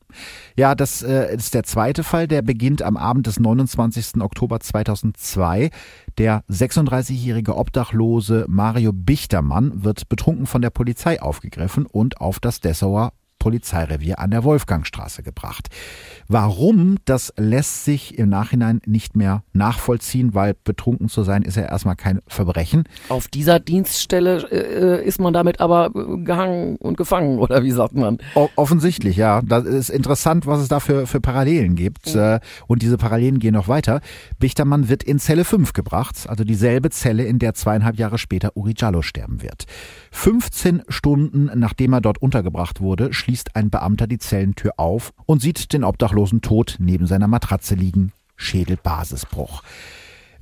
Ja, 0.56 0.76
das 0.76 1.02
äh, 1.02 1.36
ist 1.36 1.54
der 1.54 1.64
zweite 1.64 2.04
Fall, 2.04 2.28
der 2.28 2.42
beginnt 2.42 2.82
am 2.82 2.98
Abend 2.98 3.28
des 3.28 3.40
29. 3.40 4.22
Oktober 4.22 4.60
2002. 4.60 5.70
Der 6.18 6.44
36-jährige 6.50 7.56
Obdachlose 7.56 8.46
Mario 8.48 8.92
Bichtermann 8.94 9.84
wird 9.84 10.10
betrunken 10.10 10.46
von 10.46 10.62
der 10.62 10.70
Polizei 10.70 11.22
aufgegriffen 11.22 11.86
und 11.86 12.20
auf 12.20 12.40
das 12.40 12.60
Dessauer 12.60 13.14
Polizeirevier 13.42 14.20
an 14.20 14.30
der 14.30 14.44
Wolfgangstraße 14.44 15.24
gebracht. 15.24 15.70
Warum, 16.28 16.98
das 17.06 17.34
lässt 17.38 17.86
sich 17.86 18.20
im 18.20 18.30
Nachhinein 18.30 18.82
nicht 18.86 19.16
mehr 19.16 19.44
nachvollziehen, 19.52 20.36
weil 20.36 20.54
betrunken 20.64 21.10
zu 21.10 21.24
sein 21.24 21.42
ist 21.42 21.58
ja 21.58 21.64
erstmal 21.64 21.96
kein 21.96 22.20
Verbrechen. 22.28 22.84
Auf 23.10 23.28
dieser 23.28 23.60
Dienststelle 23.60 24.48
äh, 24.52 25.04
ist 25.04 25.20
man 25.20 25.34
damit 25.34 25.60
aber 25.60 25.88
äh, 25.96 26.24
gehangen 26.24 26.76
und 26.76 26.98
gefangen, 26.98 27.40
oder 27.40 27.64
wie 27.64 27.72
sagt 27.72 27.96
man? 27.96 28.20
O 28.36 28.48
offensichtlich, 28.56 29.18
ja. 29.18 29.42
Das 29.42 29.66
ist 29.66 29.90
interessant, 29.90 30.46
was 30.46 30.62
es 30.62 30.68
da 30.68 30.80
für, 30.80 31.08
für 31.08 31.20
Parallelen 31.20 31.76
gibt. 31.76 32.14
Mhm. 32.14 32.40
Und 32.68 32.84
diese 32.84 32.98
Parallelen 32.98 33.40
gehen 33.40 33.56
noch 33.56 33.68
weiter. 33.68 34.02
Bichtermann 34.38 34.88
wird 34.88 35.02
in 35.02 35.18
Zelle 35.18 35.46
5 35.46 35.74
gebracht, 35.74 36.28
also 36.28 36.44
dieselbe 36.44 36.92
Zelle, 36.92 37.24
in 37.24 37.40
der 37.40 37.56
zweieinhalb 37.56 37.98
Jahre 37.98 38.20
später 38.20 38.56
Uri 38.56 38.76
Jallo 38.78 39.02
sterben 39.02 39.42
wird. 39.42 39.66
15 40.12 40.84
Stunden 40.90 41.50
nachdem 41.56 41.94
er 41.94 42.02
dort 42.02 42.22
untergebracht 42.22 42.82
wurde, 42.82 43.14
schließt 43.14 43.31
ein 43.56 43.70
Beamter 43.70 44.08
die 44.08 44.20
Zellentür 44.20 44.74
auf 44.78 45.14
und 45.26 45.42
sieht 45.42 45.74
den 45.74 45.84
Obdachlosen 45.84 46.42
tot 46.42 46.76
neben 46.80 47.08
seiner 47.08 47.28
Matratze 47.28 47.76
liegen. 47.76 48.12
Schädelbasisbruch. 48.36 49.64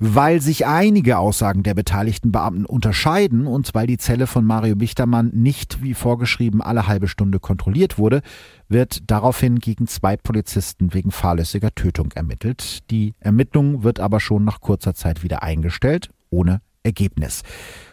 Weil 0.02 0.40
sich 0.40 0.66
einige 0.66 1.18
Aussagen 1.18 1.62
der 1.62 1.74
beteiligten 1.74 2.32
Beamten 2.32 2.64
unterscheiden 2.64 3.46
und 3.46 3.74
weil 3.74 3.86
die 3.86 3.98
Zelle 3.98 4.26
von 4.26 4.46
Mario 4.46 4.74
Bichtermann 4.74 5.30
nicht 5.34 5.82
wie 5.82 5.92
vorgeschrieben 5.92 6.62
alle 6.62 6.86
halbe 6.86 7.06
Stunde 7.06 7.38
kontrolliert 7.38 7.98
wurde, 7.98 8.22
wird 8.68 9.10
daraufhin 9.10 9.58
gegen 9.58 9.86
zwei 9.86 10.16
Polizisten 10.16 10.94
wegen 10.94 11.10
fahrlässiger 11.10 11.74
Tötung 11.74 12.12
ermittelt. 12.12 12.90
Die 12.90 13.12
Ermittlung 13.20 13.82
wird 13.82 14.00
aber 14.00 14.20
schon 14.20 14.42
nach 14.42 14.62
kurzer 14.62 14.94
Zeit 14.94 15.22
wieder 15.22 15.42
eingestellt, 15.42 16.08
ohne 16.30 16.62
Ergebnis. 16.82 17.42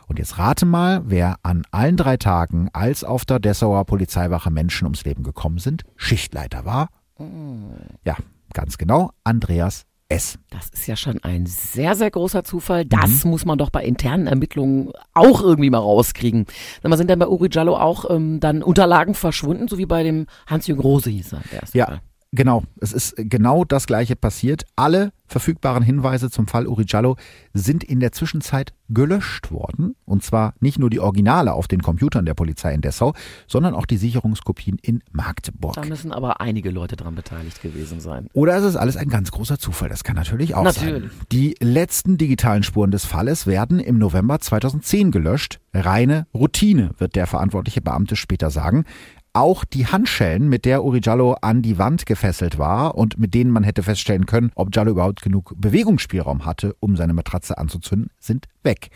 Und 0.08 0.20
jetzt 0.20 0.38
rate 0.38 0.66
mal, 0.66 1.02
wer 1.06 1.36
an 1.44 1.64
allen 1.72 1.98
drei 1.98 2.18
Tagen, 2.18 2.70
als 2.74 3.04
auf 3.04 3.26
der 3.26 3.40
Dessauer 3.40 3.86
Polizeiwache 3.86 4.50
Menschen 4.50 4.86
ums 4.86 5.04
Leben 5.04 5.24
gekommen 5.24 5.60
sind, 5.60 5.84
Schichtleiter 5.96 6.66
war. 6.66 6.90
Ja, 8.06 8.16
ganz 8.54 8.78
genau, 8.78 9.12
Andreas 9.24 9.86
S. 10.10 10.40
Das 10.50 10.70
ist 10.70 10.88
ja 10.88 10.96
schon 10.96 11.22
ein 11.24 11.46
sehr, 11.46 11.96
sehr 11.96 12.10
großer 12.10 12.44
Zufall. 12.44 12.86
Das 12.86 13.26
mhm. 13.26 13.32
muss 13.32 13.44
man 13.44 13.58
doch 13.58 13.70
bei 13.70 13.84
internen 13.84 14.28
Ermittlungen 14.28 14.92
auch 15.14 15.42
irgendwie 15.42 15.70
mal 15.70 15.80
rauskriegen. 15.80 16.46
Sag 16.82 16.90
mal, 16.90 16.98
sind 16.98 17.10
denn 17.10 17.20
bei 17.20 17.28
Uri 17.28 17.50
Jallo 17.52 17.76
auch 17.76 18.10
ähm, 18.10 18.40
dann 18.40 18.64
Unterlagen 18.64 19.16
verschwunden, 19.16 19.68
so 19.68 19.78
wie 19.78 19.86
bei 19.86 20.04
dem 20.04 20.28
Hans-Jürgen 20.48 20.82
Rose 20.82 21.10
hieß 21.10 21.34
er? 21.34 21.42
Ja, 21.74 21.86
Fall. 21.86 22.02
Genau, 22.38 22.64
es 22.80 22.94
ist 22.94 23.16
genau 23.18 23.66
das 23.66 23.88
gleiche 23.88 24.16
passiert. 24.16 24.64
Alle 24.76 25.12
verfügbaren 25.26 25.82
Hinweise 25.82 26.30
zum 26.30 26.46
Fall 26.46 26.68
Uri 26.68 26.86
Jallo 26.88 27.16
sind 27.54 27.84
in 27.84 28.00
der 28.00 28.12
Zwischenzeit 28.12 28.74
gelöscht 28.90 29.52
worden. 29.52 29.96
Und 30.06 30.24
zwar 30.24 30.54
nicht 30.60 30.78
nur 30.78 30.92
die 30.92 31.00
Originale 31.00 31.54
auf 31.54 31.68
den 31.68 31.82
Computern 31.82 32.26
der 32.26 32.36
Polizei 32.36 32.74
in 32.76 32.82
Dessau, 32.82 33.14
sondern 33.48 33.74
auch 33.74 33.88
die 33.88 33.98
Sicherungskopien 33.98 34.78
in 34.82 35.04
Magdeburg. 35.12 35.74
Da 35.74 35.84
müssen 35.84 36.12
aber 36.12 36.40
einige 36.40 36.70
Leute 36.70 36.96
dran 36.96 37.16
beteiligt 37.16 37.62
gewesen 37.64 38.00
sein. 38.00 38.28
Oder 38.34 38.56
ist 38.58 38.64
es 38.64 38.76
alles 38.76 38.98
ein 38.98 39.10
ganz 39.10 39.32
großer 39.32 39.58
Zufall? 39.58 39.90
Das 39.90 40.04
kann 40.04 40.16
natürlich 40.16 40.54
auch 40.54 40.64
Natürlich. 40.64 41.12
sein. 41.12 41.22
Die 41.32 41.56
letzten 41.60 42.20
digitalen 42.20 42.62
Spuren 42.62 42.92
des 42.92 43.04
Falles 43.06 43.48
werden 43.48 43.80
im 43.80 43.98
November 43.98 44.40
2010 44.40 45.10
gelöscht. 45.10 45.60
Reine 45.74 46.28
Routine, 46.34 46.92
wird 46.98 47.16
der 47.16 47.28
verantwortliche 47.28 47.82
Beamte 47.82 48.16
später 48.16 48.50
sagen. 48.50 48.86
Auch 49.38 49.66
die 49.66 49.86
Handschellen, 49.86 50.50
mit 50.50 50.66
der 50.66 50.84
Uri 50.84 51.00
Jallo 51.00 51.34
an 51.42 51.62
die 51.62 51.78
Wand 51.78 52.08
gefesselt 52.08 52.58
war 52.58 52.96
und 52.96 53.20
mit 53.20 53.36
denen 53.36 53.52
man 53.52 53.64
hätte 53.64 53.84
feststellen 53.84 54.26
können, 54.26 54.52
ob 54.56 54.76
Jallo 54.76 54.90
überhaupt 54.90 55.22
genug 55.22 55.54
Bewegungsspielraum 55.56 56.44
hatte, 56.44 56.76
um 56.80 56.98
seine 56.98 57.14
Matratze 57.14 57.56
anzuzünden, 57.56 58.10
sind 58.20 58.48
weg. 58.64 58.90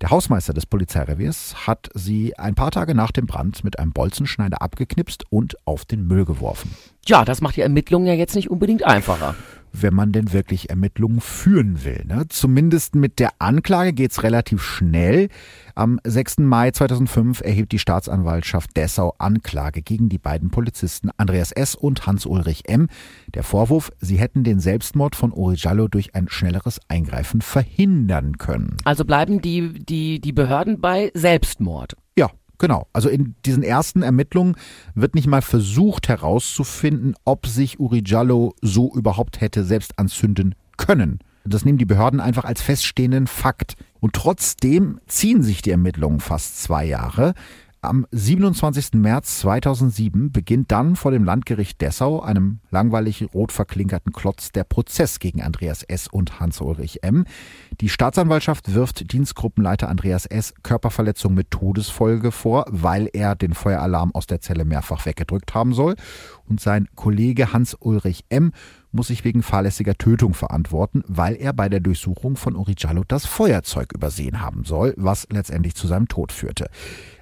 Der 0.00 0.10
Hausmeister 0.10 0.52
des 0.52 0.66
Polizeireviers 0.66 1.68
hat 1.68 1.88
sie 1.94 2.36
ein 2.36 2.56
paar 2.56 2.72
Tage 2.72 2.96
nach 2.96 3.12
dem 3.12 3.26
Brand 3.26 3.62
mit 3.62 3.78
einem 3.78 3.92
Bolzenschneider 3.92 4.60
abgeknipst 4.60 5.22
und 5.30 5.54
auf 5.66 5.84
den 5.84 6.04
Müll 6.04 6.24
geworfen. 6.24 6.74
Ja, 7.06 7.24
das 7.24 7.40
macht 7.40 7.54
die 7.54 7.60
Ermittlungen 7.60 8.08
ja 8.08 8.14
jetzt 8.14 8.34
nicht 8.34 8.50
unbedingt 8.50 8.82
einfacher 8.82 9.36
wenn 9.82 9.94
man 9.94 10.12
denn 10.12 10.32
wirklich 10.32 10.70
Ermittlungen 10.70 11.20
führen 11.20 11.84
will. 11.84 12.04
Ne? 12.06 12.26
Zumindest 12.28 12.94
mit 12.94 13.18
der 13.18 13.30
Anklage 13.38 13.92
geht's 13.92 14.22
relativ 14.22 14.62
schnell. 14.62 15.28
Am 15.74 16.00
6. 16.04 16.38
Mai 16.38 16.70
2005 16.70 17.40
erhebt 17.42 17.72
die 17.72 17.78
Staatsanwaltschaft 17.78 18.76
Dessau 18.76 19.14
Anklage 19.18 19.82
gegen 19.82 20.08
die 20.08 20.18
beiden 20.18 20.50
Polizisten 20.50 21.10
Andreas 21.16 21.52
S. 21.52 21.74
und 21.74 22.06
Hans-Ulrich 22.06 22.68
M. 22.68 22.88
Der 23.34 23.42
Vorwurf, 23.42 23.92
sie 24.00 24.16
hätten 24.16 24.44
den 24.44 24.60
Selbstmord 24.60 25.16
von 25.16 25.32
Uri 25.32 25.56
Jallo 25.56 25.88
durch 25.88 26.14
ein 26.14 26.28
schnelleres 26.28 26.80
Eingreifen 26.88 27.40
verhindern 27.40 28.38
können. 28.38 28.76
Also 28.84 29.04
bleiben 29.04 29.40
die, 29.40 29.72
die, 29.84 30.20
die 30.20 30.32
Behörden 30.32 30.80
bei 30.80 31.10
Selbstmord. 31.14 31.96
Genau. 32.58 32.86
Also 32.92 33.08
in 33.08 33.34
diesen 33.44 33.62
ersten 33.62 34.02
Ermittlungen 34.02 34.56
wird 34.94 35.14
nicht 35.14 35.26
mal 35.26 35.42
versucht 35.42 36.08
herauszufinden, 36.08 37.14
ob 37.24 37.46
sich 37.46 37.78
Uri 37.78 38.02
Jallo 38.04 38.54
so 38.62 38.92
überhaupt 38.94 39.40
hätte 39.40 39.64
selbst 39.64 39.98
anzünden 39.98 40.54
können. 40.76 41.20
Das 41.44 41.64
nehmen 41.64 41.78
die 41.78 41.84
Behörden 41.84 42.20
einfach 42.20 42.44
als 42.44 42.60
feststehenden 42.60 43.26
Fakt. 43.26 43.76
Und 44.00 44.14
trotzdem 44.14 45.00
ziehen 45.06 45.42
sich 45.42 45.62
die 45.62 45.70
Ermittlungen 45.70 46.20
fast 46.20 46.62
zwei 46.62 46.84
Jahre. 46.84 47.34
Am 47.82 48.06
27. 48.10 48.94
März 48.94 49.40
2007 49.40 50.32
beginnt 50.32 50.72
dann 50.72 50.96
vor 50.96 51.10
dem 51.12 51.24
Landgericht 51.24 51.80
Dessau, 51.80 52.20
einem 52.20 52.58
langweilig 52.70 53.26
rot 53.34 53.52
verklinkerten 53.52 54.12
Klotz, 54.12 54.50
der 54.50 54.64
Prozess 54.64 55.18
gegen 55.18 55.42
Andreas 55.42 55.82
S. 55.82 56.08
und 56.08 56.40
Hans-Ulrich 56.40 57.02
M. 57.04 57.26
Die 57.80 57.90
Staatsanwaltschaft 57.90 58.74
wirft 58.74 59.12
Dienstgruppenleiter 59.12 59.88
Andreas 59.88 60.24
S. 60.26 60.54
Körperverletzung 60.62 61.34
mit 61.34 61.50
Todesfolge 61.50 62.32
vor, 62.32 62.64
weil 62.70 63.10
er 63.12 63.36
den 63.36 63.52
Feueralarm 63.52 64.12
aus 64.14 64.26
der 64.26 64.40
Zelle 64.40 64.64
mehrfach 64.64 65.04
weggedrückt 65.04 65.54
haben 65.54 65.74
soll. 65.74 65.96
Und 66.48 66.60
sein 66.60 66.88
Kollege 66.96 67.52
Hans-Ulrich 67.52 68.24
M. 68.30 68.52
muss 68.90 69.08
sich 69.08 69.22
wegen 69.24 69.42
fahrlässiger 69.42 69.94
Tötung 69.94 70.32
verantworten, 70.32 71.04
weil 71.06 71.36
er 71.36 71.52
bei 71.52 71.68
der 71.68 71.80
Durchsuchung 71.80 72.36
von 72.36 72.56
Urijallo 72.56 73.04
das 73.06 73.26
Feuerzeug 73.26 73.92
übersehen 73.92 74.40
haben 74.40 74.64
soll, 74.64 74.94
was 74.96 75.28
letztendlich 75.30 75.74
zu 75.74 75.86
seinem 75.86 76.08
Tod 76.08 76.32
führte. 76.32 76.70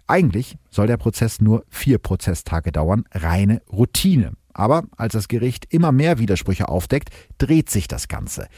Eigentlich 0.07 0.57
soll 0.71 0.87
der 0.87 0.97
Prozess 0.97 1.41
nur 1.41 1.65
vier 1.69 1.99
Prozesstage 1.99 2.73
dauern, 2.73 3.05
reine 3.13 3.63
Routine. 3.73 4.33
Aber 4.53 4.85
als 4.97 5.15
das 5.15 5.29
Gericht 5.29 5.67
immer 5.71 5.93
mehr 5.93 6.19
Widersprüche 6.19 6.69
aufdeckt, 6.69 7.11
dreht 7.39 7.71
sich 7.71 7.89
das 7.89 8.09
Ganze. 8.09 8.49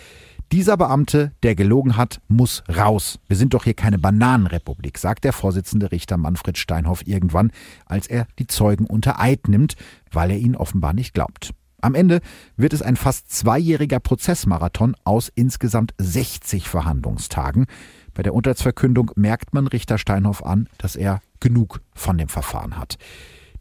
Dieser 0.53 0.77
Beamte, 0.77 1.33
der 1.43 1.57
gelogen 1.57 1.97
hat, 1.97 2.21
muss 2.29 2.63
raus. 2.69 3.19
Wir 3.27 3.37
sind 3.37 3.55
doch 3.55 3.65
hier 3.65 3.75
keine 3.75 3.99
Bananenrepublik, 3.99 4.97
sagt 4.97 5.25
der 5.25 5.33
Vorsitzende 5.33 5.91
Richter 5.91 6.19
Manfred 6.19 6.57
Steinhoff 6.57 7.05
irgendwann, 7.05 7.51
als 7.85 8.07
er 8.07 8.29
die 8.39 8.47
Zeugen 8.47 8.87
unter 8.87 9.21
Eid 9.21 9.49
nimmt, 9.49 9.75
weil 10.13 10.31
er 10.31 10.39
ihnen 10.39 10.55
offenbar 10.55 10.93
nicht 10.93 11.15
glaubt. 11.15 11.53
Am 11.81 11.95
Ende 11.95 12.21
wird 12.57 12.73
es 12.73 12.83
ein 12.83 12.97
fast 12.97 13.33
zweijähriger 13.33 13.99
Prozessmarathon 13.99 14.97
aus 15.05 15.31
insgesamt 15.35 15.95
60 15.99 16.69
Verhandlungstagen. 16.69 17.67
Bei 18.15 18.23
der 18.23 18.35
Urteilsverkündung 18.35 19.11
merkt 19.17 19.53
man 19.53 19.67
Richter 19.67 19.99
Steinhoff 19.99 20.45
an, 20.45 20.69
dass 20.79 20.97
er 20.97 21.21
genug 21.41 21.81
von 21.95 22.19
dem 22.19 22.29
Verfahren 22.29 22.79
hat. 22.79 22.99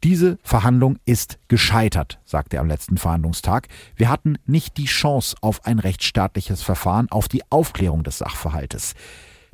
Diese 0.03 0.38
Verhandlung 0.43 0.99
ist 1.05 1.39
gescheitert, 1.47 2.19
sagte 2.26 2.57
er 2.57 2.61
am 2.61 2.67
letzten 2.67 2.97
Verhandlungstag. 2.97 3.67
Wir 3.95 4.09
hatten 4.09 4.38
nicht 4.45 4.78
die 4.78 4.86
Chance 4.86 5.36
auf 5.41 5.65
ein 5.65 5.80
rechtsstaatliches 5.80 6.61
Verfahren, 6.61 7.09
auf 7.09 7.28
die 7.28 7.41
Aufklärung 7.49 8.03
des 8.03 8.19
Sachverhaltes. 8.19 8.93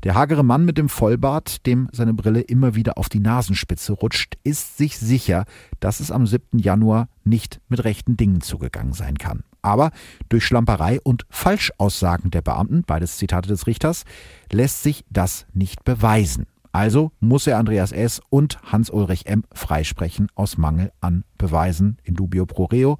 Der 0.03 0.15
hagere 0.15 0.43
Mann 0.43 0.65
mit 0.65 0.80
dem 0.80 0.89
Vollbart, 0.89 1.65
dem 1.67 1.88
seine 1.91 2.15
Brille 2.15 2.41
immer 2.41 2.74
wieder 2.74 2.97
auf 2.97 3.07
die 3.07 3.19
Nasenspitze 3.19 3.93
rutscht, 3.93 4.36
ist 4.43 4.78
sich 4.78 4.97
sicher, 4.97 5.45
dass 5.80 5.99
es 5.99 6.11
am 6.11 6.26
7. 6.26 6.57
Januar 6.57 7.07
nicht 7.24 7.61
mit 7.69 7.84
rechten 7.84 8.17
Dingen 8.17 8.41
zugegangen 8.41 8.93
sein 8.93 9.17
kann. 9.19 9.43
Aber 9.61 9.91
durch 10.28 10.43
Schlamperei 10.43 10.99
und 11.01 11.28
Falschaussagen 11.30 12.32
der 12.32 12.41
Beamten, 12.41 12.84
beides 12.86 13.17
Zitate 13.17 13.47
des 13.47 13.67
Richters, 13.67 14.05
lässt 14.51 14.82
sich 14.82 15.05
das 15.11 15.45
nicht 15.53 15.84
beweisen. 15.84 16.47
Also 16.72 17.11
muss 17.19 17.47
er 17.47 17.57
Andreas 17.57 17.91
S. 17.91 18.22
und 18.30 18.59
Hans-Ulrich 18.63 19.26
M. 19.26 19.43
freisprechen 19.53 20.28
aus 20.36 20.57
Mangel 20.57 20.91
an 21.01 21.24
Beweisen 21.38 21.97
in 22.03 22.15
dubio 22.15 22.45
pro 22.45 22.65
reo. 22.65 22.97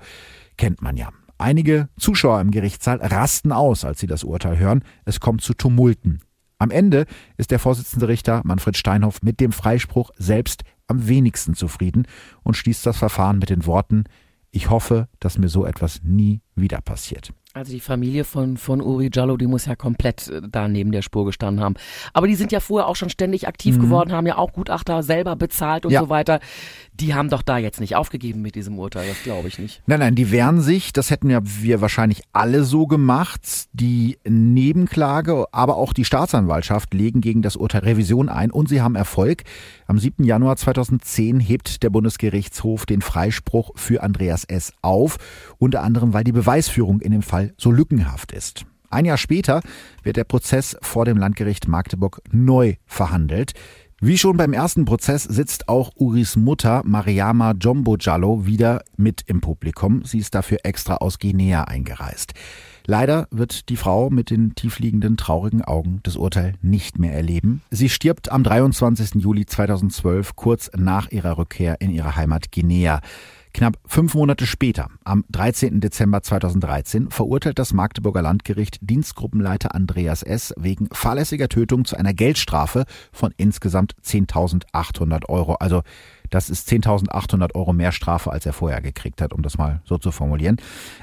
Kennt 0.58 0.82
man 0.82 0.98
ja. 0.98 1.10
Einige 1.38 1.90
Zuschauer 1.98 2.42
im 2.42 2.52
Gerichtssaal 2.52 2.98
rasten 3.02 3.52
aus, 3.52 3.84
als 3.84 4.00
sie 4.00 4.08
das 4.08 4.24
Urteil 4.24 4.60
hören. 4.60 4.84
Es 5.06 5.20
kommt 5.20 5.42
zu 5.42 5.54
Tumulten. 5.54 6.22
Am 6.60 6.70
Ende 6.70 7.08
ist 7.38 7.50
der 7.50 7.58
Vorsitzende 7.58 8.08
Richter 8.08 8.42
Manfred 8.44 8.78
Steinhoff 8.78 9.24
mit 9.24 9.40
dem 9.40 9.52
Freispruch 9.52 10.12
selbst 10.18 10.64
am 10.86 11.08
wenigsten 11.08 11.56
zufrieden 11.56 12.06
und 12.44 12.56
schließt 12.56 12.86
das 12.86 12.98
Verfahren 12.98 13.40
mit 13.40 13.50
den 13.50 13.66
Worten 13.66 14.04
Ich 14.52 14.70
hoffe, 14.70 15.08
dass 15.20 15.40
mir 15.40 15.50
so 15.50 15.66
etwas 15.66 16.04
nie 16.04 16.42
wieder 16.56 16.82
passiert. 16.82 17.34
Also 17.54 17.74
die 17.74 17.82
Familie 17.82 18.24
von, 18.24 18.56
von 18.56 18.82
Uri 18.82 19.10
Jallo, 19.12 19.36
die 19.36 19.46
muss 19.46 19.66
ja 19.66 19.76
komplett 19.76 20.30
äh, 20.30 20.42
da 20.42 20.70
neben 20.70 20.94
der 20.94 21.02
Spur 21.02 21.26
gestanden 21.26 21.62
haben. 21.62 21.76
Aber 22.14 22.28
die 22.28 22.36
sind 22.36 22.54
ja 22.54 22.62
vorher 22.62 22.88
auch 22.88 22.96
schon 22.96 23.10
ständig 23.10 23.46
aktiv 23.46 23.78
mhm. 23.78 23.82
geworden, 23.82 24.14
haben 24.14 24.26
ja 24.26 24.38
auch 24.38 24.54
Gutachter 24.54 25.04
selber 25.04 25.36
bezahlt 25.36 25.86
und 25.86 25.92
ja. 25.92 26.00
so 26.00 26.08
weiter. 26.08 26.40
Die 26.94 27.14
haben 27.14 27.30
doch 27.30 27.42
da 27.42 27.58
jetzt 27.58 27.82
nicht 27.82 27.98
aufgegeben 27.98 28.42
mit 28.42 28.56
diesem 28.56 28.80
Urteil, 28.80 29.06
das 29.06 29.22
glaube 29.24 29.50
ich 29.50 29.60
nicht. 29.60 29.82
Nein, 29.86 30.00
nein, 30.00 30.16
die 30.16 30.32
wehren 30.32 30.62
sich, 30.62 30.94
das 30.94 31.10
hätten 31.10 31.30
ja 31.30 31.42
wir 31.44 31.82
wahrscheinlich 31.82 32.22
alle 32.32 32.64
so 32.64 32.88
gemacht. 32.88 33.42
Die 33.74 34.18
Nebenklage, 34.24 35.46
aber 35.52 35.76
auch 35.76 35.92
die 35.92 36.06
Staatsanwaltschaft 36.06 36.94
legen 36.94 37.20
gegen 37.20 37.42
das 37.42 37.58
Urteil 37.58 37.82
Revision 37.82 38.30
ein 38.30 38.52
und 38.52 38.70
sie 38.70 38.82
haben 38.82 38.96
Erfolg. 38.96 39.44
Am 39.88 40.00
7. 40.00 40.24
Januar 40.24 40.56
2010 40.56 41.42
hebt 41.42 41.84
der 41.84 41.90
Bundesgerichtshof 41.90 42.86
den 42.86 43.02
Freispruch 43.02 43.72
für 43.76 44.04
Andreas 44.04 44.46
S. 44.46 44.72
auf, 44.82 45.18
unter 45.58 45.84
anderem 45.84 46.14
weil 46.14 46.24
die 46.24 46.32
Beweisführung 46.32 47.02
in 47.02 47.12
dem 47.12 47.22
Fall 47.22 47.41
Fall 47.42 47.54
so 47.58 47.72
lückenhaft 47.72 48.32
ist. 48.32 48.66
Ein 48.90 49.06
Jahr 49.06 49.18
später 49.18 49.62
wird 50.04 50.18
der 50.18 50.26
Prozess 50.26 50.78
vor 50.82 51.06
dem 51.06 51.18
Landgericht 51.18 51.68
Magdeburg 51.68 52.22
neu 52.32 52.76
verhandelt. 52.86 53.54
Wie 54.04 54.18
schon 54.18 54.36
beim 54.36 54.52
ersten 54.52 54.84
Prozess 54.84 55.24
sitzt 55.24 55.70
auch 55.70 55.92
Uris 55.96 56.36
Mutter 56.36 56.82
Mariama 56.86 57.52
Jombo 57.52 57.98
Jallo 57.98 58.46
wieder 58.46 58.84
mit 58.98 59.24
im 59.28 59.42
Publikum. 59.42 60.04
Sie 60.04 60.18
ist 60.18 60.34
dafür 60.34 60.60
extra 60.64 60.96
aus 60.96 61.20
Guinea 61.20 61.66
eingereist. 61.66 62.34
Leider 62.88 63.28
wird 63.30 63.70
die 63.70 63.78
Frau 63.78 64.10
mit 64.10 64.32
den 64.32 64.56
tiefliegenden, 64.56 65.18
traurigen 65.18 65.62
Augen 65.62 66.00
das 66.02 66.18
Urteil 66.18 66.56
nicht 66.64 66.98
mehr 66.98 67.14
erleben. 67.14 67.62
Sie 67.70 67.90
stirbt 67.90 68.32
am 68.32 68.44
23. 68.44 69.22
Juli 69.22 69.46
2012, 69.46 70.36
kurz 70.36 70.72
nach 70.76 71.12
ihrer 71.12 71.38
Rückkehr 71.38 71.80
in 71.80 71.92
ihre 71.92 72.16
Heimat 72.16 72.52
Guinea. 72.52 73.02
Knapp 73.54 73.78
fünf 73.86 74.14
Monate 74.14 74.48
später, 74.48 74.88
am 75.04 75.26
13. 75.30 75.82
Dezember 75.82 76.22
2013, 76.22 77.12
verurteilt 77.12 77.60
das 77.60 77.74
Magdeburger 77.74 78.22
Landgericht 78.22 78.78
Dienstgruppenleiter 78.82 79.76
Andreas 79.76 80.24
S. 80.24 80.54
wegen 80.58 80.88
fahrlässiger 80.92 81.50
Tötung 81.50 81.86
zu 81.86 81.98
einer 81.98 82.14
Geldstrafe 82.14 82.86
von 83.12 83.34
insgesamt 83.38 83.96
10.800 84.04 85.28
Euro. 85.28 85.56
Also 85.56 85.82
das 86.30 86.50
ist 86.50 86.70
10.800 86.70 87.54
Euro 87.56 87.74
mehr 87.74 87.92
Strafe, 87.92 88.32
als 88.32 88.46
er 88.46 88.54
vorher 88.54 88.82
gekriegt 88.82 89.22
hat, 89.22 89.34
um 89.34 89.42
das 89.42 89.58
mal 89.58 89.82
so 89.84 89.98
zu 89.98 90.12
formulieren. 90.12 90.58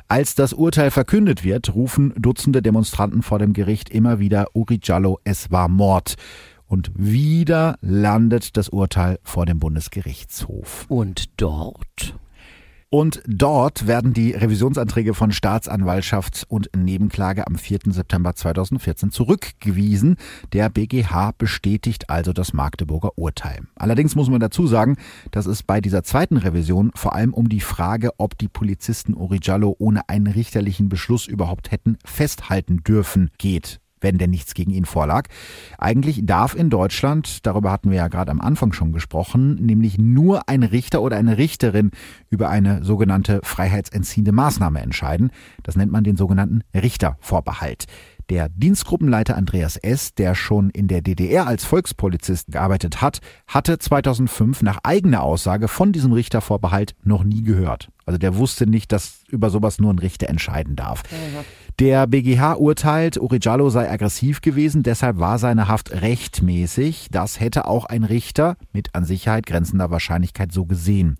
Als 0.08 0.34
das 0.34 0.54
Urteil 0.54 0.90
verkündet 0.90 1.44
wird, 1.44 1.74
rufen 1.74 2.14
Dutzende 2.16 2.62
Demonstranten 2.62 3.22
vor 3.22 3.38
dem 3.38 3.52
Gericht 3.52 3.90
immer 3.90 4.18
wieder 4.18 4.48
Uri 4.54 4.80
Jallo, 4.82 5.20
es 5.24 5.50
war 5.50 5.68
Mord. 5.68 6.16
Und 6.66 6.90
wieder 6.94 7.78
landet 7.80 8.56
das 8.56 8.68
Urteil 8.68 9.18
vor 9.22 9.46
dem 9.46 9.58
Bundesgerichtshof. 9.58 10.84
Und 10.88 11.40
dort 11.40 12.14
Und 12.90 13.22
dort 13.26 13.86
werden 13.86 14.14
die 14.14 14.32
Revisionsanträge 14.32 15.12
von 15.12 15.30
Staatsanwaltschaft 15.30 16.46
und 16.48 16.70
Nebenklage 16.74 17.46
am 17.46 17.56
4. 17.56 17.80
September 17.88 18.34
2014 18.34 19.10
zurückgewiesen. 19.10 20.16
Der 20.54 20.70
BGH 20.70 21.32
bestätigt 21.36 22.08
also 22.08 22.32
das 22.32 22.54
Magdeburger 22.54 23.12
Urteil. 23.16 23.60
Allerdings 23.74 24.14
muss 24.14 24.30
man 24.30 24.40
dazu 24.40 24.66
sagen, 24.66 24.96
dass 25.32 25.44
es 25.44 25.62
bei 25.62 25.82
dieser 25.82 26.02
zweiten 26.02 26.38
Revision 26.38 26.90
vor 26.94 27.14
allem 27.14 27.34
um 27.34 27.50
die 27.50 27.60
Frage, 27.60 28.10
ob 28.16 28.38
die 28.38 28.48
Polizisten 28.48 29.12
Origiallo 29.12 29.76
ohne 29.78 30.08
einen 30.08 30.26
richterlichen 30.26 30.88
Beschluss 30.88 31.26
überhaupt 31.26 31.70
hätten 31.70 31.98
festhalten 32.06 32.82
dürfen, 32.84 33.30
geht 33.36 33.80
wenn 34.00 34.18
denn 34.18 34.30
nichts 34.30 34.54
gegen 34.54 34.70
ihn 34.70 34.84
vorlag. 34.84 35.28
Eigentlich 35.78 36.24
darf 36.24 36.54
in 36.54 36.70
Deutschland, 36.70 37.46
darüber 37.46 37.70
hatten 37.70 37.90
wir 37.90 37.98
ja 37.98 38.08
gerade 38.08 38.30
am 38.30 38.40
Anfang 38.40 38.72
schon 38.72 38.92
gesprochen, 38.92 39.54
nämlich 39.56 39.98
nur 39.98 40.48
ein 40.48 40.62
Richter 40.62 41.02
oder 41.02 41.16
eine 41.16 41.38
Richterin 41.38 41.90
über 42.30 42.48
eine 42.48 42.84
sogenannte 42.84 43.40
freiheitsentziehende 43.42 44.32
Maßnahme 44.32 44.80
entscheiden. 44.80 45.30
Das 45.62 45.76
nennt 45.76 45.92
man 45.92 46.04
den 46.04 46.16
sogenannten 46.16 46.62
Richtervorbehalt. 46.74 47.86
Der 48.30 48.50
Dienstgruppenleiter 48.50 49.36
Andreas 49.36 49.78
S., 49.78 50.14
der 50.14 50.34
schon 50.34 50.68
in 50.68 50.86
der 50.86 51.00
DDR 51.00 51.46
als 51.46 51.64
Volkspolizist 51.64 52.52
gearbeitet 52.52 53.00
hat, 53.00 53.20
hatte 53.46 53.78
2005 53.78 54.62
nach 54.62 54.80
eigener 54.82 55.22
Aussage 55.22 55.66
von 55.66 55.92
diesem 55.92 56.12
Richtervorbehalt 56.12 56.94
noch 57.02 57.24
nie 57.24 57.42
gehört. 57.42 57.88
Also 58.04 58.18
der 58.18 58.36
wusste 58.36 58.66
nicht, 58.66 58.92
dass 58.92 59.22
über 59.28 59.48
sowas 59.48 59.78
nur 59.78 59.90
ein 59.90 59.98
Richter 59.98 60.28
entscheiden 60.28 60.76
darf. 60.76 61.04
Der 61.78 62.08
BGH 62.08 62.54
urteilt, 62.56 63.18
Urijallo 63.18 63.70
sei 63.70 63.88
aggressiv 63.88 64.40
gewesen, 64.40 64.82
deshalb 64.82 65.20
war 65.20 65.38
seine 65.38 65.68
Haft 65.68 65.92
rechtmäßig. 65.92 67.06
Das 67.12 67.38
hätte 67.38 67.68
auch 67.68 67.84
ein 67.84 68.02
Richter 68.02 68.56
mit 68.72 68.96
an 68.96 69.04
Sicherheit 69.04 69.46
grenzender 69.46 69.88
Wahrscheinlichkeit 69.88 70.50
so 70.50 70.64
gesehen. 70.66 71.18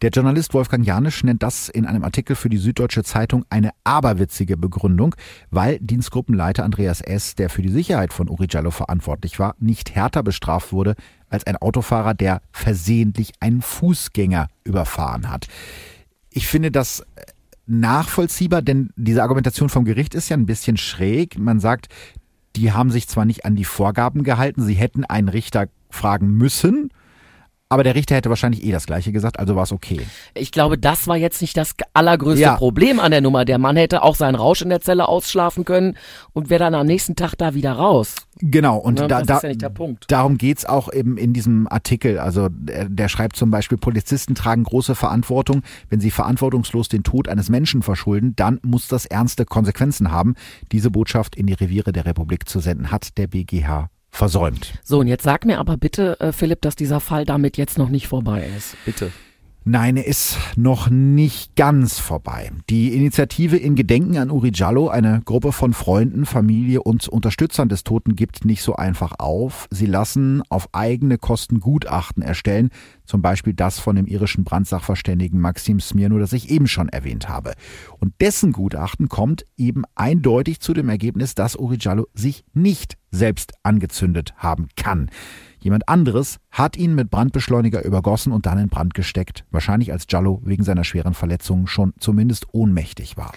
Der 0.00 0.08
Journalist 0.08 0.54
Wolfgang 0.54 0.86
Janisch 0.86 1.22
nennt 1.24 1.42
das 1.42 1.68
in 1.68 1.84
einem 1.84 2.04
Artikel 2.04 2.36
für 2.36 2.48
die 2.48 2.56
Süddeutsche 2.56 3.04
Zeitung 3.04 3.44
eine 3.50 3.72
aberwitzige 3.84 4.56
Begründung, 4.56 5.14
weil 5.50 5.78
Dienstgruppenleiter 5.78 6.64
Andreas 6.64 7.02
S., 7.02 7.34
der 7.34 7.50
für 7.50 7.60
die 7.60 7.68
Sicherheit 7.68 8.14
von 8.14 8.30
Uri 8.30 8.46
Jallo 8.48 8.70
verantwortlich 8.70 9.38
war, 9.38 9.56
nicht 9.58 9.94
härter 9.94 10.22
bestraft 10.22 10.72
wurde 10.72 10.94
als 11.28 11.46
ein 11.46 11.56
Autofahrer, 11.56 12.14
der 12.14 12.40
versehentlich 12.50 13.32
einen 13.40 13.60
Fußgänger 13.60 14.48
überfahren 14.64 15.28
hat. 15.28 15.48
Ich 16.30 16.46
finde 16.46 16.70
das 16.70 17.04
nachvollziehbar, 17.68 18.62
denn 18.62 18.90
diese 18.96 19.22
Argumentation 19.22 19.68
vom 19.68 19.84
Gericht 19.84 20.14
ist 20.14 20.28
ja 20.28 20.36
ein 20.36 20.46
bisschen 20.46 20.76
schräg. 20.76 21.38
Man 21.38 21.60
sagt, 21.60 21.88
die 22.56 22.72
haben 22.72 22.90
sich 22.90 23.08
zwar 23.08 23.24
nicht 23.24 23.44
an 23.44 23.54
die 23.54 23.64
Vorgaben 23.64 24.24
gehalten, 24.24 24.64
sie 24.64 24.74
hätten 24.74 25.04
einen 25.04 25.28
Richter 25.28 25.68
fragen 25.90 26.28
müssen, 26.32 26.90
aber 27.70 27.84
der 27.84 27.94
Richter 27.94 28.14
hätte 28.14 28.30
wahrscheinlich 28.30 28.64
eh 28.64 28.72
das 28.72 28.86
Gleiche 28.86 29.12
gesagt, 29.12 29.38
also 29.38 29.54
war 29.54 29.64
es 29.64 29.72
okay. 29.72 30.00
Ich 30.34 30.52
glaube, 30.52 30.78
das 30.78 31.06
war 31.06 31.16
jetzt 31.16 31.42
nicht 31.42 31.56
das 31.56 31.74
allergrößte 31.92 32.42
ja. 32.42 32.56
Problem 32.56 32.98
an 32.98 33.10
der 33.10 33.20
Nummer. 33.20 33.44
Der 33.44 33.58
Mann 33.58 33.76
hätte 33.76 34.02
auch 34.02 34.14
seinen 34.14 34.36
Rausch 34.36 34.62
in 34.62 34.70
der 34.70 34.80
Zelle 34.80 35.06
ausschlafen 35.06 35.66
können 35.66 35.96
und 36.32 36.48
wäre 36.48 36.60
dann 36.60 36.74
am 36.74 36.86
nächsten 36.86 37.14
Tag 37.14 37.34
da 37.36 37.52
wieder 37.52 37.72
raus. 37.72 38.14
Genau, 38.40 38.78
und 38.78 39.00
ja, 39.00 39.08
da, 39.08 39.22
da, 39.22 39.40
ja 39.42 39.68
darum 40.06 40.38
geht's 40.38 40.64
auch 40.64 40.90
eben 40.92 41.18
in 41.18 41.34
diesem 41.34 41.66
Artikel. 41.68 42.18
Also 42.18 42.48
der, 42.50 42.88
der 42.88 43.08
schreibt 43.08 43.36
zum 43.36 43.50
Beispiel, 43.50 43.76
Polizisten 43.76 44.34
tragen 44.34 44.64
große 44.64 44.94
Verantwortung. 44.94 45.62
Wenn 45.90 46.00
sie 46.00 46.10
verantwortungslos 46.10 46.88
den 46.88 47.02
Tod 47.02 47.28
eines 47.28 47.50
Menschen 47.50 47.82
verschulden, 47.82 48.34
dann 48.36 48.60
muss 48.62 48.88
das 48.88 49.04
ernste 49.04 49.44
Konsequenzen 49.44 50.10
haben. 50.10 50.36
Diese 50.72 50.90
Botschaft 50.90 51.36
in 51.36 51.46
die 51.46 51.54
Reviere 51.54 51.92
der 51.92 52.06
Republik 52.06 52.48
zu 52.48 52.60
senden, 52.60 52.90
hat 52.90 53.18
der 53.18 53.26
BGH 53.26 53.90
versäumt. 54.18 54.74
So, 54.84 54.98
und 54.98 55.06
jetzt 55.06 55.22
sag 55.22 55.46
mir 55.46 55.58
aber 55.58 55.76
bitte, 55.76 56.20
äh, 56.20 56.32
Philipp, 56.32 56.60
dass 56.60 56.76
dieser 56.76 57.00
Fall 57.00 57.24
damit 57.24 57.56
jetzt 57.56 57.78
noch 57.78 57.88
nicht 57.88 58.08
vorbei 58.08 58.46
ist. 58.56 58.76
Bitte. 58.84 59.10
Nein, 59.70 59.98
er 59.98 60.06
ist 60.06 60.38
noch 60.56 60.88
nicht 60.88 61.54
ganz 61.54 61.98
vorbei. 61.98 62.52
Die 62.70 62.94
Initiative 62.94 63.58
in 63.58 63.74
Gedenken 63.74 64.16
an 64.16 64.30
Uri 64.30 64.50
Jallo, 64.54 64.88
eine 64.88 65.20
Gruppe 65.26 65.52
von 65.52 65.74
Freunden, 65.74 66.24
Familie 66.24 66.82
und 66.82 67.06
Unterstützern 67.06 67.68
des 67.68 67.84
Toten, 67.84 68.16
gibt 68.16 68.46
nicht 68.46 68.62
so 68.62 68.76
einfach 68.76 69.16
auf. 69.18 69.68
Sie 69.70 69.84
lassen 69.84 70.42
auf 70.48 70.70
eigene 70.72 71.18
Kosten 71.18 71.60
Gutachten 71.60 72.22
erstellen, 72.22 72.70
zum 73.04 73.20
Beispiel 73.20 73.52
das 73.52 73.78
von 73.78 73.94
dem 73.94 74.06
irischen 74.06 74.42
Brandsachverständigen 74.42 75.38
Maxim 75.38 75.80
Smirno, 75.80 76.18
das 76.18 76.32
ich 76.32 76.48
eben 76.48 76.66
schon 76.66 76.88
erwähnt 76.88 77.28
habe. 77.28 77.52
Und 78.00 78.14
dessen 78.22 78.52
Gutachten 78.52 79.10
kommt 79.10 79.44
eben 79.58 79.82
eindeutig 79.94 80.60
zu 80.60 80.72
dem 80.72 80.88
Ergebnis, 80.88 81.34
dass 81.34 81.56
Uri 81.56 81.76
Jallo 81.78 82.06
sich 82.14 82.42
nicht 82.54 82.96
selbst 83.10 83.52
angezündet 83.64 84.32
haben 84.38 84.68
kann. 84.76 85.10
Jemand 85.60 85.88
anderes 85.88 86.38
hat 86.50 86.76
ihn 86.76 86.94
mit 86.94 87.10
Brandbeschleuniger 87.10 87.84
übergossen 87.84 88.32
und 88.32 88.46
dann 88.46 88.58
in 88.58 88.68
Brand 88.68 88.94
gesteckt. 88.94 89.44
Wahrscheinlich 89.50 89.92
als 89.92 90.06
Jallo 90.08 90.40
wegen 90.44 90.64
seiner 90.64 90.84
schweren 90.84 91.14
Verletzungen 91.14 91.66
schon 91.66 91.92
zumindest 91.98 92.46
ohnmächtig 92.52 93.16
war. 93.16 93.32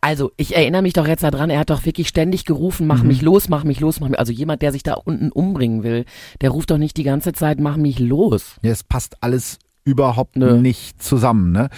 Also, 0.00 0.32
ich 0.36 0.54
erinnere 0.54 0.82
mich 0.82 0.92
doch 0.92 1.06
jetzt 1.06 1.22
daran, 1.22 1.48
er 1.48 1.58
hat 1.58 1.70
doch 1.70 1.86
wirklich 1.86 2.08
ständig 2.08 2.44
gerufen, 2.44 2.86
mach 2.86 3.00
mhm. 3.00 3.08
mich 3.08 3.22
los, 3.22 3.48
mach 3.48 3.64
mich 3.64 3.80
los, 3.80 4.00
mach 4.00 4.08
mich. 4.08 4.18
Also 4.18 4.32
jemand, 4.32 4.60
der 4.60 4.70
sich 4.70 4.82
da 4.82 4.94
unten 4.94 5.32
umbringen 5.32 5.82
will, 5.82 6.04
der 6.42 6.50
ruft 6.50 6.70
doch 6.70 6.76
nicht 6.76 6.98
die 6.98 7.04
ganze 7.04 7.32
Zeit, 7.32 7.58
mach 7.58 7.78
mich 7.78 7.98
los. 7.98 8.56
Ja, 8.62 8.70
es 8.70 8.84
passt 8.84 9.16
alles 9.22 9.58
überhaupt 9.84 10.36
Nö. 10.36 10.58
nicht 10.58 11.02
zusammen, 11.02 11.52
ne? 11.52 11.70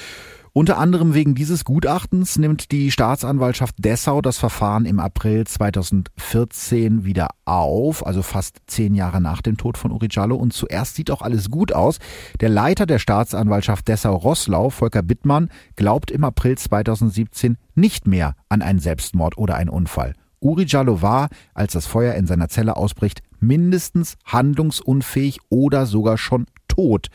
Unter 0.57 0.79
anderem 0.79 1.13
wegen 1.13 1.35
dieses 1.35 1.67
Gutachtens 1.67 2.39
nimmt 2.39 2.73
die 2.73 2.91
Staatsanwaltschaft 2.91 3.75
Dessau 3.77 4.23
das 4.23 4.39
Verfahren 4.39 4.87
im 4.87 5.01
April 5.01 5.47
2014 5.47 7.05
wieder 7.05 7.29
auf, 7.45 8.07
also 8.07 8.23
fast 8.23 8.61
zehn 8.67 8.95
Jahre 8.95 9.21
nach 9.21 9.43
dem 9.43 9.59
Tod 9.59 9.77
von 9.77 9.93
Uri 9.93 10.09
Jallo. 10.11 10.35
Und 10.37 10.55
zuerst 10.55 10.95
sieht 10.95 11.11
auch 11.11 11.21
alles 11.21 11.51
gut 11.51 11.75
aus. 11.75 11.99
Der 12.41 12.49
Leiter 12.49 12.87
der 12.87 12.99
Staatsanwaltschaft 12.99 13.87
Dessau-Rosslau, 13.87 14.71
Volker 14.71 15.03
Bittmann, 15.03 15.51
glaubt 15.77 16.11
im 16.11 16.25
April 16.25 16.57
2017 16.57 17.59
nicht 17.75 18.07
mehr 18.07 18.35
an 18.49 18.63
einen 18.63 18.79
Selbstmord 18.79 19.37
oder 19.37 19.57
einen 19.57 19.69
Unfall. 19.69 20.15
Uri 20.41 20.65
Jallo 20.67 21.03
war, 21.03 21.29
als 21.53 21.75
das 21.75 21.87
Feuer 21.87 22.15
in 22.15 22.27
seiner 22.27 22.49
Zelle 22.49 22.79
ausbricht, 22.79 23.21
mindestens 23.41 24.17
handlungsunfähig 24.25 25.39
oder 25.51 25.85
sogar 25.85 26.17
schon 26.17 26.47
tot. 26.67 27.09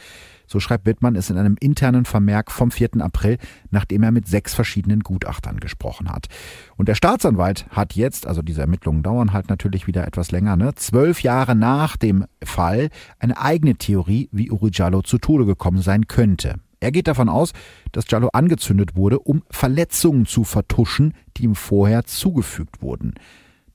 So 0.51 0.59
schreibt 0.59 0.85
Wittmann 0.85 1.15
es 1.15 1.29
in 1.29 1.37
einem 1.37 1.55
internen 1.61 2.03
Vermerk 2.03 2.51
vom 2.51 2.71
4. 2.71 2.99
April, 2.99 3.37
nachdem 3.69 4.03
er 4.03 4.11
mit 4.11 4.27
sechs 4.27 4.53
verschiedenen 4.53 4.99
Gutachtern 4.99 5.61
gesprochen 5.61 6.11
hat. 6.11 6.27
Und 6.75 6.89
der 6.89 6.95
Staatsanwalt 6.95 7.67
hat 7.69 7.93
jetzt, 7.93 8.27
also 8.27 8.41
diese 8.41 8.59
Ermittlungen 8.59 9.01
dauern 9.01 9.31
halt 9.31 9.47
natürlich 9.47 9.87
wieder 9.87 10.05
etwas 10.05 10.31
länger, 10.31 10.57
ne, 10.57 10.75
zwölf 10.75 11.23
Jahre 11.23 11.55
nach 11.55 11.95
dem 11.95 12.25
Fall 12.43 12.89
eine 13.17 13.39
eigene 13.39 13.75
Theorie, 13.75 14.27
wie 14.33 14.51
Uri 14.51 14.71
Jallo 14.73 15.01
zu 15.03 15.19
Tode 15.19 15.45
gekommen 15.45 15.81
sein 15.81 16.07
könnte. 16.07 16.55
Er 16.81 16.91
geht 16.91 17.07
davon 17.07 17.29
aus, 17.29 17.53
dass 17.93 18.09
Jallo 18.09 18.27
angezündet 18.33 18.97
wurde, 18.97 19.19
um 19.19 19.43
Verletzungen 19.51 20.25
zu 20.25 20.43
vertuschen, 20.43 21.13
die 21.37 21.43
ihm 21.43 21.55
vorher 21.55 22.03
zugefügt 22.03 22.81
wurden. 22.81 23.13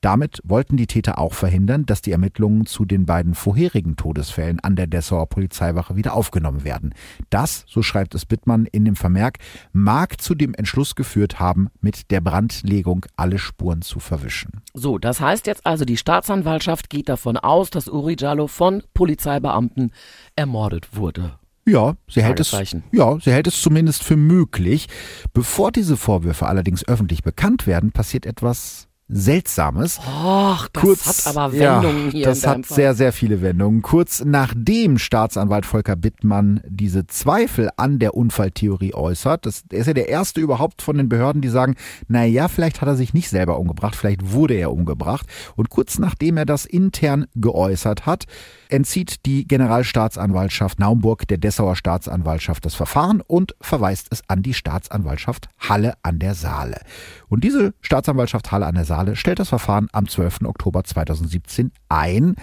Damit 0.07 0.39
wollten 0.45 0.77
die 0.77 0.87
Täter 0.87 1.19
auch 1.19 1.33
verhindern, 1.33 1.85
dass 1.85 2.01
die 2.01 2.13
Ermittlungen 2.13 2.65
zu 2.65 2.85
den 2.85 3.05
beiden 3.05 3.35
vorherigen 3.35 3.97
Todesfällen 3.97 4.61
an 4.61 4.77
der 4.77 4.87
Dessauer 4.87 5.27
Polizeiwache 5.27 5.97
wieder 5.97 6.13
aufgenommen 6.13 6.63
werden. 6.63 6.95
Das, 7.29 7.65
so 7.67 7.81
schreibt 7.81 8.15
es 8.15 8.25
Bittmann 8.25 8.67
in 8.67 8.85
dem 8.85 8.95
Vermerk, 8.95 9.39
mag 9.73 10.21
zu 10.21 10.33
dem 10.33 10.53
Entschluss 10.53 10.95
geführt 10.95 11.41
haben, 11.41 11.67
mit 11.81 12.09
der 12.09 12.21
Brandlegung 12.21 13.05
alle 13.17 13.37
Spuren 13.37 13.81
zu 13.81 13.99
verwischen. 13.99 14.61
So, 14.73 14.97
das 14.97 15.19
heißt 15.19 15.45
jetzt 15.45 15.65
also, 15.65 15.83
die 15.83 15.97
Staatsanwaltschaft 15.97 16.89
geht 16.89 17.09
davon 17.09 17.35
aus, 17.35 17.69
dass 17.69 17.89
Uri 17.89 18.15
Jallo 18.17 18.47
von 18.47 18.83
Polizeibeamten 18.93 19.91
ermordet 20.37 20.95
wurde. 20.95 21.33
Ja, 21.65 21.97
sie 22.09 22.23
hält 22.23 22.39
es, 22.39 22.55
ja, 22.93 23.19
sie 23.19 23.33
hält 23.33 23.47
es 23.47 23.61
zumindest 23.61 24.05
für 24.05 24.15
möglich. 24.15 24.87
Bevor 25.33 25.73
diese 25.73 25.97
Vorwürfe 25.97 26.47
allerdings 26.47 26.87
öffentlich 26.87 27.23
bekannt 27.23 27.67
werden, 27.67 27.91
passiert 27.91 28.25
etwas 28.25 28.86
Seltsames. 29.09 29.99
Och, 29.99 30.67
das 30.73 30.83
Kurz, 30.83 31.25
hat 31.25 31.35
aber 31.35 31.53
Wendungen 31.53 32.05
ja, 32.07 32.11
hier. 32.11 32.25
Das 32.25 32.45
hat 32.45 32.65
Fall. 32.65 32.75
sehr, 32.75 32.93
sehr 32.93 33.13
viele 33.13 33.41
Wendungen. 33.41 33.81
Kurz 33.81 34.23
nachdem 34.25 34.97
Staatsanwalt 34.97 35.65
Volker 35.65 35.95
Bittmann 35.95 36.61
diese 36.67 37.07
Zweifel 37.07 37.69
an 37.77 37.99
der 37.99 38.15
Unfalltheorie 38.15 38.93
äußert, 38.93 39.45
das, 39.45 39.63
er 39.71 39.79
ist 39.79 39.87
ja 39.87 39.93
der 39.93 40.09
erste 40.09 40.41
überhaupt 40.41 40.81
von 40.81 40.97
den 40.97 41.07
Behörden, 41.07 41.41
die 41.41 41.47
sagen, 41.47 41.75
na 42.09 42.25
ja, 42.25 42.49
vielleicht 42.49 42.81
hat 42.81 42.89
er 42.89 42.95
sich 42.97 43.13
nicht 43.13 43.29
selber 43.29 43.59
umgebracht, 43.59 43.95
vielleicht 43.95 44.33
wurde 44.33 44.55
er 44.55 44.73
umgebracht. 44.73 45.25
Und 45.55 45.69
kurz 45.69 45.99
nachdem 45.99 46.35
er 46.35 46.45
das 46.45 46.65
intern 46.65 47.27
geäußert 47.35 48.05
hat, 48.05 48.25
entzieht 48.69 49.25
die 49.25 49.47
Generalstaatsanwaltschaft 49.47 50.79
Naumburg 50.79 51.27
der 51.27 51.37
Dessauer 51.37 51.77
Staatsanwaltschaft 51.77 52.65
das 52.65 52.75
Verfahren 52.75 53.21
und 53.25 53.55
verweist 53.61 54.07
es 54.11 54.21
an 54.27 54.41
die 54.41 54.53
Staatsanwaltschaft 54.53 55.47
Halle 55.59 55.93
an 56.03 56.19
der 56.19 56.33
Saale. 56.33 56.81
Und 57.29 57.43
diese 57.43 57.73
Staatsanwaltschaft 57.81 58.51
Halle 58.51 58.65
an 58.65 58.75
der 58.75 58.85
Saale 58.85 59.15
stellt 59.15 59.39
das 59.39 59.49
Verfahren 59.49 59.87
am 59.91 60.07
12. 60.07 60.41
Oktober 60.45 60.83
2017 60.83 61.71
ein, 61.89 62.35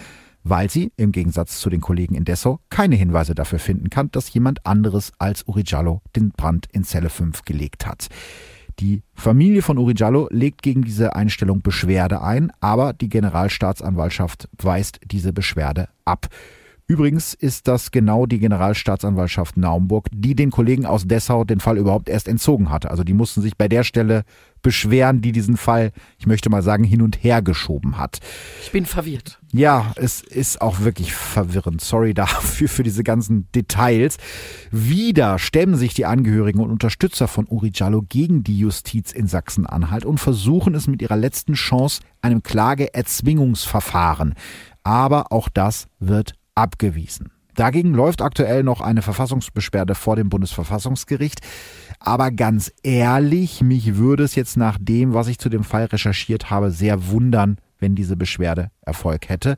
weil 0.43 0.69
sie 0.69 0.91
im 0.95 1.11
Gegensatz 1.11 1.59
zu 1.59 1.69
den 1.69 1.81
Kollegen 1.81 2.15
in 2.15 2.23
Dessau 2.23 2.59
keine 2.69 2.95
Hinweise 2.95 3.33
dafür 3.33 3.59
finden 3.59 3.89
kann, 3.89 4.11
dass 4.11 4.31
jemand 4.31 4.65
anderes 4.65 5.11
als 5.17 5.47
Uri 5.47 5.63
Jallo 5.65 6.01
den 6.15 6.29
Brand 6.29 6.67
in 6.71 6.83
Zelle 6.83 7.09
5 7.09 7.43
gelegt 7.43 7.87
hat. 7.87 8.09
Die 8.79 9.01
Familie 9.13 9.61
von 9.61 9.77
Uri 9.77 9.93
Jallo 9.95 10.27
legt 10.31 10.61
gegen 10.61 10.83
diese 10.83 11.15
Einstellung 11.15 11.61
Beschwerde 11.61 12.21
ein, 12.21 12.51
aber 12.59 12.93
die 12.93 13.09
Generalstaatsanwaltschaft 13.09 14.49
weist 14.61 14.99
diese 15.05 15.33
Beschwerde 15.33 15.87
ab. 16.03 16.27
Übrigens 16.87 17.33
ist 17.33 17.67
das 17.67 17.89
genau 17.89 18.27
die 18.27 18.37
Generalstaatsanwaltschaft 18.37 19.57
Naumburg, 19.57 20.07
die 20.13 20.35
den 20.35 20.51
Kollegen 20.51 20.85
aus 20.85 21.07
Dessau 21.07 21.43
den 21.43 21.59
Fall 21.59 21.79
überhaupt 21.79 22.09
erst 22.09 22.27
entzogen 22.27 22.69
hatte. 22.69 22.91
Also 22.91 23.03
die 23.03 23.15
mussten 23.15 23.41
sich 23.41 23.57
bei 23.57 23.67
der 23.67 23.83
Stelle 23.83 24.23
beschweren, 24.61 25.19
die 25.19 25.31
diesen 25.31 25.57
Fall, 25.57 25.91
ich 26.19 26.27
möchte 26.27 26.51
mal 26.51 26.61
sagen, 26.61 26.83
hin 26.83 27.01
und 27.01 27.23
her 27.23 27.41
geschoben 27.41 27.97
hat. 27.97 28.19
Ich 28.61 28.71
bin 28.71 28.85
verwirrt. 28.85 29.39
Ja, 29.51 29.93
es 29.95 30.21
ist 30.21 30.61
auch 30.61 30.81
wirklich 30.81 31.11
verwirrend. 31.13 31.81
Sorry 31.81 32.13
dafür, 32.15 32.69
für 32.69 32.83
diese 32.83 33.03
ganzen 33.03 33.47
Details. 33.53 34.17
Wieder 34.69 35.39
stemmen 35.39 35.77
sich 35.77 35.95
die 35.95 36.05
Angehörigen 36.05 36.59
und 36.59 36.69
Unterstützer 36.69 37.27
von 37.27 37.47
Uri 37.47 37.71
Jallo 37.73 38.03
gegen 38.07 38.43
die 38.43 38.59
Justiz 38.59 39.11
in 39.11 39.27
Sachsen-Anhalt 39.27 40.05
und 40.05 40.19
versuchen 40.19 40.75
es 40.75 40.85
mit 40.85 41.01
ihrer 41.01 41.17
letzten 41.17 41.53
Chance, 41.53 42.01
einem 42.21 42.43
Klageerzwingungsverfahren. 42.43 44.35
Aber 44.83 45.31
auch 45.31 45.49
das 45.49 45.87
wird 45.99 46.35
abgewiesen. 46.55 47.31
Dagegen 47.55 47.93
läuft 47.93 48.21
aktuell 48.21 48.63
noch 48.63 48.81
eine 48.81 49.01
Verfassungsbeschwerde 49.01 49.95
vor 49.95 50.17
dem 50.17 50.29
Bundesverfassungsgericht. 50.29 51.39
Aber 51.99 52.31
ganz 52.31 52.71
ehrlich, 52.83 53.61
mich 53.61 53.95
würde 53.95 54.23
es 54.23 54.35
jetzt 54.35 54.57
nach 54.57 54.77
dem, 54.79 55.13
was 55.13 55.27
ich 55.27 55.39
zu 55.39 55.49
dem 55.49 55.63
Fall 55.63 55.85
recherchiert 55.85 56.49
habe, 56.49 56.71
sehr 56.71 57.07
wundern, 57.07 57.57
wenn 57.79 57.95
diese 57.95 58.17
Beschwerde 58.17 58.71
Erfolg 58.81 59.29
hätte. 59.29 59.55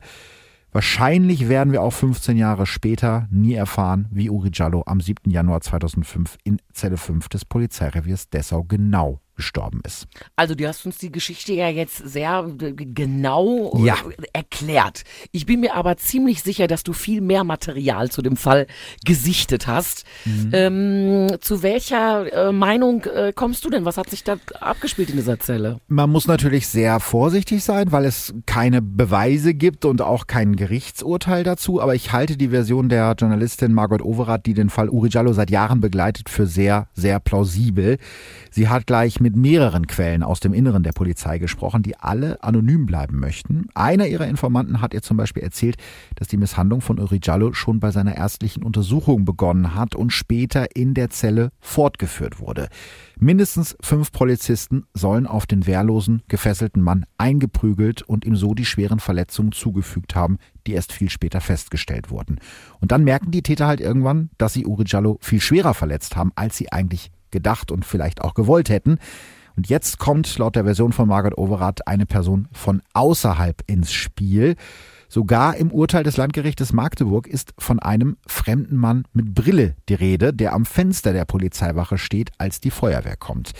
Wahrscheinlich 0.70 1.48
werden 1.48 1.72
wir 1.72 1.82
auch 1.82 1.92
15 1.92 2.36
Jahre 2.36 2.66
später 2.66 3.26
nie 3.30 3.54
erfahren, 3.54 4.06
wie 4.10 4.30
Uri 4.30 4.50
Jallo 4.52 4.84
am 4.86 5.00
7. 5.00 5.30
Januar 5.30 5.60
2005 5.60 6.36
in 6.44 6.58
Zelle 6.72 6.98
5 6.98 7.28
des 7.28 7.44
Polizeireviers 7.44 8.28
Dessau 8.28 8.62
genau 8.62 9.20
gestorben 9.38 9.80
ist. 9.84 10.08
Also 10.34 10.56
du 10.56 10.66
hast 10.66 10.84
uns 10.84 10.98
die 10.98 11.12
Geschichte 11.12 11.52
ja 11.52 11.68
jetzt 11.68 11.96
sehr 11.96 12.44
äh, 12.60 12.72
genau 12.72 13.72
ja. 13.82 13.94
Äh, 13.94 14.26
erklärt. 14.32 15.04
Ich 15.30 15.46
bin 15.46 15.60
mir 15.60 15.76
aber 15.76 15.96
ziemlich 15.96 16.42
sicher, 16.42 16.66
dass 16.66 16.82
du 16.82 16.92
viel 16.92 17.20
mehr 17.20 17.44
Material 17.44 18.10
zu 18.10 18.20
dem 18.20 18.36
Fall 18.36 18.66
gesichtet 19.06 19.68
hast. 19.68 20.04
Mhm. 20.24 20.50
Ähm, 20.52 21.36
zu 21.40 21.62
welcher 21.62 22.48
äh, 22.48 22.52
Meinung 22.52 23.04
äh, 23.04 23.32
kommst 23.32 23.64
du 23.64 23.70
denn? 23.70 23.84
Was 23.84 23.96
hat 23.96 24.10
sich 24.10 24.24
da 24.24 24.38
abgespielt 24.60 25.10
in 25.10 25.16
dieser 25.16 25.38
Zelle? 25.38 25.78
Man 25.86 26.10
muss 26.10 26.26
natürlich 26.26 26.66
sehr 26.66 26.98
vorsichtig 26.98 27.62
sein, 27.62 27.92
weil 27.92 28.06
es 28.06 28.34
keine 28.44 28.82
Beweise 28.82 29.54
gibt 29.54 29.84
und 29.84 30.02
auch 30.02 30.26
kein 30.26 30.56
Gerichtsurteil 30.56 31.44
dazu. 31.44 31.80
Aber 31.80 31.94
ich 31.94 32.12
halte 32.12 32.36
die 32.36 32.48
Version 32.48 32.88
der 32.88 33.14
Journalistin 33.16 33.72
Margot 33.72 34.02
Overath, 34.02 34.46
die 34.46 34.54
den 34.54 34.68
Fall 34.68 34.88
Uri 34.88 35.10
Jallo 35.10 35.32
seit 35.32 35.50
Jahren 35.50 35.80
begleitet, 35.80 36.28
für 36.28 36.48
sehr, 36.48 36.88
sehr 36.92 37.20
plausibel. 37.20 37.98
Sie 38.50 38.68
hat 38.68 38.88
gleich 38.88 39.20
mit 39.20 39.27
mehreren 39.36 39.86
Quellen 39.86 40.22
aus 40.22 40.40
dem 40.40 40.54
Inneren 40.54 40.82
der 40.82 40.92
Polizei 40.92 41.38
gesprochen, 41.38 41.82
die 41.82 41.96
alle 41.96 42.42
anonym 42.42 42.86
bleiben 42.86 43.18
möchten. 43.18 43.66
Einer 43.74 44.06
ihrer 44.06 44.26
Informanten 44.26 44.80
hat 44.80 44.94
ihr 44.94 45.02
zum 45.02 45.16
Beispiel 45.16 45.42
erzählt, 45.42 45.76
dass 46.16 46.28
die 46.28 46.36
Misshandlung 46.36 46.80
von 46.80 46.98
Uri 46.98 47.20
Jallo 47.22 47.52
schon 47.52 47.80
bei 47.80 47.90
seiner 47.90 48.14
erstlichen 48.14 48.62
Untersuchung 48.62 49.24
begonnen 49.24 49.74
hat 49.74 49.94
und 49.94 50.12
später 50.12 50.76
in 50.76 50.94
der 50.94 51.10
Zelle 51.10 51.50
fortgeführt 51.60 52.40
wurde. 52.40 52.68
Mindestens 53.18 53.76
fünf 53.80 54.12
Polizisten 54.12 54.84
sollen 54.94 55.26
auf 55.26 55.46
den 55.46 55.66
wehrlosen, 55.66 56.22
gefesselten 56.28 56.82
Mann 56.82 57.04
eingeprügelt 57.16 58.02
und 58.02 58.24
ihm 58.24 58.36
so 58.36 58.54
die 58.54 58.64
schweren 58.64 59.00
Verletzungen 59.00 59.52
zugefügt 59.52 60.14
haben, 60.14 60.38
die 60.66 60.72
erst 60.72 60.92
viel 60.92 61.10
später 61.10 61.40
festgestellt 61.40 62.10
wurden. 62.10 62.38
Und 62.80 62.92
dann 62.92 63.02
merken 63.02 63.30
die 63.30 63.42
Täter 63.42 63.66
halt 63.66 63.80
irgendwann, 63.80 64.30
dass 64.38 64.52
sie 64.52 64.66
Uri 64.66 64.84
Jallo 64.86 65.18
viel 65.20 65.40
schwerer 65.40 65.74
verletzt 65.74 66.14
haben, 66.14 66.30
als 66.36 66.56
sie 66.56 66.70
eigentlich 66.70 67.10
gedacht 67.30 67.70
und 67.70 67.84
vielleicht 67.84 68.22
auch 68.22 68.34
gewollt 68.34 68.68
hätten. 68.68 68.98
Und 69.56 69.68
jetzt 69.68 69.98
kommt 69.98 70.38
laut 70.38 70.54
der 70.54 70.64
Version 70.64 70.92
von 70.92 71.08
Margaret 71.08 71.36
Overath 71.36 71.86
eine 71.88 72.06
Person 72.06 72.48
von 72.52 72.80
außerhalb 72.92 73.62
ins 73.66 73.92
Spiel. 73.92 74.54
Sogar 75.10 75.56
im 75.56 75.70
Urteil 75.70 76.04
des 76.04 76.18
Landgerichtes 76.18 76.74
Magdeburg 76.74 77.26
ist 77.26 77.54
von 77.56 77.78
einem 77.78 78.18
fremden 78.26 78.76
Mann 78.76 79.04
mit 79.14 79.34
Brille 79.34 79.74
die 79.88 79.94
Rede, 79.94 80.34
der 80.34 80.52
am 80.52 80.66
Fenster 80.66 81.14
der 81.14 81.24
Polizeiwache 81.24 81.96
steht, 81.96 82.30
als 82.36 82.60
die 82.60 82.70
Feuerwehr 82.70 83.16
kommt. 83.16 83.52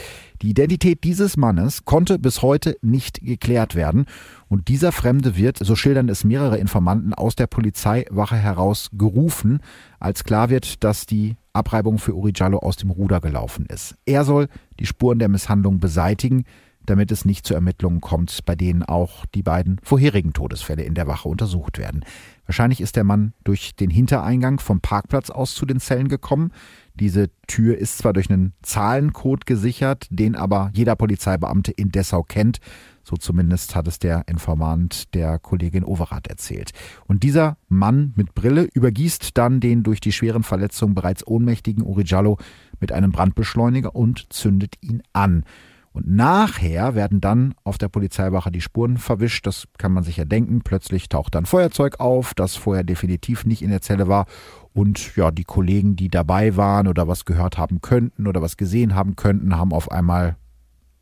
Die 0.43 0.51
Identität 0.51 1.05
dieses 1.05 1.39
Mannes 1.39 1.87
konnte 1.87 2.19
bis 2.19 2.43
heute 2.43 2.77
nicht 2.83 3.23
geklärt 3.23 3.75
werden 3.75 4.05
und 4.49 4.69
dieser 4.69 4.93
Fremde 4.93 5.37
wird, 5.37 5.59
so 5.59 5.75
schildern 5.75 6.11
es 6.11 6.23
mehrere 6.23 6.59
Informanten 6.59 7.15
aus 7.15 7.35
der 7.35 7.47
Polizeiwache 7.47 8.37
heraus, 8.37 8.91
gerufen, 8.93 9.61
als 9.99 10.25
klar 10.25 10.51
wird, 10.51 10.85
dass 10.85 11.07
die 11.07 11.37
Abreibung 11.55 11.99
für 11.99 12.15
Uri 12.15 12.33
Jallo 12.35 12.59
aus 12.59 12.77
dem 12.77 12.91
Ruder 12.91 13.21
gelaufen 13.21 13.65
ist. 13.67 13.97
Er 14.05 14.25
soll 14.25 14.49
die 14.79 14.87
Spuren 14.87 15.19
der 15.19 15.29
Misshandlung 15.29 15.81
beseitigen, 15.81 16.45
damit 16.89 17.13
es 17.13 17.25
nicht 17.25 17.47
zu 17.47 17.55
Ermittlungen 17.55 18.01
kommt, 18.01 18.45
bei 18.45 18.55
denen 18.55 18.83
auch 18.83 19.27
die 19.27 19.43
beiden 19.43 19.81
vorherigen 19.83 20.33
Todesfälle 20.33 20.83
in 20.83 20.95
der 20.95 21.07
Wache 21.07 21.29
untersucht 21.29 21.79
werden. 21.79 22.05
Wahrscheinlich 22.47 22.81
ist 22.81 22.97
der 22.97 23.05
Mann 23.05 23.35
durch 23.45 23.77
den 23.77 23.91
Hintereingang 23.91 24.59
vom 24.59 24.81
Parkplatz 24.81 25.29
aus 25.29 25.55
zu 25.55 25.67
den 25.67 25.81
Zellen 25.81 26.09
gekommen. 26.09 26.51
Diese 26.95 27.31
Tür 27.47 27.77
ist 27.77 27.99
zwar 27.99 28.15
durch 28.15 28.31
einen 28.31 28.55
Zahlencode 28.63 29.45
gesichert, 29.45 30.07
den 30.11 30.35
aber 30.35 30.71
jeder 30.73 30.97
Polizeibeamte 30.97 31.73
in 31.73 31.91
Dessau 31.91 32.23
kennt. 32.23 32.59
So 33.05 33.17
zumindest 33.17 33.75
hat 33.75 33.87
es 33.87 33.99
der 33.99 34.27
Informant 34.27 35.15
der 35.15 35.39
Kollegin 35.39 35.85
Overath 35.85 36.27
erzählt. 36.27 36.73
Und 37.07 37.23
dieser 37.23 37.57
Mann 37.69 38.13
mit 38.17 38.35
Brille 38.35 38.69
übergießt 38.73 39.37
dann 39.37 39.61
den 39.61 39.83
durch 39.83 40.01
die 40.01 40.13
schweren 40.13 40.43
Verletzungen 40.43 40.95
bereits 40.95 41.27
ohnmächtigen 41.27 41.83
Uri 41.83 42.05
Jallo 42.05 42.39
mit 42.81 42.93
einem 42.93 43.13
Brandbeschleuniger 43.13 43.95
und 43.95 44.33
zündet 44.33 44.77
ihn 44.81 45.03
an. 45.13 45.45
Und 45.93 46.09
nachher 46.09 46.95
werden 46.95 47.21
dann 47.21 47.55
auf 47.65 47.79
der 47.79 47.89
Polizeiwache 47.89 48.53
die 48.53 48.61
Spuren 48.61 48.99
verwischt. 48.99 49.47
Das 49.47 49.65
kann 49.79 49.93
man 49.93 50.05
sich 50.05 50.17
ja 50.17 50.25
denken. 50.25 50.61
Plötzlich 50.63 51.09
taucht 51.09 51.35
dann 51.35 51.47
Feuerzeug 51.47 51.99
auf, 52.01 52.35
das 52.35 52.57
vorher 52.57 52.85
definitiv 52.85 53.45
nicht 53.45 53.63
in 53.63 53.71
der 53.71 53.81
Zelle 53.81 54.09
war. 54.09 54.27
Und 54.75 55.17
ja, 55.17 55.31
die 55.31 55.45
Kollegen, 55.45 55.97
die 55.97 56.09
dabei 56.09 56.57
waren 56.57 56.87
oder 56.87 57.09
was 57.09 57.25
gehört 57.25 57.59
haben 57.59 57.81
könnten 57.81 58.27
oder 58.27 58.43
was 58.43 58.57
gesehen 58.57 58.95
haben 58.95 59.17
könnten, 59.17 59.57
haben 59.57 59.73
auf 59.73 59.91
einmal 59.91 60.37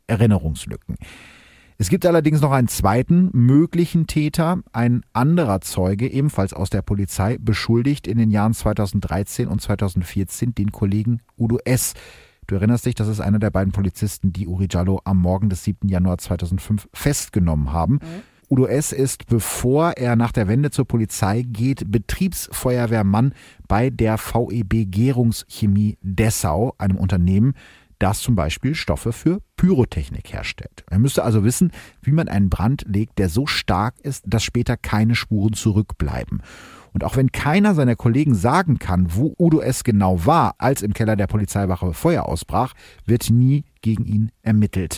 Erinnerungslücken. 0.07 0.95
Es 1.79 1.89
gibt 1.89 2.07
allerdings 2.07 2.41
noch 2.41 2.51
einen 2.51 2.69
zweiten 2.69 3.29
möglichen 3.33 4.07
Täter. 4.07 4.61
Ein 4.71 5.03
anderer 5.13 5.61
Zeuge, 5.61 6.07
ebenfalls 6.07 6.53
aus 6.53 6.71
der 6.71 6.81
Polizei, 6.81 7.37
beschuldigt 7.39 8.07
in 8.07 8.17
den 8.17 8.31
Jahren 8.31 8.55
2013 8.55 9.47
und 9.47 9.61
2014 9.61 10.55
den 10.55 10.71
Kollegen 10.71 11.21
Udo 11.37 11.59
S., 11.65 11.93
Du 12.47 12.55
erinnerst 12.55 12.85
dich, 12.85 12.95
das 12.95 13.09
ist 13.09 13.19
einer 13.19 13.39
der 13.39 13.51
beiden 13.51 13.73
Polizisten, 13.73 14.31
die 14.31 14.47
Uri 14.47 14.67
Jallo 14.71 15.01
am 15.03 15.17
Morgen 15.17 15.49
des 15.49 15.65
7. 15.65 15.89
Januar 15.89 16.17
2005 16.17 16.87
festgenommen 16.93 17.73
haben. 17.73 17.95
Mhm. 17.95 17.99
Udo 18.49 18.65
S. 18.65 18.93
ist, 18.93 19.27
bevor 19.27 19.91
er 19.91 20.15
nach 20.15 20.31
der 20.31 20.47
Wende 20.47 20.71
zur 20.71 20.85
Polizei 20.85 21.41
geht, 21.41 21.91
Betriebsfeuerwehrmann 21.91 23.33
bei 23.67 23.89
der 23.89 24.17
VEB 24.17 24.89
Gärungschemie 24.89 25.97
Dessau, 26.01 26.73
einem 26.77 26.95
Unternehmen, 26.95 27.53
das 27.99 28.21
zum 28.21 28.35
Beispiel 28.35 28.75
Stoffe 28.75 29.11
für 29.11 29.41
Pyrotechnik 29.57 30.31
herstellt. 30.31 30.85
Er 30.89 30.99
müsste 30.99 31.25
also 31.25 31.43
wissen, 31.43 31.71
wie 32.01 32.11
man 32.11 32.29
einen 32.29 32.49
Brand 32.49 32.85
legt, 32.87 33.19
der 33.19 33.27
so 33.27 33.45
stark 33.45 33.95
ist, 34.03 34.23
dass 34.25 34.43
später 34.43 34.77
keine 34.77 35.15
Spuren 35.15 35.53
zurückbleiben. 35.53 36.41
Und 36.97 37.03
auch 37.03 37.15
wenn 37.15 37.31
keiner 37.31 37.75
seiner 37.75 37.95
Kollegen 37.95 38.33
sagen 38.33 38.79
kann, 38.79 39.13
wo 39.13 39.35
Udo 39.37 39.59
S. 39.59 39.83
genau 39.83 40.25
war, 40.25 40.55
als 40.57 40.81
im 40.81 40.95
Keller 40.95 41.15
der 41.15 41.27
Polizeiwache 41.27 41.93
Feuer 41.93 42.25
ausbrach, 42.25 42.73
wird 43.05 43.29
nie 43.29 43.65
gegen 43.83 44.05
ihn 44.05 44.31
ermittelt. 44.41 44.97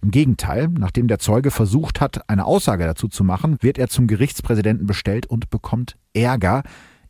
Im 0.00 0.12
Gegenteil, 0.12 0.68
nachdem 0.68 1.08
der 1.08 1.18
Zeuge 1.18 1.50
versucht 1.50 2.00
hat, 2.00 2.30
eine 2.30 2.46
Aussage 2.46 2.84
dazu 2.84 3.08
zu 3.08 3.22
machen, 3.22 3.58
wird 3.60 3.76
er 3.76 3.88
zum 3.88 4.06
Gerichtspräsidenten 4.06 4.86
bestellt 4.86 5.26
und 5.26 5.50
bekommt 5.50 5.98
Ärger. 6.14 6.62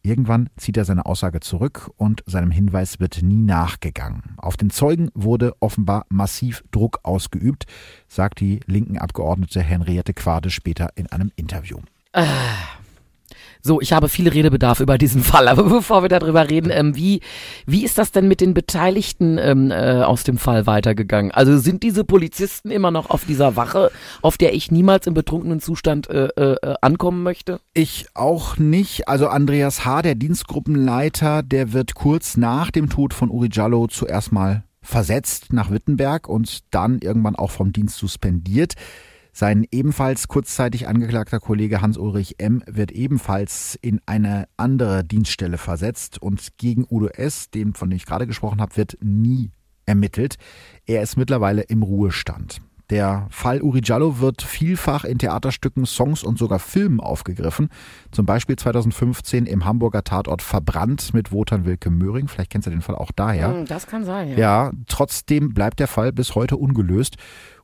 Irgendwann 0.03 0.51
zieht 0.57 0.77
er 0.77 0.85
seine 0.85 1.07
Aussage 1.07 1.39
zurück 1.39 1.93
und 1.97 2.25
seinem 2.27 2.51
Hinweis 2.51 2.99
wird 2.99 3.23
nie 3.23 3.43
nachgegangen. 3.43 4.35
Auf 4.39 4.57
den 4.57 4.71
Zeugen 4.71 5.09
wurde 5.15 5.55
offenbar 5.61 6.05
massiv 6.09 6.65
Druck 6.73 6.99
ausgeübt, 7.05 7.67
sagt 8.09 8.41
die 8.41 8.59
linken 8.67 8.99
Abgeordnete 8.99 9.61
Henriette 9.63 10.15
Quade 10.15 10.51
später 10.51 10.89
in 10.97 11.07
einem 11.13 11.31
Interview. 11.37 11.79
Ah. 12.13 12.25
So, 13.67 13.81
ich 13.81 13.93
habe 13.93 14.09
viel 14.09 14.29
Redebedarf 14.29 14.79
über 14.79 14.97
diesen 14.97 15.25
Fall, 15.25 15.49
aber 15.49 15.65
bevor 15.69 16.03
wir 16.03 16.09
darüber 16.09 16.49
reden, 16.49 16.71
ähm, 16.73 16.95
wie, 16.95 17.21
wie 17.67 17.85
ist 17.85 17.99
das 17.99 18.13
denn 18.13 18.29
mit 18.29 18.41
den 18.41 18.55
Beteiligten 18.55 19.39
ähm, 19.39 19.73
äh, 19.73 20.03
aus 20.03 20.23
dem 20.23 20.39
Fall 20.39 20.67
weitergegangen? 20.67 21.33
Also 21.33 21.59
sind 21.59 21.83
diese 21.83 22.05
Polizisten 22.05 22.71
immer 22.71 22.93
noch 22.93 23.11
auf 23.11 23.25
dieser 23.25 23.57
Wache, 23.57 23.91
auf 24.23 24.39
der 24.39 24.55
ich 24.55 24.71
niemals 24.71 25.09
im 25.09 25.15
betrunkenen 25.15 25.61
Zustand 25.61 26.09
äh, 26.09 26.29
äh, 26.29 26.77
ankommen 26.81 27.25
möchte? 27.25 27.59
Ich 27.75 28.07
auch 28.15 28.57
nicht. 28.57 29.09
Also 29.09 29.27
Andreas 29.27 29.85
H., 29.85 30.03
der 30.03 30.15
Dienstgruppenleiter, 30.15 31.43
der 31.43 31.73
wird 31.73 31.97
kurz 31.97 32.37
nach 32.37 32.71
dem 32.71 32.89
Tod 32.89 33.15
von 33.15 33.31
Uri 33.31 33.49
Jallo 33.51 33.89
zuerst 33.89 34.31
mal 34.31 34.63
versetzt 34.81 35.53
nach 35.53 35.73
Wittenberg 35.73 36.29
und 36.29 36.61
dann 36.71 37.01
irgendwann 37.01 37.35
auch 37.35 37.51
vom 37.51 37.73
Dienst 37.73 37.97
suspendiert. 37.97 38.75
Sein 39.39 39.67
ebenfalls 39.71 40.29
kurzzeitig 40.29 40.89
angeklagter 40.89 41.41
Kollege 41.41 41.83
Hans-Ulrich 41.83 42.37
M. 42.39 42.63
wird 42.67 42.91
ebenfalls 42.91 43.79
in 43.83 44.01
eine 44.07 44.49
andere 44.57 45.05
Dienststelle 45.05 45.59
versetzt 45.59 46.23
und 46.23 46.57
gegen 46.57 46.87
Udo 46.89 47.09
S., 47.09 47.51
dem 47.51 47.75
von 47.75 47.91
dem 47.91 47.99
ich 47.99 48.07
gerade 48.07 48.27
gesprochen 48.27 48.63
habe, 48.63 48.79
wird 48.79 48.97
nie 49.03 49.51
ermittelt. 49.85 50.37
Er 50.87 51.03
ist 51.03 51.19
mittlerweile 51.19 51.61
im 51.61 51.83
Ruhestand. 51.83 52.63
Der 52.89 53.27
Fall 53.31 53.63
Uri 53.63 53.81
Jallo 53.83 54.21
wird 54.21 54.43
vielfach 54.43 55.05
in 55.05 55.19
Theaterstücken, 55.19 55.87
Songs 55.87 56.23
und 56.23 56.39
sogar 56.39 56.61
Filmen 56.61 57.01
aufgegriffen. 57.01 57.69
Zum 58.13 58.27
Beispiel 58.27 58.57
2015 58.57 59.45
im 59.45 59.65
Hamburger 59.65 60.05
Tatort 60.05 60.41
Verbrannt 60.41 61.13
mit 61.13 61.33
Wotan 61.33 61.65
Wilke 61.67 61.91
Möhring. 61.91 62.29
Vielleicht 62.29 62.51
kennst 62.51 62.69
du 62.69 62.71
den 62.71 62.83
Fall 62.83 62.95
auch 62.95 63.11
daher. 63.15 63.49
Hm, 63.49 63.65
Das 63.67 63.89
kann 63.89 64.05
sein, 64.05 64.31
ja. 64.31 64.39
Ja, 64.39 64.71
trotzdem 64.87 65.53
bleibt 65.53 65.81
der 65.81 65.89
Fall 65.89 66.13
bis 66.13 66.37
heute 66.37 66.57
ungelöst. 66.57 67.17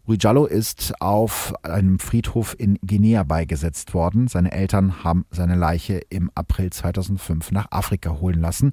Uri 0.04 0.18
Jallo 0.20 0.46
ist 0.46 1.00
auf 1.00 1.54
einem 1.62 2.00
Friedhof 2.00 2.56
in 2.58 2.76
Guinea 2.84 3.22
beigesetzt 3.22 3.94
worden. 3.94 4.26
Seine 4.26 4.50
Eltern 4.50 5.04
haben 5.04 5.26
seine 5.30 5.54
Leiche 5.54 6.00
im 6.10 6.30
April 6.34 6.70
2005 6.70 7.52
nach 7.52 7.68
Afrika 7.70 8.18
holen 8.20 8.40
lassen, 8.40 8.72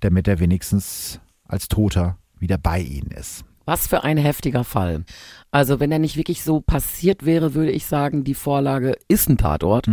damit 0.00 0.28
er 0.28 0.38
wenigstens 0.38 1.20
als 1.48 1.68
Toter 1.68 2.18
wieder 2.38 2.58
bei 2.58 2.80
ihnen 2.80 3.10
ist. 3.10 3.44
Was 3.64 3.86
für 3.86 4.04
ein 4.04 4.18
heftiger 4.18 4.64
Fall. 4.64 5.04
Also 5.50 5.80
wenn 5.80 5.90
er 5.90 5.98
nicht 5.98 6.18
wirklich 6.18 6.44
so 6.44 6.60
passiert 6.60 7.24
wäre, 7.24 7.54
würde 7.54 7.72
ich 7.72 7.86
sagen, 7.86 8.22
die 8.22 8.34
Vorlage 8.34 8.96
ist 9.08 9.30
ein 9.30 9.38
Tatort, 9.38 9.88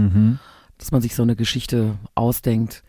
dass 0.78 0.92
man 0.92 1.02
sich 1.02 1.16
so 1.16 1.24
eine 1.24 1.38
Geschichte 1.38 1.98
ausdenkt, 2.14 2.84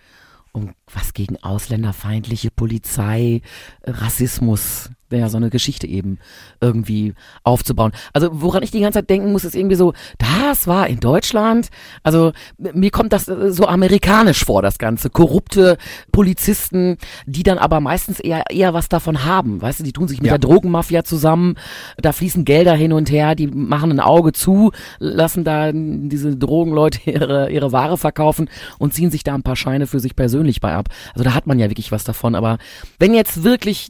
um 0.53 0.73
was 0.93 1.15
gegen 1.15 1.37
ausländerfeindliche 1.43 2.51
Polizei, 2.51 3.41
Rassismus, 3.85 4.91
ja, 5.19 5.29
so 5.29 5.37
eine 5.37 5.51
Geschichte 5.51 5.87
eben 5.87 6.19
irgendwie 6.61 7.15
aufzubauen. 7.43 7.93
Also 8.13 8.29
woran 8.33 8.63
ich 8.63 8.71
die 8.71 8.81
ganze 8.81 8.99
Zeit 9.01 9.11
denken 9.11 9.33
muss, 9.33 9.45
ist 9.45 9.55
irgendwie 9.55 9.77
so, 9.77 9.93
das 10.19 10.67
war 10.67 10.87
in 10.89 11.01
Deutschland, 11.01 11.69
also 12.03 12.33
mir 12.59 12.91
kommt 12.91 13.13
das 13.13 13.29
äh, 13.29 13.53
so 13.53 13.67
amerikanisch 13.67 14.45
vor, 14.45 14.63
das 14.63 14.79
Ganze. 14.79 15.11
Korrupte 15.11 15.77
Polizisten, 16.13 16.97
die 17.27 17.43
dann 17.43 17.59
aber 17.59 17.81
meistens 17.81 18.21
eher, 18.21 18.45
eher 18.51 18.73
was 18.75 18.89
davon 18.89 19.25
haben. 19.25 19.61
Weißt 19.61 19.81
du, 19.81 19.85
die 19.85 19.93
tun 19.93 20.09
sich 20.09 20.21
mit 20.21 20.31
Ja. 20.31 20.39
der 20.39 20.49
Drogenmafia 20.49 21.05
zusammen, 21.05 21.57
da 21.99 22.13
fließen 22.13 22.45
Gelder 22.45 22.75
hin 22.75 22.93
und 22.93 23.11
her, 23.11 23.35
die 23.35 23.47
machen 23.47 23.91
ein 23.93 24.01
Auge 24.01 24.33
zu, 24.33 24.73
lassen 24.99 25.45
da 25.45 25.71
diese 25.73 26.37
Drogenleute 26.37 26.99
ihre, 27.11 27.51
ihre 27.51 27.73
Ware 27.73 27.99
verkaufen 27.99 28.49
und 28.79 28.95
ziehen 28.95 29.11
sich 29.11 29.25
da 29.25 29.35
ein 29.35 29.43
paar 29.43 29.57
Scheine 29.57 29.87
für 29.87 30.01
sich 30.01 30.17
persönlich 30.17 30.61
bei 30.61 30.75
ab. 30.75 30.89
Also 31.13 31.25
da 31.25 31.35
hat 31.35 31.47
man 31.47 31.59
ja 31.59 31.69
wirklich 31.69 31.93
was 31.93 32.05
davon. 32.05 32.35
Aber 32.35 32.59
wenn 32.99 33.15
jetzt 33.15 33.45
wirklich 33.45 33.89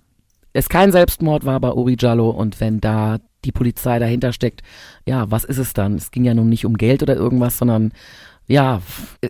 es 0.55 0.68
kein 0.70 0.90
Selbstmord 0.92 1.44
war 1.44 1.61
bei 1.61 1.70
Uri 1.72 1.96
Jallo 1.98 2.30
und 2.30 2.61
wenn 2.61 2.80
da 2.80 3.18
die 3.44 3.52
Polizei 3.52 3.98
dahinter 3.98 4.32
steckt, 4.32 4.62
ja, 5.07 5.30
was 5.30 5.44
ist 5.44 5.59
es 5.59 5.74
dann? 5.74 5.96
Es 5.96 6.11
ging 6.11 6.24
ja 6.24 6.32
nun 6.32 6.48
nicht 6.48 6.64
um 6.64 6.78
Geld 6.78 7.02
oder 7.02 7.14
irgendwas, 7.14 7.59
sondern 7.59 7.92
ja, 8.46 8.82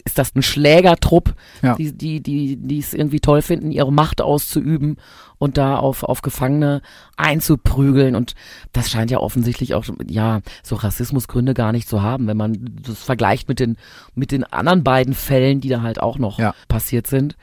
ist 0.04 0.18
das 0.18 0.34
ein 0.34 0.42
Schlägertrupp, 0.42 1.34
Ja. 1.62 1.76
die, 1.76 1.92
die, 1.96 2.20
die, 2.20 2.56
die 2.56 2.78
es 2.80 2.94
irgendwie 2.94 3.20
toll 3.20 3.42
finden, 3.42 3.70
ihre 3.70 3.92
Macht 3.92 4.20
auszuüben 4.20 4.96
und 5.38 5.56
da 5.56 5.76
auf, 5.76 6.02
auf 6.02 6.20
Gefangene 6.22 6.82
einzuprügeln. 7.16 8.16
Und 8.16 8.34
das 8.72 8.90
scheint 8.90 9.10
ja 9.10 9.18
offensichtlich 9.18 9.74
auch, 9.74 9.84
ja, 10.08 10.40
so 10.62 10.74
Rassismusgründe 10.76 11.54
gar 11.54 11.72
nicht 11.72 11.88
zu 11.88 12.02
haben, 12.02 12.26
wenn 12.26 12.36
man 12.36 12.76
das 12.82 13.02
vergleicht 13.02 13.48
mit 13.48 13.60
den, 13.60 13.76
mit 14.14 14.32
den 14.32 14.44
anderen 14.44 14.82
beiden 14.84 15.14
Fällen, 15.14 15.60
die 15.60 15.68
da 15.68 15.82
halt 15.82 16.00
auch 16.00 16.18
noch 16.18 16.38
Ja. 16.38 16.54
passiert 16.68 17.06
sind. 17.06 17.36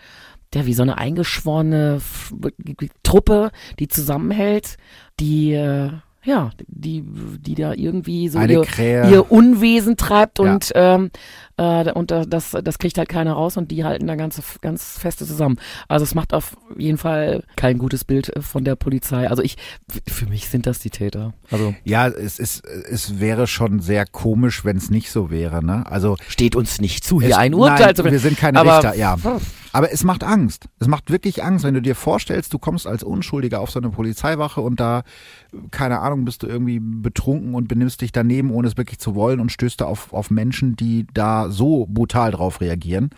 Ja, 0.54 0.66
wie 0.66 0.74
so 0.74 0.82
eine 0.82 0.98
eingeschworene 0.98 2.02
Truppe, 3.04 3.52
die 3.80 3.88
zusammenhält, 3.88 4.78
die, 5.20 5.54
äh, 5.54 5.92
ja, 6.24 6.52
die, 6.68 7.04
die 7.40 7.56
da 7.56 7.74
irgendwie 7.74 8.28
so 8.30 8.38
ihr, 8.40 8.66
ihr 9.10 9.32
Unwesen 9.32 9.98
treibt 9.98 10.38
Ja. 10.40 10.54
und, 10.54 10.72
ähm, 10.76 11.10
äh, 11.58 11.92
und 11.94 12.12
da- 12.12 12.26
das, 12.26 12.52
das 12.64 12.78
kriegt 12.78 12.98
halt 13.00 13.10
keiner 13.10 13.34
raus 13.34 13.58
und 13.58 13.72
die 13.72 13.84
halten 13.86 14.06
da 14.06 14.16
ganz, 14.16 14.40
ganz 14.62 15.00
feste 15.00 15.26
zusammen. 15.26 15.58
Also 15.88 16.04
es 16.04 16.14
macht 16.14 16.34
auf 16.34 16.58
jeden 16.78 17.00
Fall 17.00 17.44
kein 17.56 17.80
gutes 17.80 18.04
Bild 18.04 18.32
von 18.40 18.64
der 18.66 18.76
Polizei. 18.76 19.28
Also 19.30 19.42
ich, 19.42 19.56
für 20.08 20.28
mich 20.28 20.50
sind 20.50 20.68
das 20.68 20.78
die 20.80 20.92
Täter. 20.92 21.34
Also 21.50 21.74
Ja, 21.86 22.08
es 22.10 22.38
ist, 22.38 22.66
es 22.66 23.20
wäre 23.20 23.48
schon 23.48 23.80
sehr 23.80 24.06
komisch, 24.06 24.64
wenn 24.64 24.78
es 24.78 24.92
nicht 24.92 25.10
so 25.12 25.32
wäre, 25.32 25.66
ne? 25.66 25.86
Also 25.90 26.18
steht 26.28 26.56
uns 26.56 26.80
nicht 26.82 27.04
zu, 27.04 27.20
hier 27.20 27.32
Es- 27.32 27.38
ein 27.38 27.56
Urteil 27.56 27.86
nein, 27.88 27.96
zu 27.96 28.04
wir 28.06 28.20
sind 28.20 28.38
keine 28.38 28.60
aber, 28.60 28.74
Richter, 28.76 28.96
ja. 28.96 29.16
Aber 29.74 29.92
es 29.92 30.04
macht 30.04 30.24
Angst. 30.24 30.68
Es 30.80 30.88
macht 30.88 31.12
wirklich 31.12 31.44
Angst, 31.44 31.64
wenn 31.64 31.74
du 31.74 31.82
dir 31.82 31.96
vorstellst, 31.96 32.54
du 32.54 32.60
kommst 32.60 32.88
als 32.88 33.04
Unschuldiger 33.04 33.60
auf 33.62 33.72
so 33.72 33.80
eine 33.80 33.90
Polizeiwache 33.90 34.62
und 34.62 34.80
da, 34.80 35.04
keine 35.72 36.00
Ahnung, 36.00 36.26
bist 36.26 36.44
du 36.44 36.48
irgendwie 36.48 36.80
betrunken 36.80 37.56
und 37.56 37.68
benimmst 37.68 38.02
dich 38.02 38.12
daneben, 38.12 38.52
ohne 38.52 38.68
es 38.68 38.78
wirklich 38.78 39.00
zu 39.00 39.16
wollen 39.16 39.40
und 39.40 39.52
stößt 39.52 39.82
da 39.82 39.86
auf, 39.86 40.14
auf 40.14 40.30
Menschen, 40.30 40.76
die 40.76 41.08
da 41.14 41.50
so 41.50 41.88
brutal 41.90 42.32
drauf 42.32 42.62
reagieren. 42.62 43.12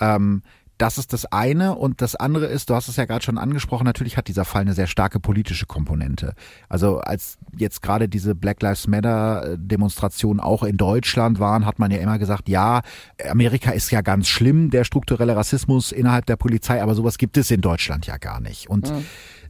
Ähm, 0.00 0.42
das 0.78 0.96
ist 0.96 1.12
das 1.12 1.26
eine. 1.26 1.74
Und 1.74 2.00
das 2.00 2.16
andere 2.16 2.46
ist, 2.46 2.70
du 2.70 2.74
hast 2.74 2.88
es 2.88 2.96
ja 2.96 3.04
gerade 3.04 3.24
schon 3.24 3.38
angesprochen, 3.38 3.84
natürlich 3.84 4.16
hat 4.16 4.28
dieser 4.28 4.44
Fall 4.44 4.62
eine 4.62 4.74
sehr 4.74 4.86
starke 4.86 5.20
politische 5.20 5.66
Komponente. 5.66 6.34
Also 6.68 6.98
als 6.98 7.38
jetzt 7.56 7.82
gerade 7.82 8.08
diese 8.08 8.34
Black 8.34 8.62
Lives 8.62 8.86
Matter 8.86 9.56
Demonstrationen 9.56 10.40
auch 10.40 10.62
in 10.62 10.76
Deutschland 10.76 11.40
waren, 11.40 11.66
hat 11.66 11.78
man 11.78 11.90
ja 11.90 11.98
immer 11.98 12.18
gesagt, 12.18 12.48
ja, 12.48 12.82
Amerika 13.28 13.72
ist 13.72 13.90
ja 13.90 14.00
ganz 14.00 14.28
schlimm, 14.28 14.70
der 14.70 14.84
strukturelle 14.84 15.36
Rassismus 15.36 15.92
innerhalb 15.92 16.26
der 16.26 16.36
Polizei, 16.36 16.82
aber 16.82 16.94
sowas 16.94 17.18
gibt 17.18 17.36
es 17.36 17.50
in 17.50 17.60
Deutschland 17.60 18.06
ja 18.06 18.16
gar 18.16 18.40
nicht. 18.40 18.70
Und 18.70 18.92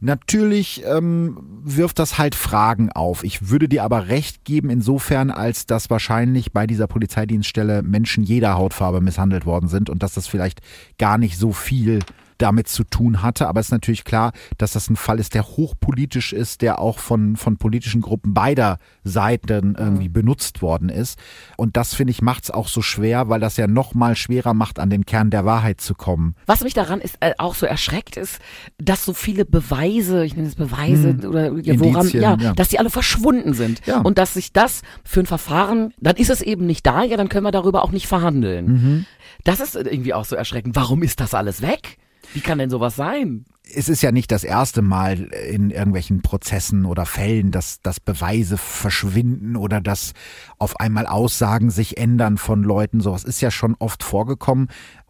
Natürlich 0.01 0.83
ähm, 0.85 1.37
wirft 1.63 1.99
das 1.99 2.17
halt 2.17 2.35
Fragen 2.35 2.91
auf. 2.91 3.23
Ich 3.23 3.49
würde 3.49 3.67
dir 3.67 3.83
aber 3.83 4.07
recht 4.07 4.45
geben 4.45 4.69
insofern, 4.69 5.29
als 5.29 5.65
dass 5.65 5.89
wahrscheinlich 5.89 6.53
bei 6.53 6.67
dieser 6.67 6.87
Polizeidienststelle 6.87 7.81
Menschen 7.83 8.23
jeder 8.23 8.55
Hautfarbe 8.55 9.01
misshandelt 9.01 9.45
worden 9.45 9.67
sind 9.67 9.89
und 9.89 10.01
dass 10.01 10.13
das 10.13 10.27
vielleicht 10.27 10.61
gar 10.97 11.17
nicht 11.17 11.37
so 11.37 11.51
viel 11.51 11.99
damit 12.41 12.67
zu 12.67 12.83
tun 12.83 13.21
hatte. 13.21 13.47
Aber 13.47 13.59
es 13.59 13.67
ist 13.67 13.71
natürlich 13.71 14.03
klar, 14.03 14.31
dass 14.57 14.71
das 14.71 14.89
ein 14.89 14.95
Fall 14.95 15.19
ist, 15.19 15.33
der 15.35 15.43
hochpolitisch 15.47 16.33
ist, 16.33 16.61
der 16.61 16.79
auch 16.79 16.97
von, 16.99 17.35
von 17.35 17.57
politischen 17.57 18.01
Gruppen 18.01 18.33
beider 18.33 18.77
Seiten 19.03 19.75
irgendwie 19.77 20.09
benutzt 20.09 20.61
worden 20.61 20.89
ist. 20.89 21.19
Und 21.57 21.77
das, 21.77 21.93
finde 21.93 22.11
ich, 22.11 22.21
macht 22.21 22.45
es 22.45 22.51
auch 22.51 22.67
so 22.67 22.81
schwer, 22.81 23.29
weil 23.29 23.39
das 23.39 23.57
ja 23.57 23.67
noch 23.67 23.93
mal 23.93 24.15
schwerer 24.15 24.53
macht, 24.53 24.79
an 24.79 24.89
den 24.89 25.05
Kern 25.05 25.29
der 25.29 25.45
Wahrheit 25.45 25.81
zu 25.81 25.93
kommen. 25.95 26.35
Was 26.45 26.61
mich 26.63 26.73
daran 26.73 27.01
ist 27.01 27.17
äh, 27.19 27.33
auch 27.37 27.55
so 27.55 27.65
erschreckt 27.65 28.17
ist, 28.17 28.39
dass 28.77 29.05
so 29.05 29.13
viele 29.13 29.45
Beweise, 29.45 30.25
ich 30.25 30.35
nenne 30.35 30.47
es 30.47 30.55
Beweise 30.55 31.09
Hm. 31.09 31.25
oder 31.25 31.51
ja, 31.59 31.79
woran, 31.79 31.95
Indizien, 32.01 32.23
ja, 32.23 32.37
ja. 32.39 32.53
dass 32.53 32.69
die 32.69 32.79
alle 32.79 32.89
verschwunden 32.89 33.53
sind 33.53 33.85
Ja. 33.85 33.99
und 33.99 34.17
dass 34.17 34.33
sich 34.33 34.53
das 34.53 34.81
für 35.03 35.19
ein 35.21 35.25
Verfahren, 35.25 35.93
dann 35.99 36.15
ist 36.15 36.29
es 36.29 36.41
eben 36.41 36.65
nicht 36.65 36.85
da, 36.85 37.03
ja, 37.03 37.17
dann 37.17 37.29
können 37.29 37.45
wir 37.45 37.51
darüber 37.51 37.83
auch 37.83 37.91
nicht 37.91 38.07
verhandeln. 38.07 38.65
Mhm. 38.65 39.05
Das 39.43 39.59
ist 39.59 39.75
irgendwie 39.75 40.13
auch 40.13 40.25
so 40.25 40.35
erschreckend. 40.35 40.75
Warum 40.75 41.03
ist 41.03 41.19
das 41.19 41.33
alles 41.33 41.61
weg? 41.61 41.97
Wie 42.33 42.41
kann 42.41 42.57
denn 42.59 42.69
sowas 42.69 42.95
sein? 42.95 43.45
es 43.71 43.87
ist 43.87 44.01
ja 44.01 44.11
nicht 44.11 44.31
das 44.31 44.43
erste 44.43 44.81
Mal 44.81 45.25
in 45.47 45.69
irgendwelchen 45.69 46.23
Prozessen 46.23 46.85
oder 46.85 47.05
Fällen, 47.05 47.51
dass, 47.51 47.81
dass 47.83 47.99
Beweise 47.99 48.57
verschwinden 48.57 49.55
oder 49.55 49.79
dass 49.79 50.13
auf 50.57 50.79
einmal 50.79 51.05
Aussagen 51.05 51.69
sich 51.69 51.99
ändern 51.99 52.37
von 52.39 52.63
Leuten. 52.63 52.99
Sowas 52.99 53.23
ist 53.23 53.41
ja 53.41 53.51
schon 53.51 53.75
oft 53.77 54.01
vorgekommen. 54.03 54.69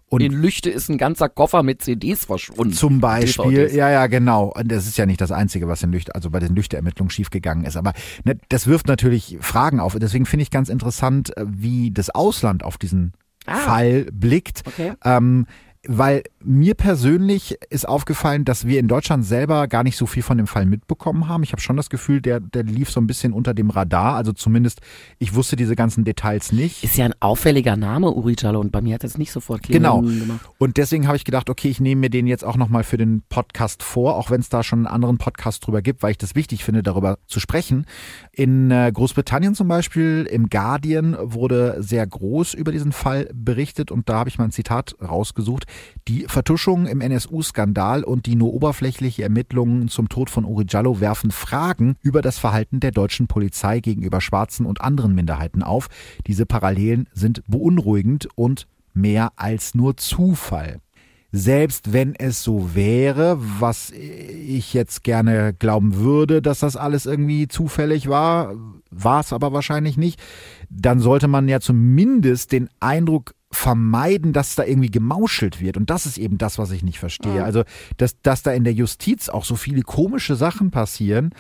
Und 0.10 0.22
In 0.22 0.34
Lüchte 0.34 0.70
ist 0.72 0.90
ein 0.90 0.98
ganzer 0.98 1.30
Koffer 1.30 1.64
mit 1.64 1.82
CDs 1.84 2.26
verschwunden. 2.26 2.74
zum 2.74 3.00
Beispiel, 3.00 3.52
DVDs. 3.68 3.76
ja, 3.76 3.90
ja, 3.92 4.08
genau. 4.08 4.52
Und 4.54 4.70
das 4.72 4.88
ist 4.88 4.98
ja 4.98 5.06
nicht 5.06 5.22
das 5.22 5.32
Einzige, 5.32 5.68
was 5.70 5.82
in 5.84 5.92
Lüchte, 5.94 6.14
also 6.16 6.30
bei 6.32 6.40
den 6.40 6.54
Lüchte-Ermittlungen 6.56 7.12
schiefgegangen 7.12 7.64
ist. 7.64 7.78
Aber 7.78 7.94
ne, 8.26 8.38
das 8.50 8.68
wirft 8.68 8.88
natürlich 8.88 9.38
Fragen 9.40 9.80
auf. 9.80 9.96
Deswegen 10.00 10.26
finde 10.26 10.44
ich 10.44 10.52
ganz 10.52 10.68
interessant, 10.68 11.36
äh, 11.38 11.46
wie 11.48 11.92
das 11.92 12.10
Ausland 12.10 12.64
auf 12.64 12.78
diesen 12.78 13.14
Ah. 13.46 13.56
Fall 13.56 14.06
blickt. 14.12 14.64
Okay. 14.66 14.94
Ähm, 15.04 15.46
weil 15.88 16.24
mir 16.44 16.74
persönlich 16.74 17.58
ist 17.70 17.88
aufgefallen, 17.88 18.44
dass 18.44 18.68
wir 18.68 18.80
in 18.82 18.90
Deutschland 18.90 19.26
selber 19.26 19.68
gar 19.70 19.84
nicht 19.84 19.96
so 19.96 20.06
viel 20.06 20.24
von 20.24 20.38
dem 20.38 20.48
Fall 20.48 20.66
mitbekommen 20.66 21.30
haben. 21.30 21.42
Ich 21.44 21.54
habe 21.54 21.62
schon 21.62 21.78
das 21.78 21.90
Gefühl, 21.90 22.22
der, 22.22 22.42
der 22.42 22.64
lief 22.64 22.90
so 22.90 23.00
ein 23.00 23.08
bisschen 23.08 23.32
unter 23.32 23.54
dem 23.54 23.70
Radar. 23.70 24.16
Also 24.16 24.34
zumindest, 24.34 24.82
ich 25.20 25.36
wusste 25.36 25.56
diese 25.56 25.78
ganzen 25.78 26.04
Details 26.04 26.52
nicht. 26.52 26.84
Ist 26.84 26.98
ja 26.98 27.06
ein 27.06 27.14
auffälliger 27.22 27.78
Name, 27.78 28.12
Uri 28.12 28.36
Jallo, 28.38 28.60
und 28.60 28.74
bei 28.74 28.82
mir 28.82 28.96
hat 28.96 29.06
es 29.06 29.18
nicht 29.18 29.32
sofort 29.32 29.64
Genau. 29.64 30.00
Klingeln 30.00 30.20
gemacht. 30.20 30.50
Und 30.58 30.76
deswegen 30.76 31.08
habe 31.08 31.16
ich 31.16 31.24
gedacht, 31.24 31.50
okay, 31.50 31.70
ich 31.70 31.80
nehme 31.80 32.02
mir 32.02 32.10
den 32.10 32.28
jetzt 32.28 32.44
auch 32.44 32.58
nochmal 32.58 32.84
für 32.84 32.98
den 32.98 33.24
Podcast 33.30 33.82
vor, 33.82 34.18
auch 34.18 34.30
wenn 34.32 34.42
es 34.42 34.50
da 34.50 34.64
schon 34.64 34.80
einen 34.80 34.88
anderen 34.88 35.18
Podcast 35.18 35.66
drüber 35.66 35.82
gibt, 35.82 36.04
weil 36.04 36.12
ich 36.12 36.18
das 36.18 36.36
wichtig 36.36 36.66
finde, 36.66 36.84
darüber 36.84 37.20
zu 37.28 37.40
sprechen. 37.40 37.86
In 38.34 38.70
äh, 38.70 38.92
Großbritannien 38.94 39.56
zum 39.56 39.70
Beispiel, 39.70 40.28
im 40.30 40.50
Guardian, 40.50 41.16
wurde 41.22 41.78
sehr 41.80 42.06
groß 42.06 42.54
über 42.54 42.74
diesen 42.74 42.92
Fall 42.92 43.30
berichtet 43.34 43.92
und 43.92 44.10
da 44.10 44.20
habe 44.20 44.30
ich 44.30 44.38
mal 44.38 44.46
ein 44.46 44.52
Zitat 44.52 44.96
rausgesucht. 45.02 45.69
Die 46.08 46.26
Vertuschung 46.28 46.88
im 46.88 47.02
NSU-Skandal 47.02 48.04
und 48.04 48.26
die 48.26 48.36
nur 48.36 48.54
oberflächliche 48.54 49.24
Ermittlungen 49.24 49.88
zum 49.88 50.10
Tod 50.10 50.30
von 50.30 50.46
Uri 50.46 50.66
Jallo 50.68 51.00
werfen 51.00 51.32
Fragen 51.32 51.96
über 52.02 52.22
das 52.22 52.40
Verhalten 52.40 52.80
der 52.80 52.92
deutschen 52.92 53.28
Polizei 53.28 53.80
gegenüber 53.80 54.22
Schwarzen 54.22 54.66
und 54.66 54.82
anderen 54.82 55.14
Minderheiten 55.14 55.64
auf. 55.64 55.88
Diese 56.28 56.46
Parallelen 56.46 57.08
sind 57.14 57.44
beunruhigend 57.48 58.28
und 58.36 58.68
mehr 58.94 59.32
als 59.36 59.76
nur 59.76 59.98
Zufall. 59.98 60.80
Selbst 61.32 61.94
wenn 61.94 62.16
es 62.16 62.44
so 62.44 62.74
wäre, 62.74 63.38
was 63.40 63.92
ich 63.92 64.74
jetzt 64.74 65.04
gerne 65.04 65.54
glauben 65.54 65.98
würde, 65.98 66.42
dass 66.42 66.60
das 66.60 66.76
alles 66.76 67.06
irgendwie 67.06 67.48
zufällig 67.48 68.10
war, 68.10 68.56
war 68.90 69.20
es 69.20 69.32
aber 69.32 69.54
wahrscheinlich 69.54 69.96
nicht, 69.96 70.20
dann 70.72 71.00
sollte 71.00 71.28
man 71.28 71.48
ja 71.48 71.60
zumindest 71.60 72.52
den 72.52 72.68
Eindruck 72.80 73.36
vermeiden, 73.52 74.32
dass 74.32 74.56
da 74.56 74.64
irgendwie 74.64 74.92
gemauschelt 74.92 75.60
wird. 75.60 75.76
Und 75.76 75.90
das 75.90 76.06
ist 76.06 76.18
eben 76.18 76.38
das, 76.38 76.58
was 76.60 76.72
ich 76.72 76.84
nicht 76.84 77.00
verstehe. 77.00 77.44
Also, 77.44 77.64
dass, 77.98 78.22
dass 78.22 78.44
da 78.44 78.52
in 78.52 78.64
der 78.64 78.74
Justiz 78.74 79.28
auch 79.28 79.44
so 79.44 79.56
viele 79.56 79.82
komische 79.82 80.36
Sachen 80.36 80.70
passieren, 80.70 81.32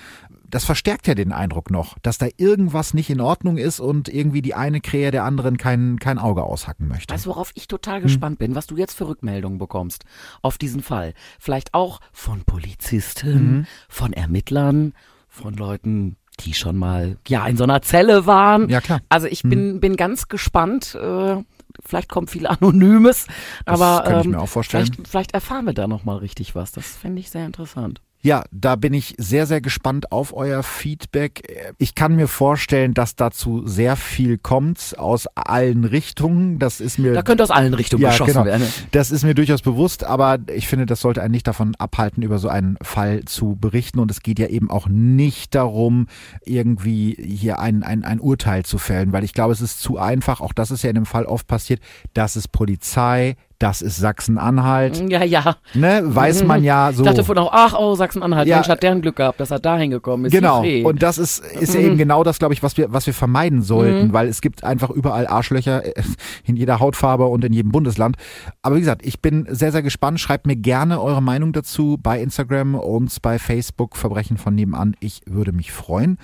das 0.50 0.66
verstärkt 0.66 1.08
ja 1.08 1.14
den 1.14 1.32
Eindruck 1.32 1.70
noch, 1.70 1.98
dass 2.00 2.18
da 2.18 2.28
irgendwas 2.38 2.96
nicht 2.96 3.12
in 3.12 3.22
Ordnung 3.22 3.58
ist 3.58 3.80
und 3.80 4.10
irgendwie 4.10 4.42
die 4.42 4.56
eine 4.56 4.82
Krähe 4.82 5.12
der 5.12 5.24
anderen 5.24 5.58
kein, 5.58 6.00
kein 6.00 6.18
Auge 6.18 6.44
aushacken 6.44 6.88
möchte. 6.88 7.14
Weißt 7.14 7.28
du, 7.28 7.30
worauf 7.30 7.52
ich 7.54 7.68
total 7.68 8.02
gespannt 8.02 8.40
hm. 8.40 8.48
bin, 8.48 8.56
was 8.56 8.66
du 8.68 8.76
jetzt 8.76 8.94
für 8.94 9.08
Rückmeldungen 9.08 9.60
bekommst 9.60 10.06
auf 10.42 10.58
diesen 10.58 10.82
Fall? 10.82 11.14
Vielleicht 11.40 11.74
auch 11.74 12.00
von 12.12 12.44
Polizisten, 12.44 13.58
mhm. 13.58 13.66
von 13.88 14.14
Ermittlern, 14.14 14.94
von 15.28 15.54
Leuten, 15.54 16.16
die 16.40 16.54
schon 16.54 16.78
mal 16.78 17.18
ja 17.28 17.46
in 17.46 17.58
so 17.58 17.64
einer 17.64 17.82
Zelle 17.82 18.26
waren. 18.26 18.70
Ja 18.70 18.82
klar. 18.82 19.02
Also 19.10 19.28
ich 19.28 19.44
bin 19.44 19.74
mhm. 19.74 19.80
bin 19.80 19.96
ganz 19.96 20.28
gespannt. 20.28 20.96
Äh, 20.96 21.44
vielleicht 21.86 22.10
kommt 22.10 22.30
viel 22.32 22.48
Anonymes, 22.48 23.28
das 23.66 23.82
aber 23.82 24.10
ähm. 24.10 24.48
Vielleicht, 24.48 25.08
vielleicht 25.08 25.34
erfahren 25.34 25.66
wir 25.66 25.74
da 25.74 25.88
noch 25.88 26.04
mal 26.04 26.18
richtig 26.18 26.56
was. 26.56 26.72
Das 26.72 26.96
fände 26.96 27.20
ich 27.20 27.30
sehr 27.30 27.46
interessant. 27.46 28.02
Ja, 28.22 28.44
da 28.52 28.76
bin 28.76 28.94
ich 28.94 29.16
sehr, 29.18 29.46
sehr 29.46 29.62
gespannt 29.62 30.12
auf 30.12 30.34
euer 30.34 30.62
Feedback. 30.62 31.74
Ich 31.78 31.96
kann 31.96 32.18
mir 32.18 32.28
vorstellen, 32.28 32.94
dass 32.94 33.16
dazu 33.16 33.66
sehr 33.66 33.96
viel 33.96 34.38
kommt 34.38 34.96
aus 34.98 35.28
allen 35.36 35.86
Richtungen. 35.86 36.60
Das 36.60 36.82
ist 36.82 37.00
mir. 37.00 37.14
Da 37.14 37.22
könnte 37.22 37.44
aus 37.44 37.52
allen 37.52 37.74
Richtungen 37.74 38.04
ja, 38.04 38.10
geschossen 38.10 38.34
genau. 38.34 38.46
werden. 38.46 38.68
Das 38.92 39.12
ist 39.12 39.24
mir 39.24 39.36
durchaus 39.36 39.62
bewusst, 39.62 40.04
aber 40.04 40.38
ich 40.54 40.68
finde, 40.68 40.86
das 40.86 41.00
sollte 41.00 41.22
einen 41.22 41.32
nicht 41.32 41.48
davon 41.48 41.76
abhalten, 41.76 42.22
über 42.22 42.40
so 42.40 42.50
einen 42.50 42.78
Fall 42.82 43.24
zu 43.24 43.56
berichten. 43.56 44.00
Und 44.00 44.12
es 44.12 44.22
geht 44.22 44.38
ja 44.38 44.48
eben 44.48 44.70
auch 44.70 44.90
nicht 44.90 45.56
darum, 45.56 46.08
irgendwie 46.44 47.16
hier 47.16 47.60
ein, 47.60 47.84
ein, 47.84 48.04
ein 48.04 48.20
Urteil 48.20 48.66
zu 48.66 48.80
fällen, 48.80 49.14
weil 49.14 49.24
ich 49.24 49.34
glaube, 49.34 49.54
es 49.54 49.62
ist 49.62 49.80
zu 49.80 49.98
einfach. 49.98 50.42
Auch 50.42 50.52
das 50.52 50.72
ist 50.72 50.84
ja 50.84 50.90
in 50.90 50.96
dem 50.96 51.06
Fall 51.06 51.26
oft 51.26 51.48
passiert, 51.48 51.80
dass 52.14 52.36
es 52.36 52.50
Polizei, 52.50 53.38
das 53.60 53.82
ist 53.82 53.98
Sachsen-Anhalt. 53.98 55.10
Ja, 55.10 55.24
ja. 55.24 55.58
Ne, 55.74 56.02
weiß 56.04 56.46
man 56.46 56.64
ja 56.64 56.92
so. 56.94 57.04
Ich 57.04 57.10
dachte 57.10 57.26
vorhin 57.26 57.44
auch, 57.44 57.52
ach, 57.52 57.76
oh, 57.78 57.94
Sachsen-Anhalt, 57.94 58.48
ja. 58.48 58.56
Mensch, 58.56 58.70
hat 58.70 58.82
deren 58.82 59.02
Glück 59.02 59.18
gehabt, 59.18 59.40
dass 59.40 59.52
er 59.52 59.60
da 59.60 59.78
hingekommen 59.78 60.28
ist. 60.28 60.32
Genau. 60.32 60.64
Und 60.88 61.04
das 61.04 61.18
ist, 61.18 61.40
ist 61.40 61.74
mhm. 61.74 61.80
ja 61.80 61.86
eben 61.88 61.98
genau 61.98 62.24
das, 62.24 62.40
glaube 62.40 62.54
ich, 62.54 62.64
was 62.64 62.78
wir, 62.78 62.94
was 62.94 63.06
wir 63.06 63.14
vermeiden 63.14 63.62
sollten, 63.62 64.08
mhm. 64.08 64.14
weil 64.14 64.30
es 64.30 64.40
gibt 64.40 64.64
einfach 64.64 64.90
überall 64.90 65.28
Arschlöcher 65.28 65.86
äh, 65.86 66.02
in 66.46 66.56
jeder 66.56 66.80
Hautfarbe 66.80 67.26
und 67.26 67.44
in 67.44 67.52
jedem 67.52 67.72
Bundesland. 67.72 68.16
Aber 68.62 68.78
wie 68.78 68.80
gesagt, 68.80 69.06
ich 69.06 69.22
bin 69.22 69.46
sehr, 69.50 69.74
sehr 69.74 69.84
gespannt. 69.84 70.22
Schreibt 70.22 70.48
mir 70.48 70.56
gerne 70.56 71.02
eure 71.02 71.22
Meinung 71.22 71.52
dazu 71.52 71.98
bei 72.02 72.22
Instagram 72.22 72.76
und 72.76 73.22
bei 73.22 73.40
Facebook 73.40 73.98
Verbrechen 73.98 74.38
von 74.38 74.56
nebenan. 74.56 74.96
Ich 75.02 75.22
würde 75.26 75.52
mich 75.52 75.74
freuen. 75.74 76.18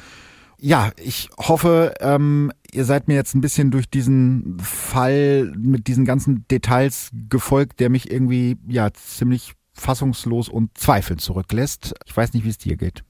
Ja, 0.60 0.92
ich 1.02 1.30
hoffe, 1.38 1.94
ähm, 2.00 2.52
ihr 2.72 2.86
seid 2.86 3.08
mir 3.08 3.16
jetzt 3.16 3.36
ein 3.36 3.42
bisschen 3.42 3.72
durch 3.72 3.90
diesen 3.90 4.60
Fall 4.60 5.52
mit 5.58 5.88
diesen 5.88 6.06
ganzen 6.06 6.48
Details 6.50 7.12
gefolgt, 7.30 7.80
der 7.80 7.90
mich 7.90 8.12
irgendwie 8.12 8.58
ja 8.68 8.92
ziemlich 8.94 9.54
fassungslos 9.74 10.50
und 10.50 10.78
zweifelnd 10.78 11.22
zurücklässt. 11.22 11.94
Ich 12.06 12.16
weiß 12.16 12.34
nicht, 12.34 12.46
wie 12.46 12.50
es 12.50 12.58
dir 12.58 12.78
geht. 12.78 13.04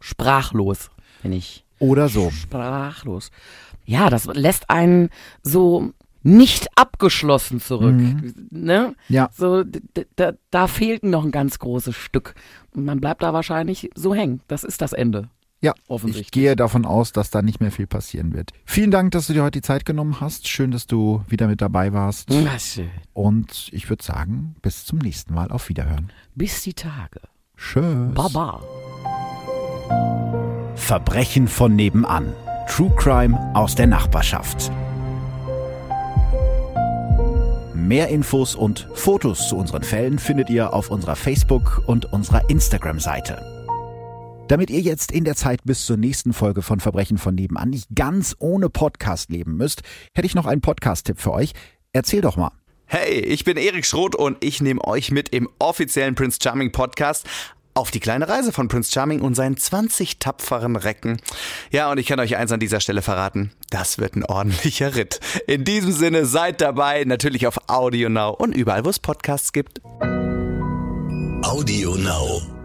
Sprachlos, 0.00 0.90
wenn 1.22 1.32
ich. 1.32 1.64
Oder 1.78 2.08
so. 2.08 2.30
Sprachlos. 2.30 3.30
Ja, 3.84 4.08
das 4.08 4.24
lässt 4.26 4.70
einen 4.70 5.10
so 5.42 5.92
nicht 6.22 6.66
abgeschlossen 6.74 7.60
zurück. 7.60 7.94
Mhm. 7.94 8.48
Ne? 8.50 8.96
Ja. 9.08 9.28
So, 9.32 9.62
da, 10.16 10.32
da 10.50 10.66
fehlt 10.66 11.04
noch 11.04 11.24
ein 11.24 11.30
ganz 11.30 11.58
großes 11.58 11.94
Stück. 11.94 12.34
Und 12.74 12.84
man 12.84 13.00
bleibt 13.00 13.22
da 13.22 13.32
wahrscheinlich 13.32 13.90
so 13.94 14.14
hängen. 14.14 14.40
Das 14.48 14.64
ist 14.64 14.82
das 14.82 14.92
Ende. 14.92 15.28
Ja, 15.62 15.72
ich 16.06 16.30
gehe 16.30 16.54
davon 16.54 16.84
aus, 16.84 17.12
dass 17.12 17.30
da 17.30 17.40
nicht 17.42 17.60
mehr 17.60 17.72
viel 17.72 17.86
passieren 17.86 18.34
wird. 18.34 18.50
Vielen 18.64 18.90
Dank, 18.90 19.12
dass 19.12 19.26
du 19.26 19.32
dir 19.32 19.42
heute 19.42 19.58
die 19.58 19.62
Zeit 19.62 19.84
genommen 19.84 20.20
hast. 20.20 20.48
Schön, 20.48 20.70
dass 20.70 20.86
du 20.86 21.24
wieder 21.28 21.48
mit 21.48 21.60
dabei 21.60 21.92
warst. 21.92 22.32
Schön. 22.32 22.90
Und 23.14 23.68
ich 23.72 23.88
würde 23.88 24.04
sagen, 24.04 24.56
bis 24.60 24.84
zum 24.84 24.98
nächsten 24.98 25.34
Mal. 25.34 25.50
Auf 25.50 25.68
Wiederhören. 25.68 26.12
Bis 26.34 26.62
die 26.62 26.74
Tage. 26.74 27.20
Tschüss. 27.56 28.14
Baba. 28.14 28.60
Verbrechen 30.76 31.48
von 31.48 31.74
nebenan. 31.74 32.32
True 32.68 32.92
Crime 32.96 33.38
aus 33.54 33.74
der 33.74 33.86
Nachbarschaft. 33.86 34.70
Mehr 37.74 38.08
Infos 38.08 38.54
und 38.54 38.88
Fotos 38.94 39.48
zu 39.48 39.56
unseren 39.56 39.84
Fällen 39.84 40.18
findet 40.18 40.50
ihr 40.50 40.72
auf 40.74 40.90
unserer 40.90 41.16
Facebook- 41.16 41.82
und 41.86 42.12
unserer 42.12 42.50
Instagram-Seite. 42.50 43.55
Damit 44.48 44.70
ihr 44.70 44.80
jetzt 44.80 45.10
in 45.10 45.24
der 45.24 45.34
Zeit 45.34 45.60
bis 45.64 45.86
zur 45.86 45.96
nächsten 45.96 46.32
Folge 46.32 46.62
von 46.62 46.78
Verbrechen 46.78 47.18
von 47.18 47.34
nebenan 47.34 47.70
nicht 47.70 47.88
ganz 47.96 48.36
ohne 48.38 48.70
Podcast 48.70 49.28
leben 49.30 49.56
müsst, 49.56 49.82
hätte 50.14 50.26
ich 50.26 50.36
noch 50.36 50.46
einen 50.46 50.60
Podcast-Tipp 50.60 51.20
für 51.20 51.32
euch. 51.32 51.52
Erzähl 51.92 52.20
doch 52.20 52.36
mal. 52.36 52.52
Hey, 52.86 53.18
ich 53.18 53.44
bin 53.44 53.56
Erik 53.56 53.84
Schroth 53.84 54.14
und 54.14 54.36
ich 54.44 54.60
nehme 54.60 54.84
euch 54.84 55.10
mit 55.10 55.30
im 55.30 55.48
offiziellen 55.58 56.14
Prince 56.14 56.38
Charming 56.40 56.70
Podcast 56.70 57.26
auf 57.74 57.90
die 57.90 57.98
kleine 57.98 58.28
Reise 58.28 58.52
von 58.52 58.68
Prince 58.68 58.92
Charming 58.92 59.20
und 59.20 59.34
seinen 59.34 59.56
20 59.56 60.20
tapferen 60.20 60.76
Recken. 60.76 61.20
Ja, 61.72 61.90
und 61.90 61.98
ich 61.98 62.06
kann 62.06 62.20
euch 62.20 62.36
eins 62.36 62.52
an 62.52 62.60
dieser 62.60 62.78
Stelle 62.78 63.02
verraten. 63.02 63.50
Das 63.70 63.98
wird 63.98 64.14
ein 64.14 64.24
ordentlicher 64.24 64.94
Ritt. 64.94 65.18
In 65.48 65.64
diesem 65.64 65.90
Sinne, 65.90 66.24
seid 66.24 66.60
dabei, 66.60 67.02
natürlich 67.04 67.48
auf 67.48 67.58
Audio 67.68 68.08
Now 68.08 68.30
und 68.30 68.56
überall, 68.56 68.84
wo 68.84 68.90
es 68.90 69.00
Podcasts 69.00 69.52
gibt. 69.52 69.82
Audio 71.42 71.96
Now. 71.96 72.55